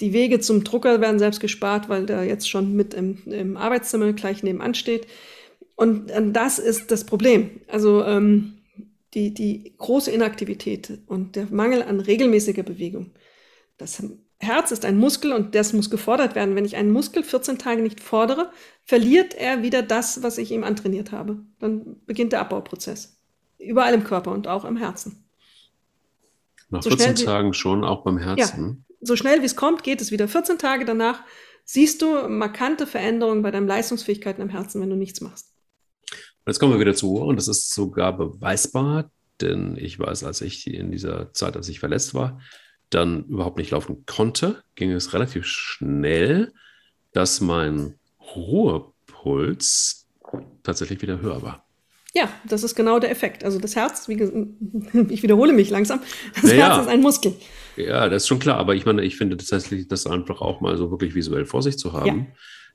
Die 0.00 0.12
Wege 0.12 0.40
zum 0.40 0.64
Drucker 0.64 1.00
werden 1.00 1.18
selbst 1.18 1.40
gespart, 1.40 1.88
weil 1.88 2.06
der 2.06 2.24
jetzt 2.24 2.48
schon 2.48 2.74
mit 2.74 2.94
im, 2.94 3.18
im 3.26 3.56
Arbeitszimmer 3.56 4.12
gleich 4.14 4.42
nebenan 4.42 4.74
steht. 4.74 5.06
Und, 5.76 6.10
das 6.32 6.58
ist 6.58 6.90
das 6.90 7.04
Problem. 7.04 7.60
Also 7.68 8.02
ähm, 8.04 8.54
die, 9.12 9.34
die 9.34 9.74
große 9.78 10.10
Inaktivität 10.10 10.98
und 11.06 11.36
der 11.36 11.46
Mangel 11.50 11.82
an 11.82 12.00
regelmäßiger 12.00 12.62
Bewegung. 12.62 13.10
Das 13.76 14.02
Herz 14.38 14.70
ist 14.70 14.84
ein 14.84 14.98
Muskel 14.98 15.32
und 15.32 15.54
das 15.54 15.72
muss 15.72 15.90
gefordert 15.90 16.34
werden. 16.34 16.54
Wenn 16.54 16.64
ich 16.64 16.76
einen 16.76 16.90
Muskel 16.90 17.22
14 17.22 17.58
Tage 17.58 17.82
nicht 17.82 18.00
fordere, 18.00 18.50
verliert 18.84 19.34
er 19.34 19.62
wieder 19.62 19.82
das, 19.82 20.22
was 20.22 20.38
ich 20.38 20.50
ihm 20.50 20.64
antrainiert 20.64 21.12
habe. 21.12 21.38
Dann 21.60 21.96
beginnt 22.06 22.32
der 22.32 22.40
Abbauprozess. 22.40 23.16
Überall 23.58 23.94
im 23.94 24.04
Körper 24.04 24.32
und 24.32 24.48
auch 24.48 24.64
im 24.64 24.76
Herzen. 24.76 25.24
Nach 26.68 26.82
so 26.82 26.90
14 26.90 27.24
Tagen 27.24 27.54
schon, 27.54 27.84
auch 27.84 28.02
beim 28.02 28.18
Herzen? 28.18 28.84
Ja, 28.88 28.96
so 29.00 29.16
schnell 29.16 29.40
wie 29.42 29.46
es 29.46 29.56
kommt, 29.56 29.82
geht 29.82 30.00
es 30.00 30.10
wieder. 30.10 30.28
14 30.28 30.58
Tage 30.58 30.84
danach 30.84 31.22
siehst 31.64 32.02
du 32.02 32.28
markante 32.28 32.86
Veränderungen 32.86 33.42
bei 33.42 33.50
deinen 33.50 33.66
Leistungsfähigkeiten 33.66 34.42
im 34.42 34.48
Herzen, 34.50 34.80
wenn 34.80 34.90
du 34.90 34.96
nichts 34.96 35.20
machst. 35.20 35.52
Jetzt 36.46 36.58
kommen 36.58 36.72
wir 36.72 36.80
wieder 36.80 36.94
zu 36.94 37.12
Uhr 37.12 37.26
und 37.26 37.36
das 37.36 37.48
ist 37.48 37.72
sogar 37.72 38.16
beweisbar, 38.16 39.10
denn 39.40 39.76
ich 39.78 39.98
weiß, 39.98 40.24
als 40.24 40.42
ich 40.42 40.66
in 40.66 40.90
dieser 40.90 41.32
Zeit, 41.32 41.56
als 41.56 41.68
ich 41.68 41.80
verletzt 41.80 42.12
war, 42.12 42.40
dann 42.94 43.24
überhaupt 43.24 43.58
nicht 43.58 43.70
laufen 43.70 44.04
konnte, 44.06 44.62
ging 44.74 44.90
es 44.90 45.12
relativ 45.12 45.46
schnell, 45.46 46.52
dass 47.12 47.40
mein 47.40 47.94
Ruhepuls 48.34 50.06
tatsächlich 50.62 51.02
wieder 51.02 51.20
höher 51.20 51.42
war. 51.42 51.66
Ja, 52.14 52.28
das 52.48 52.62
ist 52.62 52.76
genau 52.76 53.00
der 53.00 53.10
Effekt. 53.10 53.44
Also 53.44 53.58
das 53.58 53.74
Herz, 53.74 54.08
wie, 54.08 54.14
ich 55.08 55.22
wiederhole 55.22 55.52
mich 55.52 55.70
langsam, 55.70 56.00
das 56.34 56.44
naja, 56.44 56.68
Herz 56.68 56.82
ist 56.82 56.88
ein 56.88 57.00
Muskel. 57.00 57.34
Ja, 57.76 58.08
das 58.08 58.22
ist 58.22 58.28
schon 58.28 58.38
klar. 58.38 58.58
Aber 58.58 58.74
ich 58.74 58.86
meine, 58.86 59.02
ich 59.02 59.16
finde 59.16 59.36
tatsächlich, 59.36 59.88
das 59.88 60.06
einfach 60.06 60.40
auch 60.40 60.60
mal 60.60 60.76
so 60.76 60.90
wirklich 60.92 61.14
visuell 61.14 61.44
vor 61.44 61.62
sich 61.62 61.76
zu 61.76 61.92
haben. 61.92 62.06
Ja 62.06 62.26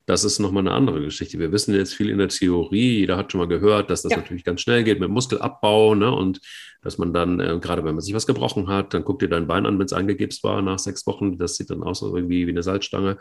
das 0.10 0.24
ist 0.24 0.40
nochmal 0.40 0.64
eine 0.64 0.72
andere 0.72 1.02
Geschichte. 1.02 1.38
Wir 1.38 1.52
wissen 1.52 1.76
jetzt 1.76 1.94
viel 1.94 2.10
in 2.10 2.18
der 2.18 2.30
Theorie, 2.30 2.98
jeder 2.98 3.16
hat 3.16 3.32
schon 3.32 3.38
mal 3.38 3.48
gehört, 3.48 3.92
dass 3.92 4.02
das 4.02 4.12
ja. 4.12 4.18
natürlich 4.18 4.44
ganz 4.44 4.62
schnell 4.62 4.84
geht 4.84 5.00
mit 5.00 5.08
Muskelabbau 5.12 5.94
ne? 5.94 6.12
und 6.12 6.42
dass 6.82 6.98
man 6.98 7.14
dann, 7.14 7.40
äh, 7.40 7.60
gerade 7.62 7.84
wenn 7.84 7.94
man 7.94 8.02
sich 8.02 8.16
was 8.16 8.26
gebrochen 8.26 8.68
hat, 8.70 8.96
dann 8.96 9.04
guckt 9.04 9.22
dir 9.22 9.30
dein 9.30 9.46
Bein 9.46 9.68
an, 9.68 9.78
wenn 9.78 9.86
es 9.86 9.94
eingegipst 9.94 10.44
war 10.44 10.64
nach 10.64 10.80
sechs 10.80 11.06
Wochen, 11.06 11.38
das 11.38 11.58
sieht 11.58 11.70
dann 11.70 11.84
aus 11.84 12.02
irgendwie 12.02 12.48
wie 12.48 12.52
eine 12.52 12.64
Salzstange. 12.64 13.20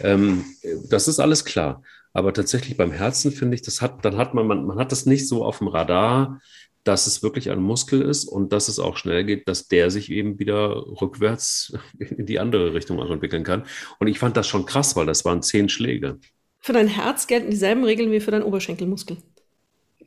Ähm, 0.00 0.46
das 0.88 1.08
ist 1.08 1.20
alles 1.20 1.44
klar. 1.44 1.82
Aber 2.14 2.32
tatsächlich 2.32 2.78
beim 2.78 2.90
Herzen 2.90 3.30
finde 3.30 3.56
ich, 3.56 3.62
das 3.62 3.82
hat, 3.82 4.02
dann 4.06 4.16
hat 4.16 4.32
man, 4.32 4.46
man, 4.46 4.64
man 4.64 4.78
hat 4.78 4.92
das 4.92 5.04
nicht 5.04 5.28
so 5.28 5.44
auf 5.44 5.58
dem 5.58 5.68
Radar, 5.68 6.40
dass 6.84 7.06
es 7.06 7.22
wirklich 7.22 7.50
ein 7.50 7.62
Muskel 7.62 8.02
ist 8.02 8.26
und 8.26 8.52
dass 8.52 8.68
es 8.68 8.78
auch 8.78 8.96
schnell 8.96 9.24
geht, 9.24 9.48
dass 9.48 9.68
der 9.68 9.90
sich 9.90 10.10
eben 10.10 10.38
wieder 10.38 10.76
rückwärts 11.00 11.76
in 11.98 12.26
die 12.26 12.38
andere 12.38 12.74
Richtung 12.74 13.00
auch 13.00 13.10
entwickeln 13.10 13.44
kann. 13.44 13.64
Und 13.98 14.06
ich 14.06 14.18
fand 14.18 14.36
das 14.36 14.46
schon 14.46 14.66
krass, 14.66 14.94
weil 14.94 15.06
das 15.06 15.24
waren 15.24 15.42
zehn 15.42 15.68
Schläge. 15.68 16.18
Für 16.60 16.72
dein 16.72 16.88
Herz 16.88 17.26
gelten 17.26 17.50
dieselben 17.50 17.84
Regeln 17.84 18.10
wie 18.12 18.20
für 18.20 18.30
deinen 18.30 18.44
Oberschenkelmuskel. 18.44 19.18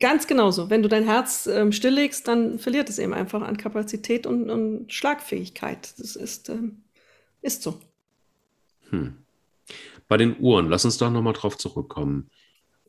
Ganz 0.00 0.26
genauso. 0.26 0.70
Wenn 0.70 0.82
du 0.82 0.88
dein 0.88 1.04
Herz 1.04 1.46
ähm, 1.46 1.72
stilllegst, 1.72 2.26
dann 2.28 2.58
verliert 2.58 2.88
es 2.88 2.98
eben 2.98 3.12
einfach 3.12 3.42
an 3.42 3.56
Kapazität 3.56 4.26
und, 4.26 4.48
und 4.48 4.92
Schlagfähigkeit. 4.92 5.94
Das 5.98 6.14
ist, 6.14 6.48
ähm, 6.48 6.82
ist 7.42 7.62
so. 7.62 7.80
Hm. 8.90 9.18
Bei 10.06 10.16
den 10.16 10.36
Uhren, 10.38 10.68
lass 10.68 10.84
uns 10.84 10.98
doch 10.98 11.10
nochmal 11.10 11.32
drauf 11.32 11.58
zurückkommen. 11.58 12.30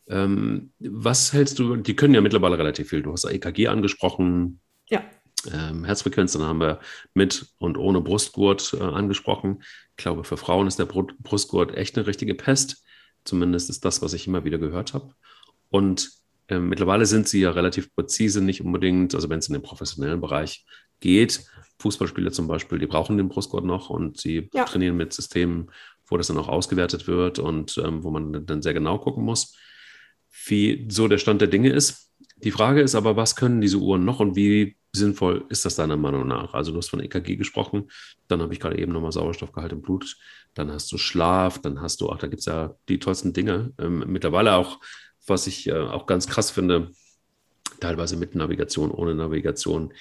Ähm, 0.09 0.71
was 0.79 1.33
hältst 1.33 1.59
du, 1.59 1.75
die 1.75 1.95
können 1.95 2.15
ja 2.15 2.21
mittlerweile 2.21 2.57
relativ 2.57 2.89
viel. 2.89 3.03
Du 3.03 3.13
hast 3.13 3.25
EKG 3.25 3.67
angesprochen. 3.67 4.59
Ja. 4.89 5.03
Ähm, 5.53 5.85
Herzfrequenz, 5.85 6.33
dann 6.33 6.41
haben 6.41 6.59
wir 6.59 6.79
mit 7.13 7.53
und 7.59 7.77
ohne 7.77 8.01
Brustgurt 8.01 8.73
äh, 8.73 8.83
angesprochen. 8.83 9.63
Ich 9.95 10.03
glaube, 10.03 10.23
für 10.23 10.35
Frauen 10.35 10.67
ist 10.67 10.79
der 10.79 10.85
Brustgurt 10.85 11.77
echt 11.77 11.95
eine 11.95 12.07
richtige 12.07 12.33
Pest. 12.33 12.83
Zumindest 13.23 13.69
ist 13.69 13.85
das, 13.85 14.01
was 14.01 14.13
ich 14.13 14.27
immer 14.27 14.43
wieder 14.43 14.57
gehört 14.57 14.93
habe. 14.93 15.13
Und 15.69 16.09
äh, 16.47 16.57
mittlerweile 16.57 17.05
sind 17.05 17.27
sie 17.27 17.41
ja 17.41 17.51
relativ 17.51 17.93
präzise, 17.93 18.41
nicht 18.41 18.61
unbedingt, 18.61 19.13
also 19.13 19.29
wenn 19.29 19.39
es 19.39 19.47
in 19.47 19.53
den 19.53 19.61
professionellen 19.61 20.21
Bereich 20.21 20.65
geht. 20.99 21.45
Fußballspieler 21.79 22.31
zum 22.31 22.47
Beispiel, 22.47 22.79
die 22.79 22.87
brauchen 22.87 23.17
den 23.17 23.29
Brustgurt 23.29 23.63
noch 23.63 23.89
und 23.89 24.19
sie 24.19 24.49
ja. 24.53 24.65
trainieren 24.65 24.97
mit 24.97 25.13
Systemen, 25.13 25.71
wo 26.07 26.17
das 26.17 26.27
dann 26.27 26.37
auch 26.37 26.49
ausgewertet 26.49 27.07
wird 27.07 27.37
und 27.37 27.77
ähm, 27.77 28.03
wo 28.03 28.09
man 28.09 28.45
dann 28.45 28.63
sehr 28.63 28.73
genau 28.73 28.97
gucken 28.97 29.23
muss 29.23 29.55
wie 30.45 30.87
so 30.89 31.07
der 31.07 31.17
Stand 31.17 31.41
der 31.41 31.47
Dinge 31.47 31.69
ist. 31.69 32.11
Die 32.37 32.51
Frage 32.51 32.81
ist 32.81 32.95
aber, 32.95 33.15
was 33.15 33.35
können 33.35 33.61
diese 33.61 33.77
Uhren 33.77 34.05
noch 34.05 34.19
und 34.19 34.35
wie 34.35 34.77
sinnvoll 34.93 35.45
ist 35.49 35.65
das 35.65 35.75
deiner 35.75 35.97
Meinung 35.97 36.27
nach? 36.27 36.53
Also 36.53 36.71
du 36.71 36.77
hast 36.77 36.89
von 36.89 37.01
EKG 37.01 37.35
gesprochen, 37.35 37.91
dann 38.27 38.41
habe 38.41 38.53
ich 38.53 38.59
gerade 38.59 38.79
eben 38.79 38.91
nochmal 38.91 39.11
Sauerstoffgehalt 39.11 39.73
im 39.73 39.81
Blut, 39.81 40.17
dann 40.53 40.71
hast 40.71 40.91
du 40.91 40.97
Schlaf, 40.97 41.59
dann 41.59 41.81
hast 41.81 42.01
du, 42.01 42.09
ach, 42.09 42.17
da 42.17 42.27
gibt 42.27 42.39
es 42.39 42.45
ja 42.45 42.75
die 42.87 42.99
tollsten 42.99 43.33
Dinge. 43.33 43.73
Ähm, 43.77 44.05
mittlerweile 44.07 44.55
auch, 44.55 44.79
was 45.27 45.47
ich 45.47 45.67
äh, 45.67 45.73
auch 45.73 46.05
ganz 46.05 46.27
krass 46.27 46.49
finde, 46.49 46.91
teilweise 47.79 48.17
mit 48.17 48.35
Navigation, 48.35 48.91
ohne 48.91 49.15
Navigation. 49.15 49.93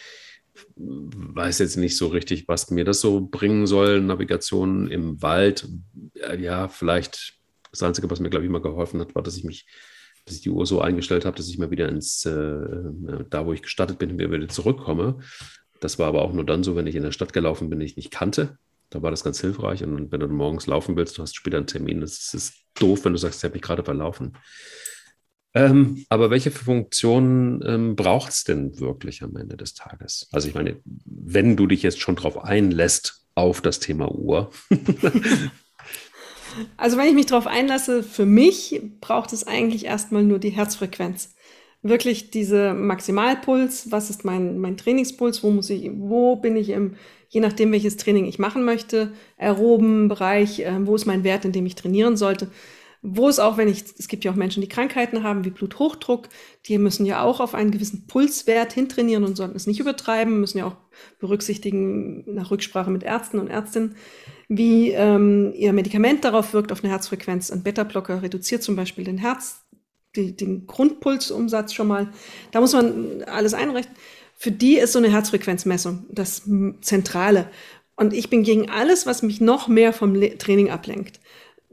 Weiß 0.76 1.58
jetzt 1.58 1.76
nicht 1.76 1.96
so 1.96 2.08
richtig, 2.08 2.48
was 2.48 2.70
mir 2.70 2.84
das 2.84 3.00
so 3.00 3.20
bringen 3.20 3.66
soll. 3.66 4.00
Navigation 4.00 4.88
im 4.90 5.22
Wald, 5.22 5.68
äh, 6.14 6.40
ja, 6.40 6.68
vielleicht 6.68 7.34
das 7.70 7.82
Einzige, 7.82 8.10
was 8.10 8.20
mir, 8.20 8.30
glaube 8.30 8.44
ich, 8.44 8.50
mal 8.50 8.62
geholfen 8.62 9.00
hat, 9.00 9.14
war, 9.14 9.22
dass 9.22 9.36
ich 9.36 9.44
mich 9.44 9.66
dass 10.28 10.36
ich 10.36 10.42
die 10.42 10.50
Uhr 10.50 10.66
so 10.66 10.80
eingestellt 10.80 11.24
habe, 11.24 11.36
dass 11.36 11.48
ich 11.48 11.58
mal 11.58 11.70
wieder 11.70 11.88
ins, 11.88 12.24
äh, 12.24 12.60
da 13.30 13.46
wo 13.46 13.52
ich 13.52 13.62
gestartet 13.62 13.98
bin, 13.98 14.18
wieder 14.18 14.48
zurückkomme. 14.48 15.18
Das 15.80 15.98
war 15.98 16.08
aber 16.08 16.22
auch 16.22 16.32
nur 16.32 16.44
dann 16.44 16.64
so, 16.64 16.76
wenn 16.76 16.86
ich 16.86 16.94
in 16.94 17.02
der 17.02 17.12
Stadt 17.12 17.32
gelaufen 17.32 17.70
bin, 17.70 17.80
die 17.80 17.86
ich 17.86 17.96
nicht 17.96 18.10
kannte. 18.10 18.58
Da 18.90 19.02
war 19.02 19.10
das 19.10 19.24
ganz 19.24 19.40
hilfreich. 19.40 19.82
Und 19.84 20.10
wenn 20.12 20.20
du 20.20 20.28
morgens 20.28 20.66
laufen 20.66 20.96
willst, 20.96 21.18
du 21.18 21.22
hast 21.22 21.36
später 21.36 21.58
einen 21.58 21.66
Termin, 21.66 22.00
das 22.00 22.32
ist 22.34 22.54
doof, 22.74 23.04
wenn 23.04 23.12
du 23.12 23.18
sagst, 23.18 23.40
ich 23.40 23.44
habe 23.44 23.54
mich 23.54 23.62
gerade 23.62 23.84
verlaufen. 23.84 24.36
Ähm, 25.54 26.04
aber 26.08 26.30
welche 26.30 26.50
Funktionen 26.50 27.62
ähm, 27.64 27.96
braucht 27.96 28.30
es 28.30 28.44
denn 28.44 28.78
wirklich 28.80 29.22
am 29.22 29.36
Ende 29.36 29.56
des 29.56 29.74
Tages? 29.74 30.28
Also 30.30 30.48
ich 30.48 30.54
meine, 30.54 30.80
wenn 31.04 31.56
du 31.56 31.66
dich 31.66 31.82
jetzt 31.82 32.00
schon 32.00 32.16
darauf 32.16 32.44
einlässt 32.44 33.26
auf 33.34 33.60
das 33.60 33.80
Thema 33.80 34.10
Uhr, 34.10 34.50
Also 36.76 36.96
wenn 36.96 37.08
ich 37.08 37.14
mich 37.14 37.26
darauf 37.26 37.46
einlasse, 37.46 38.02
für 38.02 38.26
mich 38.26 38.80
braucht 39.00 39.32
es 39.32 39.46
eigentlich 39.46 39.86
erstmal 39.86 40.24
nur 40.24 40.38
die 40.38 40.50
Herzfrequenz. 40.50 41.34
Wirklich 41.82 42.30
diese 42.30 42.74
Maximalpuls, 42.74 43.90
was 43.92 44.10
ist 44.10 44.24
mein, 44.24 44.58
mein 44.58 44.76
Trainingspuls, 44.76 45.42
wo 45.42 45.50
muss 45.50 45.70
ich, 45.70 45.90
wo 45.94 46.36
bin 46.36 46.56
ich 46.56 46.70
im, 46.70 46.96
je 47.28 47.40
nachdem 47.40 47.72
welches 47.72 47.96
Training 47.96 48.24
ich 48.24 48.38
machen 48.38 48.64
möchte, 48.64 49.12
aeroben 49.36 50.08
Bereich, 50.08 50.60
äh, 50.60 50.86
wo 50.86 50.96
ist 50.96 51.06
mein 51.06 51.24
Wert, 51.24 51.44
in 51.44 51.52
dem 51.52 51.66
ich 51.66 51.76
trainieren 51.76 52.16
sollte. 52.16 52.50
Wo 53.00 53.28
es 53.28 53.38
auch, 53.38 53.56
wenn 53.56 53.68
ich, 53.68 53.84
es 53.96 54.08
gibt 54.08 54.24
ja 54.24 54.32
auch 54.32 54.36
Menschen, 54.36 54.60
die 54.60 54.68
Krankheiten 54.68 55.22
haben, 55.22 55.44
wie 55.44 55.50
Bluthochdruck, 55.50 56.28
die 56.66 56.78
müssen 56.78 57.06
ja 57.06 57.22
auch 57.22 57.38
auf 57.38 57.54
einen 57.54 57.70
gewissen 57.70 58.08
Pulswert 58.08 58.72
hintrainieren 58.72 59.22
und 59.22 59.36
sollten 59.36 59.54
es 59.54 59.68
nicht 59.68 59.78
übertreiben, 59.78 60.40
müssen 60.40 60.58
ja 60.58 60.66
auch 60.66 60.76
berücksichtigen 61.20 62.24
nach 62.34 62.50
Rücksprache 62.50 62.90
mit 62.90 63.04
Ärzten 63.04 63.38
und 63.38 63.48
Ärztinnen 63.48 63.94
wie 64.48 64.90
ähm, 64.92 65.52
ihr 65.54 65.72
Medikament 65.72 66.24
darauf 66.24 66.54
wirkt, 66.54 66.72
auf 66.72 66.82
eine 66.82 66.92
Herzfrequenz. 66.92 67.50
Ein 67.50 67.62
Beta-Blocker 67.62 68.22
reduziert 68.22 68.62
zum 68.62 68.76
Beispiel 68.76 69.04
den 69.04 69.18
Herz, 69.18 69.60
die, 70.16 70.34
den 70.34 70.66
Grundpulsumsatz 70.66 71.74
schon 71.74 71.88
mal. 71.88 72.10
Da 72.50 72.60
muss 72.60 72.72
man 72.72 73.22
alles 73.24 73.54
einrechnen. 73.54 73.94
Für 74.36 74.50
die 74.50 74.78
ist 74.78 74.92
so 74.92 74.98
eine 74.98 75.10
Herzfrequenzmessung 75.10 76.06
das 76.10 76.42
Zentrale. 76.80 77.50
Und 77.96 78.14
ich 78.14 78.30
bin 78.30 78.44
gegen 78.44 78.70
alles, 78.70 79.06
was 79.06 79.22
mich 79.22 79.40
noch 79.40 79.68
mehr 79.68 79.92
vom 79.92 80.14
Le 80.14 80.38
Training 80.38 80.70
ablenkt. 80.70 81.20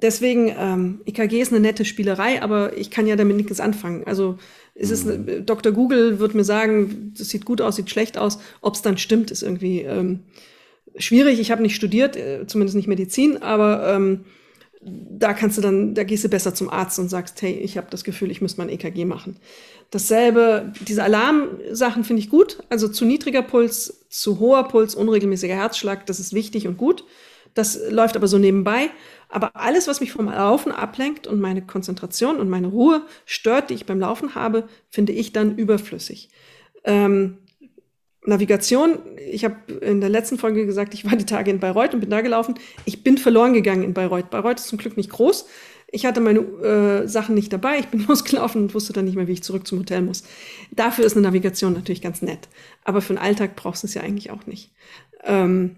Deswegen, 0.01 0.53
ähm, 0.57 1.01
EKG 1.05 1.41
ist 1.41 1.53
eine 1.53 1.61
nette 1.61 1.85
Spielerei, 1.85 2.41
aber 2.41 2.75
ich 2.77 2.91
kann 2.91 3.07
ja 3.07 3.15
damit 3.15 3.37
nichts 3.37 3.61
anfangen. 3.61 4.03
Also 4.05 4.37
ist 4.73 4.91
es, 4.91 5.05
mhm. 5.05 5.45
Dr. 5.45 5.71
Google 5.71 6.19
wird 6.19 6.35
mir 6.35 6.43
sagen, 6.43 7.13
das 7.17 7.29
sieht 7.29 7.45
gut 7.45 7.61
aus, 7.61 7.77
sieht 7.77 7.89
schlecht 7.89 8.17
aus. 8.17 8.39
Ob 8.61 8.73
es 8.73 8.81
dann 8.81 8.97
stimmt, 8.97 9.31
ist 9.31 9.43
irgendwie 9.43 9.81
ähm, 9.81 10.23
schwierig. 10.97 11.39
Ich 11.39 11.51
habe 11.51 11.61
nicht 11.61 11.75
studiert, 11.75 12.15
äh, 12.15 12.45
zumindest 12.47 12.75
nicht 12.75 12.87
Medizin, 12.87 13.41
aber 13.41 13.87
ähm, 13.93 14.25
da 14.81 15.33
kannst 15.33 15.57
du 15.57 15.61
dann, 15.61 15.95
da 15.95 16.03
gehst 16.03 16.23
du 16.23 16.29
besser 16.29 16.53
zum 16.53 16.69
Arzt 16.69 16.99
und 16.99 17.09
sagst, 17.09 17.41
hey, 17.41 17.53
ich 17.53 17.77
habe 17.77 17.87
das 17.89 18.03
Gefühl, 18.03 18.29
ich 18.29 18.41
müsste 18.41 18.61
mal 18.61 18.67
ein 18.67 18.73
EKG 18.73 19.05
machen. 19.05 19.37
Dasselbe, 19.89 20.73
diese 20.87 21.03
Alarmsachen 21.03 22.03
finde 22.03 22.21
ich 22.21 22.29
gut. 22.29 22.59
Also 22.69 22.87
zu 22.87 23.05
niedriger 23.05 23.41
Puls, 23.41 24.05
zu 24.09 24.39
hoher 24.39 24.67
Puls, 24.67 24.93
unregelmäßiger 24.93 25.55
Herzschlag, 25.55 26.05
das 26.05 26.19
ist 26.19 26.33
wichtig 26.33 26.67
und 26.67 26.77
gut. 26.77 27.03
Das 27.55 27.79
läuft 27.89 28.15
aber 28.15 28.27
so 28.27 28.37
nebenbei. 28.37 28.89
Aber 29.29 29.55
alles, 29.55 29.87
was 29.87 30.01
mich 30.01 30.11
vom 30.11 30.27
Laufen 30.27 30.71
ablenkt 30.71 31.25
und 31.25 31.39
meine 31.39 31.65
Konzentration 31.65 32.37
und 32.37 32.49
meine 32.49 32.67
Ruhe 32.67 33.03
stört, 33.25 33.69
die 33.69 33.73
ich 33.73 33.85
beim 33.85 33.99
Laufen 33.99 34.35
habe, 34.35 34.67
finde 34.91 35.13
ich 35.13 35.33
dann 35.33 35.57
überflüssig. 35.57 36.29
Ähm, 36.83 37.37
Navigation, 38.25 38.99
ich 39.31 39.45
habe 39.45 39.55
in 39.81 40.01
der 40.01 40.09
letzten 40.09 40.37
Folge 40.37 40.65
gesagt, 40.65 40.93
ich 40.93 41.05
war 41.05 41.15
die 41.15 41.25
Tage 41.25 41.51
in 41.51 41.59
Bayreuth 41.59 41.93
und 41.93 41.99
bin 41.99 42.09
da 42.09 42.21
gelaufen. 42.21 42.55
Ich 42.85 43.03
bin 43.03 43.17
verloren 43.17 43.53
gegangen 43.53 43.83
in 43.83 43.93
Bayreuth. 43.93 44.29
Bayreuth 44.29 44.59
ist 44.59 44.67
zum 44.67 44.77
Glück 44.77 44.97
nicht 44.97 45.09
groß. 45.09 45.45
Ich 45.91 46.05
hatte 46.05 46.19
meine 46.19 46.39
äh, 46.39 47.07
Sachen 47.07 47.35
nicht 47.35 47.53
dabei. 47.53 47.79
Ich 47.79 47.87
bin 47.87 48.05
losgelaufen 48.07 48.63
und 48.63 48.73
wusste 48.73 48.93
dann 48.93 49.05
nicht 49.05 49.15
mehr, 49.15 49.27
wie 49.27 49.33
ich 49.33 49.43
zurück 49.43 49.67
zum 49.67 49.79
Hotel 49.79 50.01
muss. 50.01 50.23
Dafür 50.71 51.05
ist 51.05 51.13
eine 51.13 51.27
Navigation 51.27 51.73
natürlich 51.73 52.01
ganz 52.01 52.21
nett. 52.21 52.47
Aber 52.83 53.01
für 53.01 53.13
den 53.13 53.21
Alltag 53.21 53.55
brauchst 53.55 53.83
du 53.83 53.87
es 53.87 53.93
ja 53.93 54.01
eigentlich 54.01 54.31
auch 54.31 54.45
nicht. 54.45 54.71
Ähm, 55.23 55.77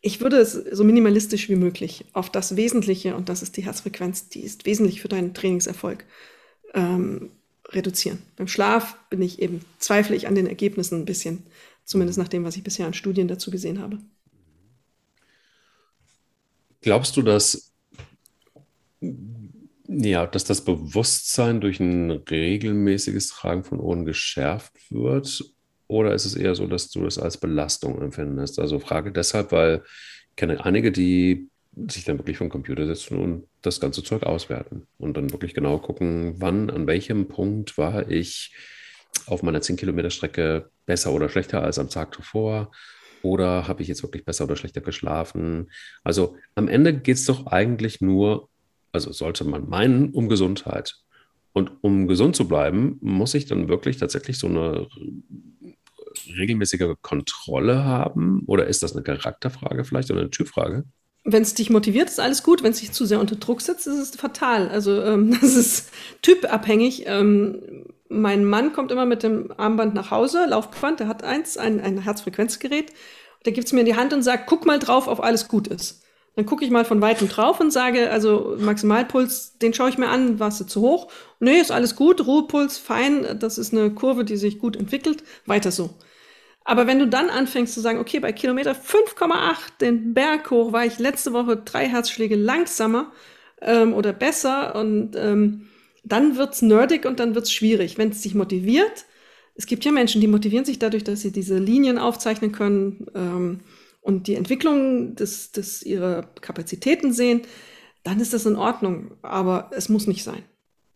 ich 0.00 0.20
würde 0.20 0.36
es 0.36 0.52
so 0.52 0.84
minimalistisch 0.84 1.48
wie 1.48 1.56
möglich 1.56 2.04
auf 2.12 2.30
das 2.30 2.56
Wesentliche, 2.56 3.16
und 3.16 3.28
das 3.28 3.42
ist 3.42 3.56
die 3.56 3.64
Herzfrequenz, 3.64 4.28
die 4.28 4.40
ist 4.40 4.64
wesentlich 4.64 5.00
für 5.00 5.08
deinen 5.08 5.34
Trainingserfolg, 5.34 6.04
ähm, 6.74 7.30
reduzieren. 7.70 8.22
Beim 8.36 8.48
Schlaf 8.48 8.96
bin 9.10 9.20
ich 9.22 9.42
eben, 9.42 9.60
zweifle 9.78 10.16
ich 10.16 10.26
an 10.26 10.34
den 10.34 10.46
Ergebnissen 10.46 11.00
ein 11.00 11.04
bisschen, 11.04 11.44
zumindest 11.88 12.18
nach 12.18 12.28
dem, 12.28 12.44
was 12.44 12.56
ich 12.56 12.62
bisher 12.62 12.86
an 12.86 12.92
Studien 12.92 13.28
dazu 13.28 13.50
gesehen 13.50 13.80
habe. 13.80 13.98
Glaubst 16.82 17.16
du, 17.16 17.22
dass, 17.22 17.72
ja, 19.88 20.26
dass 20.26 20.44
das 20.44 20.64
Bewusstsein 20.64 21.60
durch 21.60 21.80
ein 21.80 22.10
regelmäßiges 22.10 23.28
Tragen 23.28 23.64
von 23.64 23.80
Ohren 23.80 24.04
geschärft 24.04 24.74
wird? 24.90 25.42
Oder 25.88 26.14
ist 26.14 26.26
es 26.26 26.36
eher 26.36 26.54
so, 26.54 26.66
dass 26.66 26.90
du 26.90 27.02
das 27.04 27.18
als 27.18 27.38
Belastung 27.38 28.00
empfindest? 28.02 28.58
Also 28.58 28.78
frage 28.78 29.10
deshalb, 29.10 29.50
weil 29.50 29.82
ich 30.30 30.36
kenne 30.36 30.62
einige, 30.64 30.92
die 30.92 31.48
sich 31.88 32.04
dann 32.04 32.18
wirklich 32.18 32.36
vom 32.36 32.50
Computer 32.50 32.86
setzen 32.86 33.18
und 33.18 33.46
das 33.62 33.80
ganze 33.80 34.02
Zeug 34.02 34.24
auswerten 34.24 34.86
und 34.98 35.16
dann 35.16 35.32
wirklich 35.32 35.54
genau 35.54 35.78
gucken, 35.78 36.34
wann, 36.36 36.68
an 36.68 36.86
welchem 36.86 37.28
Punkt 37.28 37.78
war 37.78 38.10
ich 38.10 38.52
auf 39.26 39.42
meiner 39.42 39.60
10 39.60 39.76
Kilometer 39.76 40.10
Strecke 40.10 40.70
besser 40.86 41.12
oder 41.12 41.28
schlechter 41.28 41.62
als 41.62 41.78
am 41.78 41.90
Tag 41.90 42.14
zuvor 42.14 42.70
oder 43.22 43.68
habe 43.68 43.82
ich 43.82 43.88
jetzt 43.88 44.02
wirklich 44.02 44.24
besser 44.24 44.44
oder 44.44 44.56
schlechter 44.56 44.80
geschlafen? 44.80 45.70
Also 46.04 46.36
am 46.54 46.68
Ende 46.68 46.94
geht 46.94 47.16
es 47.16 47.24
doch 47.24 47.46
eigentlich 47.46 48.00
nur, 48.00 48.48
also 48.92 49.12
sollte 49.12 49.44
man 49.44 49.68
meinen, 49.68 50.12
um 50.12 50.28
Gesundheit. 50.28 50.96
Und 51.52 51.72
um 51.80 52.06
gesund 52.06 52.36
zu 52.36 52.46
bleiben, 52.46 52.98
muss 53.00 53.34
ich 53.34 53.46
dann 53.46 53.68
wirklich 53.68 53.96
tatsächlich 53.96 54.38
so 54.38 54.46
eine 54.46 54.86
regelmäßige 56.36 56.94
Kontrolle 57.02 57.84
haben? 57.84 58.42
Oder 58.46 58.66
ist 58.66 58.82
das 58.82 58.94
eine 58.94 59.02
Charakterfrage 59.02 59.84
vielleicht 59.84 60.10
oder 60.10 60.20
eine 60.20 60.30
Typfrage? 60.30 60.84
Wenn 61.24 61.42
es 61.42 61.54
dich 61.54 61.68
motiviert, 61.68 62.08
ist 62.08 62.20
alles 62.20 62.42
gut. 62.42 62.62
Wenn 62.62 62.70
es 62.70 62.80
dich 62.80 62.92
zu 62.92 63.06
sehr 63.06 63.20
unter 63.20 63.36
Druck 63.36 63.60
setzt, 63.60 63.86
ist 63.86 63.98
es 63.98 64.16
fatal. 64.16 64.68
Also 64.68 65.02
ähm, 65.02 65.36
das 65.40 65.56
ist 65.56 65.90
typabhängig. 66.22 67.04
Ähm, 67.06 67.86
mein 68.08 68.44
Mann 68.44 68.72
kommt 68.72 68.90
immer 68.92 69.06
mit 69.06 69.22
dem 69.22 69.52
Armband 69.56 69.94
nach 69.94 70.10
Hause, 70.10 70.46
Laufband, 70.46 71.00
der 71.00 71.08
hat 71.08 71.24
eins, 71.24 71.56
ein, 71.56 71.80
ein 71.80 71.98
Herzfrequenzgerät. 71.98 72.92
Der 73.44 73.52
gibt 73.52 73.66
es 73.66 73.72
mir 73.72 73.80
in 73.80 73.86
die 73.86 73.96
Hand 73.96 74.12
und 74.12 74.22
sagt, 74.22 74.46
guck 74.46 74.66
mal 74.66 74.78
drauf, 74.78 75.08
ob 75.08 75.20
alles 75.20 75.48
gut 75.48 75.68
ist. 75.68 76.02
Dann 76.34 76.46
gucke 76.46 76.64
ich 76.64 76.70
mal 76.70 76.84
von 76.84 77.00
weitem 77.00 77.28
drauf 77.28 77.60
und 77.60 77.72
sage, 77.72 78.10
also 78.10 78.56
Maximalpuls, 78.58 79.58
den 79.58 79.74
schaue 79.74 79.88
ich 79.88 79.98
mir 79.98 80.08
an, 80.08 80.38
warst 80.38 80.60
du 80.60 80.64
zu 80.64 80.80
hoch? 80.80 81.10
Nee, 81.40 81.58
ist 81.58 81.72
alles 81.72 81.96
gut, 81.96 82.24
Ruhepuls, 82.26 82.78
fein, 82.78 83.38
das 83.40 83.58
ist 83.58 83.72
eine 83.72 83.90
Kurve, 83.90 84.24
die 84.24 84.36
sich 84.36 84.58
gut 84.58 84.76
entwickelt, 84.76 85.24
weiter 85.46 85.72
so. 85.72 85.90
Aber 86.64 86.86
wenn 86.86 86.98
du 86.98 87.08
dann 87.08 87.30
anfängst 87.30 87.74
zu 87.74 87.80
sagen, 87.80 87.98
okay, 87.98 88.20
bei 88.20 88.32
Kilometer 88.32 88.72
5,8 88.72 89.78
den 89.80 90.14
Berg 90.14 90.50
hoch 90.50 90.72
war 90.72 90.84
ich 90.84 90.98
letzte 90.98 91.32
Woche 91.32 91.56
drei 91.56 91.88
Herzschläge 91.88 92.36
langsamer 92.36 93.10
ähm, 93.62 93.94
oder 93.94 94.12
besser 94.12 94.74
und 94.74 95.16
ähm, 95.16 95.67
dann 96.12 96.36
wird's 96.36 96.62
nerdig 96.62 97.04
und 97.04 97.20
dann 97.20 97.34
wird's 97.34 97.52
schwierig. 97.52 97.98
Wenn 97.98 98.10
es 98.10 98.22
dich 98.22 98.34
motiviert, 98.34 99.06
es 99.54 99.66
gibt 99.66 99.84
ja 99.84 99.92
Menschen, 99.92 100.20
die 100.20 100.28
motivieren 100.28 100.64
sich 100.64 100.78
dadurch, 100.78 101.04
dass 101.04 101.20
sie 101.20 101.32
diese 101.32 101.58
Linien 101.58 101.98
aufzeichnen 101.98 102.52
können 102.52 103.06
ähm, 103.14 103.60
und 104.00 104.26
die 104.26 104.36
Entwicklung 104.36 105.16
des, 105.16 105.52
des 105.52 105.82
ihrer 105.82 106.22
Kapazitäten 106.40 107.12
sehen, 107.12 107.42
dann 108.04 108.20
ist 108.20 108.32
das 108.32 108.46
in 108.46 108.56
Ordnung. 108.56 109.16
Aber 109.22 109.70
es 109.72 109.88
muss 109.88 110.06
nicht 110.06 110.22
sein. 110.24 110.44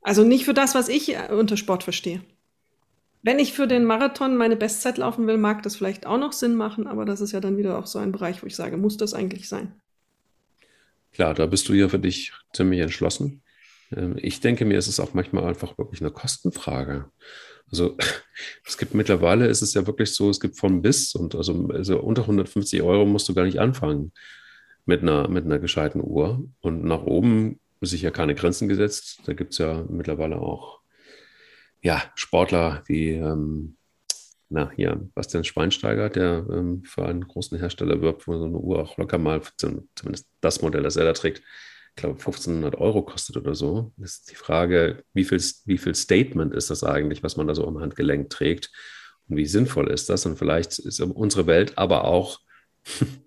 Also 0.00 0.24
nicht 0.24 0.44
für 0.44 0.54
das, 0.54 0.74
was 0.74 0.88
ich 0.88 1.14
äh, 1.14 1.32
unter 1.32 1.56
Sport 1.56 1.82
verstehe. 1.82 2.22
Wenn 3.22 3.38
ich 3.38 3.52
für 3.52 3.68
den 3.68 3.84
Marathon 3.84 4.36
meine 4.36 4.56
Bestzeit 4.56 4.98
laufen 4.98 5.26
will, 5.28 5.38
mag 5.38 5.62
das 5.62 5.76
vielleicht 5.76 6.06
auch 6.06 6.18
noch 6.18 6.32
Sinn 6.32 6.56
machen, 6.56 6.88
aber 6.88 7.04
das 7.04 7.20
ist 7.20 7.30
ja 7.30 7.40
dann 7.40 7.56
wieder 7.56 7.78
auch 7.78 7.86
so 7.86 8.00
ein 8.00 8.10
Bereich, 8.10 8.42
wo 8.42 8.46
ich 8.46 8.56
sage, 8.56 8.76
muss 8.76 8.96
das 8.96 9.14
eigentlich 9.14 9.48
sein? 9.48 9.80
Klar, 11.12 11.34
da 11.34 11.46
bist 11.46 11.68
du 11.68 11.74
ja 11.74 11.88
für 11.88 12.00
dich 12.00 12.32
ziemlich 12.52 12.80
entschlossen. 12.80 13.41
Ähm, 13.96 14.16
ich 14.18 14.40
denke 14.40 14.64
mir, 14.64 14.78
ist 14.78 14.88
es 14.88 15.00
auch 15.00 15.14
manchmal 15.14 15.44
einfach 15.44 15.78
wirklich 15.78 16.00
eine 16.00 16.10
Kostenfrage. 16.10 17.10
Also 17.70 17.96
es 18.66 18.78
gibt 18.78 18.94
mittlerweile 18.94 19.46
ist 19.46 19.62
es 19.62 19.74
ja 19.74 19.86
wirklich 19.86 20.14
so, 20.14 20.30
es 20.30 20.40
gibt 20.40 20.58
von 20.58 20.82
bis 20.82 21.14
und 21.14 21.34
also, 21.34 21.68
also 21.68 22.00
unter 22.00 22.22
150 22.22 22.82
Euro 22.82 23.06
musst 23.06 23.28
du 23.28 23.34
gar 23.34 23.44
nicht 23.44 23.60
anfangen 23.60 24.12
mit 24.84 25.02
einer, 25.02 25.28
mit 25.28 25.44
einer 25.44 25.58
gescheiten 25.58 26.00
Uhr. 26.02 26.44
Und 26.60 26.84
nach 26.84 27.02
oben 27.02 27.60
ist 27.80 27.90
sich 27.90 28.02
ja 28.02 28.10
keine 28.10 28.34
Grenzen 28.34 28.68
gesetzt. 28.68 29.20
Da 29.26 29.32
gibt 29.32 29.52
es 29.52 29.58
ja 29.58 29.84
mittlerweile 29.88 30.38
auch 30.38 30.80
ja, 31.82 32.02
Sportler 32.14 32.82
wie 32.86 33.10
ähm, 33.10 33.76
na, 34.52 34.70
hier, 34.76 35.08
Bastian 35.14 35.44
Schweinsteiger, 35.44 36.10
der 36.10 36.46
ähm, 36.50 36.84
für 36.84 37.06
einen 37.06 37.26
großen 37.26 37.58
Hersteller 37.58 38.02
wirbt, 38.02 38.28
wo 38.28 38.36
so 38.36 38.44
eine 38.44 38.58
Uhr 38.58 38.80
auch 38.80 38.98
locker 38.98 39.18
mal, 39.18 39.40
zumindest 39.56 40.28
das 40.40 40.60
Modell, 40.60 40.82
das 40.82 40.96
er 40.96 41.04
da 41.04 41.12
trägt, 41.14 41.42
ich 41.94 42.00
glaube 42.00 42.18
1500 42.18 42.76
Euro 42.76 43.02
kostet 43.02 43.36
oder 43.36 43.54
so. 43.54 43.92
Ist 43.98 44.30
die 44.30 44.34
Frage, 44.34 45.04
wie 45.12 45.24
viel, 45.24 45.42
wie 45.66 45.76
viel 45.76 45.94
Statement 45.94 46.54
ist 46.54 46.70
das 46.70 46.84
eigentlich, 46.84 47.22
was 47.22 47.36
man 47.36 47.46
da 47.46 47.54
so 47.54 47.66
am 47.66 47.80
Handgelenk 47.80 48.30
trägt 48.30 48.70
und 49.28 49.36
wie 49.36 49.44
sinnvoll 49.44 49.90
ist 49.90 50.08
das? 50.08 50.24
Und 50.24 50.38
vielleicht 50.38 50.78
ist 50.78 51.00
unsere 51.00 51.46
Welt 51.46 51.76
aber 51.76 52.04
auch 52.04 52.40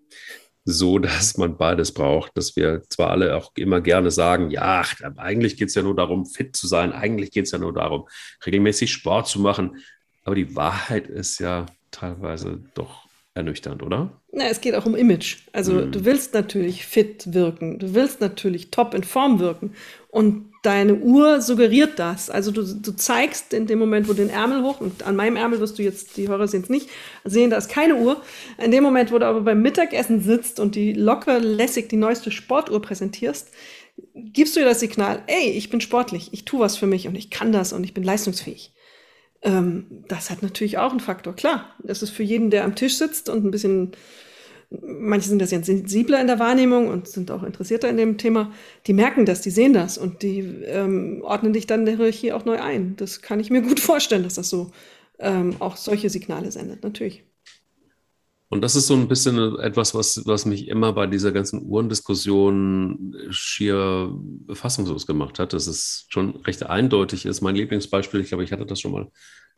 so, 0.65 0.97
dass 0.97 1.37
man 1.37 1.57
beides 1.57 1.93
braucht, 1.93 2.35
dass 2.35 2.55
wir 2.55 2.81
zwar 2.89 3.11
alle 3.11 3.35
auch 3.35 3.51
immer 3.55 3.81
gerne 3.81 4.09
sagen, 4.09 4.49
ja, 4.49 4.83
eigentlich 5.17 5.57
geht 5.57 5.69
es 5.69 5.75
ja 5.75 5.83
nur 5.83 5.95
darum, 5.95 6.25
fit 6.25 6.55
zu 6.55 6.65
sein, 6.65 6.91
eigentlich 6.91 7.29
geht 7.29 7.45
es 7.45 7.51
ja 7.51 7.59
nur 7.59 7.73
darum, 7.73 8.07
regelmäßig 8.43 8.91
Sport 8.91 9.27
zu 9.27 9.39
machen, 9.39 9.77
aber 10.23 10.33
die 10.33 10.55
Wahrheit 10.55 11.07
ist 11.07 11.39
ja 11.39 11.67
teilweise 11.91 12.63
doch 12.73 13.04
ernüchternd, 13.35 13.83
oder? 13.83 14.09
Na, 14.31 14.45
es 14.45 14.61
geht 14.61 14.75
auch 14.75 14.85
um 14.85 14.95
Image. 14.95 15.37
Also 15.51 15.73
mhm. 15.73 15.91
du 15.91 16.05
willst 16.05 16.33
natürlich 16.33 16.85
fit 16.85 17.33
wirken, 17.33 17.77
du 17.77 17.93
willst 17.93 18.21
natürlich 18.21 18.71
top 18.71 18.93
in 18.93 19.03
Form 19.03 19.39
wirken 19.39 19.73
und 20.09 20.49
deine 20.63 20.95
Uhr 20.95 21.41
suggeriert 21.41 21.99
das. 21.99 22.29
Also 22.29 22.51
du, 22.51 22.63
du 22.63 22.91
zeigst 22.93 23.53
in 23.53 23.67
dem 23.67 23.77
Moment, 23.77 24.07
wo 24.07 24.13
du 24.13 24.23
den 24.23 24.29
Ärmel 24.29 24.63
hoch, 24.63 24.81
und 24.81 25.03
an 25.03 25.15
meinem 25.15 25.35
Ärmel 25.35 25.59
wirst 25.59 25.77
du 25.77 25.83
jetzt, 25.83 26.17
die 26.17 26.27
Hörer 26.27 26.47
sehen 26.47 26.63
es 26.63 26.69
nicht, 26.69 26.89
sehen, 27.25 27.51
da 27.51 27.57
ist 27.57 27.69
keine 27.69 27.97
Uhr. 27.97 28.21
In 28.57 28.71
dem 28.71 28.83
Moment, 28.83 29.11
wo 29.11 29.19
du 29.19 29.27
aber 29.27 29.41
beim 29.41 29.61
Mittagessen 29.61 30.21
sitzt 30.21 30.59
und 30.59 30.75
die 30.75 30.93
locker 30.93 31.39
lässig 31.39 31.89
die 31.89 31.97
neueste 31.97 32.31
Sportuhr 32.31 32.81
präsentierst, 32.81 33.51
gibst 34.15 34.55
du 34.55 34.61
dir 34.61 34.65
das 34.65 34.79
Signal, 34.79 35.21
ey, 35.27 35.51
ich 35.51 35.69
bin 35.69 35.81
sportlich, 35.81 36.29
ich 36.31 36.45
tue 36.45 36.61
was 36.61 36.77
für 36.77 36.87
mich 36.87 37.07
und 37.07 37.15
ich 37.15 37.29
kann 37.29 37.51
das 37.51 37.73
und 37.73 37.83
ich 37.83 37.93
bin 37.93 38.03
leistungsfähig. 38.03 38.73
Ähm, 39.41 40.03
das 40.07 40.29
hat 40.29 40.41
natürlich 40.41 40.77
auch 40.77 40.91
einen 40.91 40.99
Faktor, 40.99 41.35
klar. 41.35 41.75
Das 41.83 42.01
ist 42.01 42.11
für 42.11 42.23
jeden, 42.23 42.49
der 42.49 42.63
am 42.63 42.75
Tisch 42.75 42.97
sitzt 42.97 43.29
und 43.29 43.45
ein 43.45 43.51
bisschen 43.51 43.95
manche 44.81 45.29
sind 45.29 45.41
das 45.41 45.51
ja 45.51 45.61
sensibler 45.61 46.19
in 46.19 46.27
der 46.27 46.39
Wahrnehmung 46.39 46.87
und 46.87 47.07
sind 47.07 47.31
auch 47.31 47.43
interessierter 47.43 47.89
in 47.89 47.97
dem 47.97 48.17
Thema, 48.17 48.51
die 48.87 48.93
merken 48.93 49.25
das, 49.25 49.41
die 49.41 49.51
sehen 49.51 49.73
das 49.73 49.97
und 49.97 50.21
die 50.23 50.39
ähm, 50.39 51.21
ordnen 51.23 51.53
dich 51.53 51.67
dann 51.67 51.85
der 51.85 51.95
Hierarchie 51.95 52.31
auch 52.33 52.45
neu 52.45 52.59
ein. 52.59 52.95
Das 52.97 53.21
kann 53.21 53.39
ich 53.39 53.49
mir 53.49 53.61
gut 53.61 53.79
vorstellen, 53.79 54.23
dass 54.23 54.35
das 54.35 54.49
so 54.49 54.71
ähm, 55.19 55.55
auch 55.59 55.77
solche 55.77 56.09
Signale 56.09 56.51
sendet, 56.51 56.83
natürlich. 56.83 57.23
Und 58.55 58.61
das 58.61 58.77
ist 58.77 58.87
so 58.87 58.93
ein 58.93 59.09
bisschen 59.09 59.59
etwas, 59.59 59.93
was, 59.95 60.25
was 60.25 60.45
mich 60.45 60.69
immer 60.69 60.93
bei 60.93 61.07
dieser 61.07 61.33
ganzen 61.33 61.61
Uhrendiskussion 61.65 63.13
schier 63.29 64.09
befassungslos 64.13 65.05
gemacht 65.05 65.39
hat, 65.39 65.51
dass 65.51 65.67
es 65.67 66.05
schon 66.07 66.37
recht 66.37 66.65
eindeutig 66.65 67.25
ist. 67.25 67.41
Mein 67.41 67.55
Lieblingsbeispiel, 67.55 68.21
ich 68.21 68.29
glaube, 68.29 68.45
ich 68.45 68.53
hatte 68.53 68.65
das 68.65 68.79
schon 68.79 68.93
mal 68.93 69.11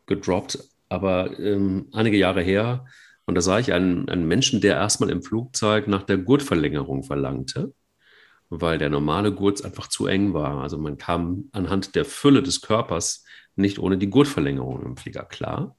gedroppt, 0.07 0.57
aber 0.89 1.39
ähm, 1.39 1.89
einige 1.91 2.17
Jahre 2.17 2.41
her, 2.41 2.85
und 3.27 3.35
da 3.35 3.41
sah 3.41 3.59
ich 3.59 3.71
einen, 3.71 4.09
einen 4.09 4.27
Menschen, 4.27 4.61
der 4.61 4.77
erstmal 4.77 5.11
im 5.11 5.21
Flugzeug 5.21 5.87
nach 5.87 6.01
der 6.01 6.17
Gurtverlängerung 6.17 7.03
verlangte, 7.03 7.75
weil 8.49 8.79
der 8.79 8.89
normale 8.89 9.31
Gurt 9.31 9.63
einfach 9.63 9.89
zu 9.89 10.07
eng 10.07 10.33
war. 10.33 10.63
Also 10.63 10.79
man 10.79 10.97
kam 10.97 11.49
anhand 11.51 11.93
der 11.93 12.05
Fülle 12.05 12.41
des 12.41 12.61
Körpers 12.61 13.23
nicht 13.55 13.77
ohne 13.77 13.99
die 13.99 14.09
Gurtverlängerung 14.09 14.83
im 14.83 14.97
Flieger 14.97 15.23
klar. 15.23 15.77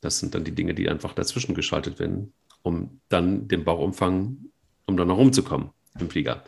Das 0.00 0.18
sind 0.18 0.34
dann 0.34 0.42
die 0.42 0.56
Dinge, 0.56 0.74
die 0.74 0.88
einfach 0.88 1.12
dazwischen 1.12 1.54
geschaltet 1.54 2.00
werden, 2.00 2.32
um 2.62 3.00
dann 3.08 3.48
den 3.48 3.64
Bauchumfang, 3.64 4.38
um 4.86 4.96
dann 4.96 5.08
noch 5.08 5.18
rumzukommen 5.18 5.70
im 5.98 6.10
Flieger. 6.10 6.44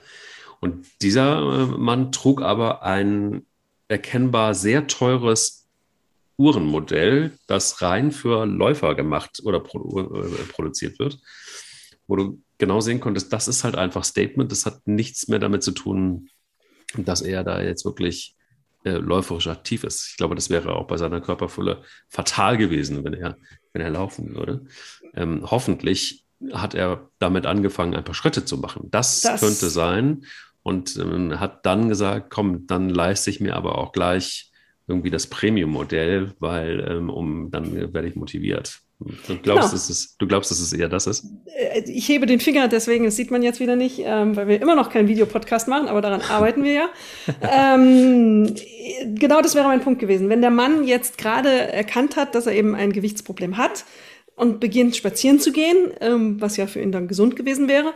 Und 0.60 0.86
dieser 1.02 1.40
äh, 1.40 1.66
Mann 1.66 2.12
trug 2.12 2.42
aber 2.42 2.82
ein 2.82 3.46
erkennbar 3.88 4.54
sehr 4.54 4.86
teures 4.86 5.68
Uhrenmodell, 6.36 7.32
das 7.46 7.82
rein 7.82 8.12
für 8.12 8.46
Läufer 8.46 8.94
gemacht 8.94 9.42
oder 9.44 9.60
produ 9.60 10.22
äh, 10.22 10.44
produziert 10.50 10.98
wird, 10.98 11.18
wo 12.06 12.16
du 12.16 12.42
genau 12.58 12.80
sehen 12.80 13.00
konntest, 13.00 13.32
das 13.32 13.48
ist 13.48 13.64
halt 13.64 13.76
einfach 13.76 14.04
Statement, 14.04 14.52
das 14.52 14.66
hat 14.66 14.86
nichts 14.86 15.28
mehr 15.28 15.38
damit 15.38 15.62
zu 15.62 15.72
tun, 15.72 16.28
dass 16.96 17.22
er 17.22 17.44
da 17.44 17.62
jetzt 17.62 17.84
wirklich 17.84 18.36
äh, 18.84 18.92
läuferisch 18.92 19.48
aktiv 19.48 19.84
ist. 19.84 20.08
Ich 20.10 20.16
glaube, 20.16 20.34
das 20.34 20.50
wäre 20.50 20.74
auch 20.74 20.86
bei 20.86 20.96
seiner 20.96 21.20
Körperfülle 21.20 21.82
fatal 22.08 22.56
gewesen, 22.56 23.04
wenn 23.04 23.14
er, 23.14 23.36
wenn 23.72 23.82
er 23.82 23.90
laufen 23.90 24.34
würde. 24.34 24.64
Ähm, 25.14 25.42
hoffentlich 25.50 26.24
hat 26.52 26.74
er 26.74 27.10
damit 27.18 27.46
angefangen, 27.46 27.94
ein 27.94 28.04
paar 28.04 28.14
Schritte 28.14 28.44
zu 28.44 28.58
machen. 28.58 28.88
Das, 28.90 29.20
das 29.20 29.40
könnte 29.40 29.68
sein. 29.68 30.24
Und 30.62 30.96
ähm, 30.96 31.40
hat 31.40 31.64
dann 31.64 31.88
gesagt, 31.88 32.30
komm, 32.30 32.66
dann 32.66 32.90
leiste 32.90 33.30
ich 33.30 33.40
mir 33.40 33.56
aber 33.56 33.78
auch 33.78 33.92
gleich 33.92 34.50
irgendwie 34.86 35.10
das 35.10 35.26
Premium-Modell, 35.26 36.34
weil 36.38 36.80
ähm, 36.80 37.10
um 37.10 37.50
dann 37.50 37.74
werde 37.74 38.08
ich 38.08 38.16
motiviert. 38.16 38.80
Du 39.00 39.38
glaubst, 39.38 39.44
genau. 39.44 39.56
dass 39.56 39.88
es, 39.88 40.16
du 40.18 40.26
glaubst, 40.26 40.50
dass 40.50 40.60
es 40.60 40.74
eher 40.74 40.88
das 40.88 41.06
ist? 41.06 41.24
äh, 41.46 41.80
ich 41.90 42.06
hebe 42.08 42.26
den 42.26 42.38
Finger, 42.38 42.68
deswegen, 42.68 43.04
das 43.04 43.16
sieht 43.16 43.30
man 43.30 43.42
jetzt 43.42 43.58
wieder 43.58 43.74
nicht, 43.74 44.02
ähm, 44.04 44.36
weil 44.36 44.46
wir 44.46 44.60
immer 44.60 44.74
noch 44.74 44.90
keinen 44.90 45.08
Videopodcast 45.08 45.68
machen, 45.68 45.88
aber 45.88 46.02
daran 46.02 46.20
arbeiten 46.28 46.62
wir 46.62 46.72
ja. 46.72 46.88
ähm, 47.42 48.54
genau 49.14 49.40
das 49.40 49.54
wäre 49.54 49.66
mein 49.66 49.80
Punkt 49.80 50.00
gewesen. 50.00 50.28
Wenn 50.28 50.42
der 50.42 50.50
Mann 50.50 50.86
jetzt 50.86 51.16
gerade 51.16 51.48
erkannt 51.48 52.16
hat, 52.16 52.34
dass 52.34 52.46
er 52.46 52.52
eben 52.52 52.74
ein 52.74 52.92
Gewichtsproblem 52.92 53.56
hat 53.56 53.86
und 54.36 54.60
beginnt 54.60 54.96
spazieren 54.96 55.40
zu 55.40 55.52
gehen, 55.52 55.92
ähm, 56.00 56.38
was 56.40 56.58
ja 56.58 56.66
für 56.66 56.82
ihn 56.82 56.92
dann 56.92 57.08
gesund 57.08 57.36
gewesen 57.36 57.68
wäre, 57.68 57.94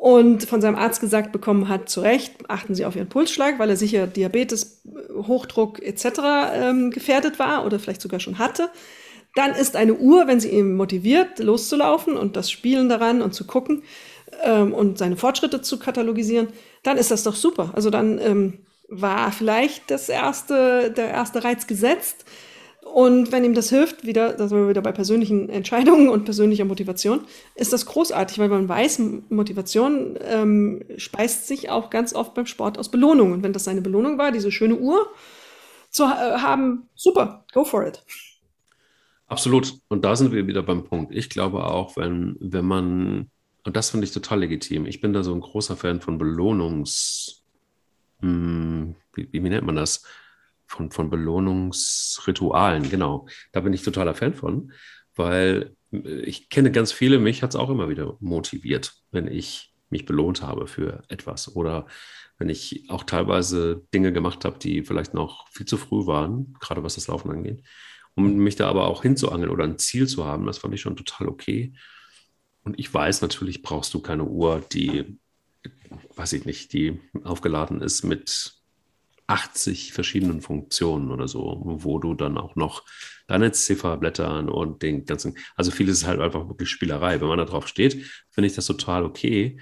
und 0.00 0.44
von 0.44 0.62
seinem 0.62 0.76
Arzt 0.76 1.02
gesagt 1.02 1.30
bekommen 1.30 1.68
hat, 1.68 1.90
zu 1.90 2.00
Recht, 2.00 2.32
achten 2.48 2.74
Sie 2.74 2.86
auf 2.86 2.96
Ihren 2.96 3.10
Pulsschlag, 3.10 3.58
weil 3.58 3.68
er 3.68 3.76
sicher 3.76 4.06
Diabetes, 4.06 4.80
Hochdruck 5.14 5.82
etc. 5.82 6.06
Ähm, 6.54 6.90
gefährdet 6.90 7.38
war 7.38 7.66
oder 7.66 7.78
vielleicht 7.78 8.00
sogar 8.00 8.18
schon 8.18 8.38
hatte, 8.38 8.70
dann 9.34 9.52
ist 9.52 9.76
eine 9.76 9.94
Uhr, 9.94 10.26
wenn 10.26 10.40
sie 10.40 10.50
ihn 10.50 10.74
motiviert, 10.74 11.38
loszulaufen 11.38 12.16
und 12.16 12.36
das 12.36 12.50
Spielen 12.50 12.88
daran 12.88 13.22
und 13.22 13.34
zu 13.34 13.46
gucken 13.46 13.82
ähm, 14.42 14.72
und 14.72 14.98
seine 14.98 15.16
Fortschritte 15.16 15.62
zu 15.62 15.78
katalogisieren, 15.78 16.48
dann 16.82 16.96
ist 16.96 17.10
das 17.10 17.22
doch 17.22 17.36
super. 17.36 17.70
Also 17.74 17.90
dann 17.90 18.18
ähm, 18.18 18.58
war 18.88 19.30
vielleicht 19.32 19.90
das 19.90 20.08
erste, 20.08 20.90
der 20.90 21.08
erste 21.10 21.44
Reiz 21.44 21.66
gesetzt. 21.66 22.24
Und 22.92 23.30
wenn 23.30 23.44
ihm 23.44 23.54
das 23.54 23.68
hilft, 23.68 24.04
wieder, 24.04 24.32
da 24.32 24.48
sind 24.48 24.58
wir 24.58 24.68
wieder 24.68 24.82
bei 24.82 24.90
persönlichen 24.90 25.48
Entscheidungen 25.48 26.08
und 26.08 26.24
persönlicher 26.24 26.64
Motivation, 26.64 27.20
ist 27.54 27.72
das 27.72 27.86
großartig, 27.86 28.40
weil 28.40 28.48
man 28.48 28.68
weiß, 28.68 29.00
Motivation 29.28 30.18
ähm, 30.24 30.82
speist 30.96 31.46
sich 31.46 31.70
auch 31.70 31.90
ganz 31.90 32.14
oft 32.14 32.34
beim 32.34 32.46
Sport 32.46 32.78
aus 32.78 32.88
Belohnung. 32.88 33.30
Und 33.30 33.42
wenn 33.44 33.52
das 33.52 33.64
seine 33.64 33.80
Belohnung 33.80 34.18
war, 34.18 34.32
diese 34.32 34.50
schöne 34.50 34.74
Uhr 34.74 35.06
zu 35.90 36.04
äh, 36.04 36.06
haben, 36.06 36.88
super, 36.96 37.44
go 37.52 37.64
for 37.64 37.86
it. 37.86 38.02
Absolut. 39.30 39.74
Und 39.86 40.04
da 40.04 40.16
sind 40.16 40.32
wir 40.32 40.48
wieder 40.48 40.64
beim 40.64 40.82
Punkt. 40.82 41.14
Ich 41.14 41.30
glaube 41.30 41.64
auch, 41.64 41.96
wenn, 41.96 42.36
wenn 42.40 42.64
man, 42.64 43.30
und 43.62 43.76
das 43.76 43.90
finde 43.90 44.04
ich 44.04 44.12
total 44.12 44.40
legitim, 44.40 44.86
ich 44.86 45.00
bin 45.00 45.12
da 45.12 45.22
so 45.22 45.32
ein 45.32 45.40
großer 45.40 45.76
Fan 45.76 46.00
von 46.00 46.18
Belohnungs, 46.18 47.44
hm, 48.20 48.96
wie, 49.14 49.28
wie 49.32 49.40
nennt 49.40 49.64
man 49.64 49.76
das? 49.76 50.04
Von, 50.66 50.90
von 50.90 51.10
Belohnungsritualen, 51.10 52.90
genau. 52.90 53.28
Da 53.52 53.60
bin 53.60 53.72
ich 53.72 53.82
totaler 53.82 54.14
Fan 54.14 54.34
von, 54.34 54.72
weil 55.14 55.76
ich 55.92 56.48
kenne 56.48 56.72
ganz 56.72 56.90
viele, 56.90 57.20
mich 57.20 57.44
hat 57.44 57.50
es 57.50 57.56
auch 57.56 57.70
immer 57.70 57.88
wieder 57.88 58.16
motiviert, 58.18 58.94
wenn 59.12 59.28
ich 59.28 59.72
mich 59.90 60.06
belohnt 60.06 60.42
habe 60.42 60.66
für 60.66 61.04
etwas 61.08 61.54
oder 61.54 61.86
wenn 62.38 62.48
ich 62.48 62.86
auch 62.88 63.04
teilweise 63.04 63.84
Dinge 63.94 64.12
gemacht 64.12 64.44
habe, 64.44 64.58
die 64.58 64.82
vielleicht 64.82 65.14
noch 65.14 65.46
viel 65.50 65.66
zu 65.66 65.76
früh 65.76 66.06
waren, 66.06 66.56
gerade 66.58 66.82
was 66.82 66.96
das 66.96 67.06
Laufen 67.06 67.30
angeht 67.30 67.62
um 68.26 68.36
mich 68.36 68.56
da 68.56 68.68
aber 68.68 68.86
auch 68.86 69.02
hinzuangeln 69.02 69.50
oder 69.50 69.64
ein 69.64 69.78
Ziel 69.78 70.06
zu 70.06 70.24
haben, 70.24 70.46
das 70.46 70.58
fand 70.58 70.74
ich 70.74 70.80
schon 70.80 70.96
total 70.96 71.28
okay. 71.28 71.72
Und 72.62 72.78
ich 72.78 72.92
weiß, 72.92 73.22
natürlich 73.22 73.62
brauchst 73.62 73.94
du 73.94 74.00
keine 74.00 74.24
Uhr, 74.24 74.62
die, 74.72 75.18
weiß 76.14 76.34
ich 76.34 76.44
nicht, 76.44 76.72
die 76.72 77.00
aufgeladen 77.24 77.80
ist 77.80 78.04
mit 78.04 78.54
80 79.26 79.92
verschiedenen 79.92 80.40
Funktionen 80.40 81.10
oder 81.10 81.28
so, 81.28 81.62
wo 81.64 81.98
du 81.98 82.14
dann 82.14 82.36
auch 82.36 82.56
noch 82.56 82.84
deine 83.28 83.52
Zifferblättern 83.52 84.48
und 84.48 84.82
den 84.82 85.04
ganzen, 85.04 85.36
also 85.54 85.70
vieles 85.70 85.98
ist 85.98 86.06
halt 86.06 86.20
einfach 86.20 86.48
wirklich 86.48 86.68
Spielerei. 86.68 87.20
Wenn 87.20 87.28
man 87.28 87.38
da 87.38 87.44
drauf 87.44 87.68
steht, 87.68 88.04
finde 88.30 88.48
ich 88.48 88.54
das 88.54 88.66
total 88.66 89.04
okay. 89.04 89.60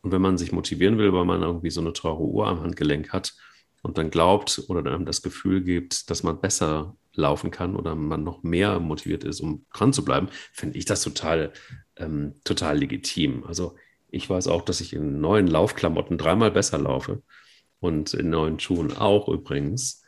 Und 0.00 0.12
wenn 0.12 0.22
man 0.22 0.38
sich 0.38 0.52
motivieren 0.52 0.96
will, 0.96 1.12
weil 1.12 1.26
man 1.26 1.42
irgendwie 1.42 1.70
so 1.70 1.82
eine 1.82 1.92
teure 1.92 2.22
Uhr 2.22 2.46
am 2.46 2.60
Handgelenk 2.60 3.12
hat 3.12 3.34
und 3.82 3.98
dann 3.98 4.10
glaubt 4.10 4.62
oder 4.68 4.82
dann 4.82 5.04
das 5.04 5.20
Gefühl 5.20 5.62
gibt, 5.62 6.10
dass 6.10 6.22
man 6.22 6.40
besser 6.40 6.96
laufen 7.14 7.50
kann 7.50 7.76
oder 7.76 7.94
man 7.94 8.22
noch 8.22 8.42
mehr 8.42 8.78
motiviert 8.80 9.24
ist, 9.24 9.40
um 9.40 9.66
dran 9.72 9.92
zu 9.92 10.04
bleiben, 10.04 10.28
finde 10.52 10.78
ich 10.78 10.84
das 10.84 11.02
total, 11.02 11.52
ähm, 11.96 12.34
total 12.44 12.78
legitim. 12.78 13.44
Also 13.44 13.76
ich 14.10 14.28
weiß 14.28 14.48
auch, 14.48 14.62
dass 14.62 14.80
ich 14.80 14.92
in 14.92 15.20
neuen 15.20 15.46
Laufklamotten 15.46 16.18
dreimal 16.18 16.50
besser 16.50 16.78
laufe 16.78 17.22
und 17.80 18.14
in 18.14 18.30
neuen 18.30 18.60
Schuhen 18.60 18.96
auch 18.96 19.28
übrigens. 19.28 20.04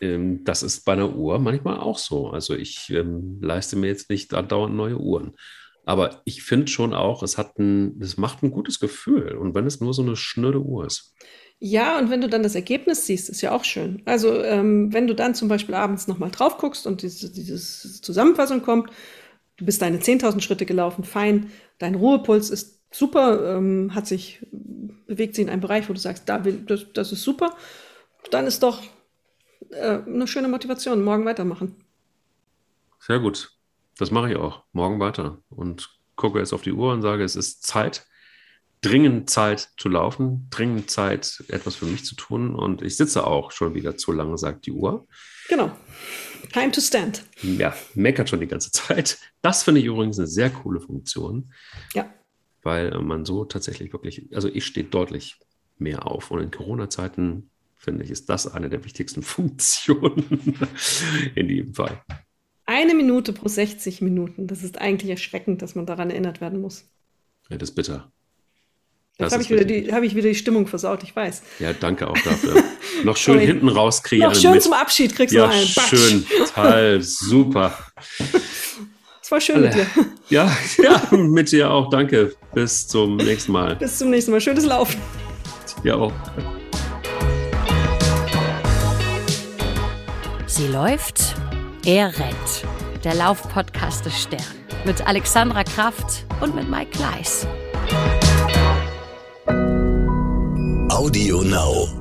Ähm, 0.00 0.44
das 0.44 0.62
ist 0.62 0.84
bei 0.84 0.92
einer 0.92 1.14
Uhr 1.14 1.38
manchmal 1.38 1.78
auch 1.78 1.98
so. 1.98 2.30
Also 2.30 2.54
ich 2.54 2.90
ähm, 2.90 3.38
leiste 3.40 3.76
mir 3.76 3.88
jetzt 3.88 4.10
nicht 4.10 4.34
andauernd 4.34 4.74
neue 4.74 4.98
Uhren. 4.98 5.36
Aber 5.84 6.22
ich 6.24 6.42
finde 6.42 6.68
schon 6.68 6.94
auch, 6.94 7.22
es 7.22 7.38
hat 7.38 7.58
ein, 7.58 8.00
es 8.00 8.16
macht 8.16 8.42
ein 8.42 8.50
gutes 8.50 8.80
Gefühl. 8.80 9.32
Und 9.36 9.54
wenn 9.54 9.66
es 9.66 9.80
nur 9.80 9.94
so 9.94 10.02
eine 10.02 10.16
schnöde 10.16 10.60
Uhr 10.60 10.86
ist. 10.86 11.14
Ja, 11.62 11.98
und 11.98 12.08
wenn 12.08 12.22
du 12.22 12.28
dann 12.28 12.42
das 12.42 12.54
Ergebnis 12.54 13.04
siehst, 13.06 13.28
ist 13.28 13.42
ja 13.42 13.52
auch 13.52 13.64
schön. 13.64 14.00
Also 14.06 14.42
ähm, 14.42 14.92
wenn 14.94 15.06
du 15.06 15.14
dann 15.14 15.34
zum 15.34 15.48
Beispiel 15.48 15.74
abends 15.74 16.08
nochmal 16.08 16.30
drauf 16.30 16.56
guckst 16.56 16.86
und 16.86 17.02
diese, 17.02 17.30
diese 17.30 17.56
Zusammenfassung 18.00 18.62
kommt, 18.62 18.90
du 19.58 19.66
bist 19.66 19.82
deine 19.82 19.98
10.000 19.98 20.40
Schritte 20.40 20.64
gelaufen, 20.64 21.04
fein, 21.04 21.50
dein 21.78 21.96
Ruhepuls 21.96 22.48
ist 22.48 22.80
super, 22.90 23.56
ähm, 23.56 23.94
hat 23.94 24.06
sich, 24.06 24.40
bewegt 25.06 25.34
sich 25.34 25.44
in 25.44 25.50
einen 25.50 25.60
Bereich, 25.60 25.86
wo 25.90 25.92
du 25.92 26.00
sagst, 26.00 26.28
da 26.30 26.46
will, 26.46 26.64
das, 26.66 26.86
das 26.94 27.12
ist 27.12 27.22
super, 27.22 27.54
dann 28.30 28.46
ist 28.46 28.62
doch 28.62 28.82
äh, 29.68 29.98
eine 30.06 30.26
schöne 30.26 30.48
Motivation, 30.48 31.04
morgen 31.04 31.26
weitermachen. 31.26 31.76
Sehr 33.00 33.18
gut. 33.18 33.52
Das 33.98 34.10
mache 34.10 34.30
ich 34.30 34.36
auch. 34.36 34.62
Morgen 34.72 34.98
weiter. 34.98 35.42
Und 35.50 35.90
gucke 36.16 36.38
jetzt 36.38 36.54
auf 36.54 36.62
die 36.62 36.72
Uhr 36.72 36.92
und 36.92 37.02
sage, 37.02 37.22
es 37.22 37.36
ist 37.36 37.66
Zeit 37.66 38.06
dringend 38.82 39.28
Zeit 39.28 39.70
zu 39.76 39.88
laufen, 39.88 40.46
dringend 40.50 40.90
Zeit, 40.90 41.44
etwas 41.48 41.76
für 41.76 41.86
mich 41.86 42.04
zu 42.04 42.14
tun. 42.14 42.54
Und 42.54 42.82
ich 42.82 42.96
sitze 42.96 43.26
auch 43.26 43.50
schon 43.52 43.74
wieder 43.74 43.96
zu 43.96 44.12
lange, 44.12 44.38
sagt 44.38 44.66
die 44.66 44.72
Uhr. 44.72 45.06
Genau. 45.48 45.70
Time 46.52 46.70
to 46.72 46.80
stand. 46.80 47.24
Ja, 47.42 47.74
meckert 47.94 48.28
schon 48.28 48.40
die 48.40 48.46
ganze 48.46 48.72
Zeit. 48.72 49.18
Das 49.42 49.62
finde 49.62 49.80
ich 49.80 49.86
übrigens 49.86 50.18
eine 50.18 50.26
sehr 50.26 50.50
coole 50.50 50.80
Funktion. 50.80 51.52
Ja. 51.94 52.12
Weil 52.62 52.90
man 53.00 53.24
so 53.24 53.44
tatsächlich 53.44 53.92
wirklich, 53.92 54.28
also 54.34 54.48
ich 54.48 54.64
stehe 54.64 54.86
deutlich 54.86 55.38
mehr 55.78 56.06
auf. 56.06 56.30
Und 56.30 56.40
in 56.40 56.50
Corona-Zeiten 56.50 57.50
finde 57.76 58.04
ich, 58.04 58.10
ist 58.10 58.28
das 58.28 58.46
eine 58.46 58.70
der 58.70 58.84
wichtigsten 58.84 59.22
Funktionen 59.24 60.58
in 61.34 61.48
jedem 61.48 61.74
Fall. 61.74 62.02
Eine 62.66 62.94
Minute 62.94 63.32
pro 63.32 63.48
60 63.48 64.00
Minuten. 64.00 64.46
Das 64.46 64.62
ist 64.62 64.78
eigentlich 64.78 65.10
erschreckend, 65.10 65.60
dass 65.60 65.74
man 65.74 65.86
daran 65.86 66.10
erinnert 66.10 66.40
werden 66.40 66.60
muss. 66.60 66.88
Ja, 67.48 67.58
das 67.58 67.70
ist 67.70 67.74
bitter. 67.74 68.12
Jetzt 69.20 69.32
habe 69.32 69.42
ich, 69.42 69.50
wieder 69.50 69.64
die, 69.64 69.92
hab 69.92 70.02
ich 70.02 70.14
wieder 70.14 70.28
die 70.28 70.34
Stimmung 70.34 70.66
versaut, 70.66 71.02
ich 71.02 71.14
weiß. 71.14 71.42
Ja, 71.58 71.74
danke 71.74 72.08
auch 72.08 72.14
dafür. 72.14 72.62
Noch 73.04 73.16
schön 73.18 73.38
hinten 73.38 73.68
rauskriegen. 73.68 74.26
Noch 74.26 74.34
schön 74.34 74.52
mit. 74.52 74.62
zum 74.62 74.72
Abschied 74.72 75.14
kriegst 75.14 75.34
ja, 75.34 75.46
du 75.46 75.52
einen. 75.52 75.68
Batsch. 75.74 75.88
Schön, 75.88 76.26
total, 76.26 77.02
super. 77.02 77.78
Es 79.22 79.30
war 79.30 79.40
schön 79.40 79.60
mit 79.60 79.74
dir. 79.74 79.86
Ja, 80.30 80.50
ja, 80.82 81.16
mit 81.16 81.52
dir 81.52 81.70
auch. 81.70 81.90
Danke. 81.90 82.34
Bis 82.54 82.88
zum 82.88 83.16
nächsten 83.16 83.52
Mal. 83.52 83.76
Bis 83.76 83.98
zum 83.98 84.10
nächsten 84.10 84.32
Mal. 84.32 84.40
Schönes 84.40 84.64
Laufen. 84.64 84.98
Ja 85.84 85.96
auch. 85.96 86.12
Sie 90.46 90.66
läuft, 90.66 91.36
er 91.84 92.06
rennt. 92.18 93.04
Der 93.04 93.14
Laufpodcast 93.14 94.04
des 94.04 94.22
Stern. 94.22 94.42
Mit 94.84 95.06
Alexandra 95.06 95.62
Kraft 95.62 96.26
und 96.40 96.54
mit 96.54 96.68
Mike 96.68 96.90
Kleiss. 96.90 97.46
Audio 100.90 101.42
Now. 101.42 101.99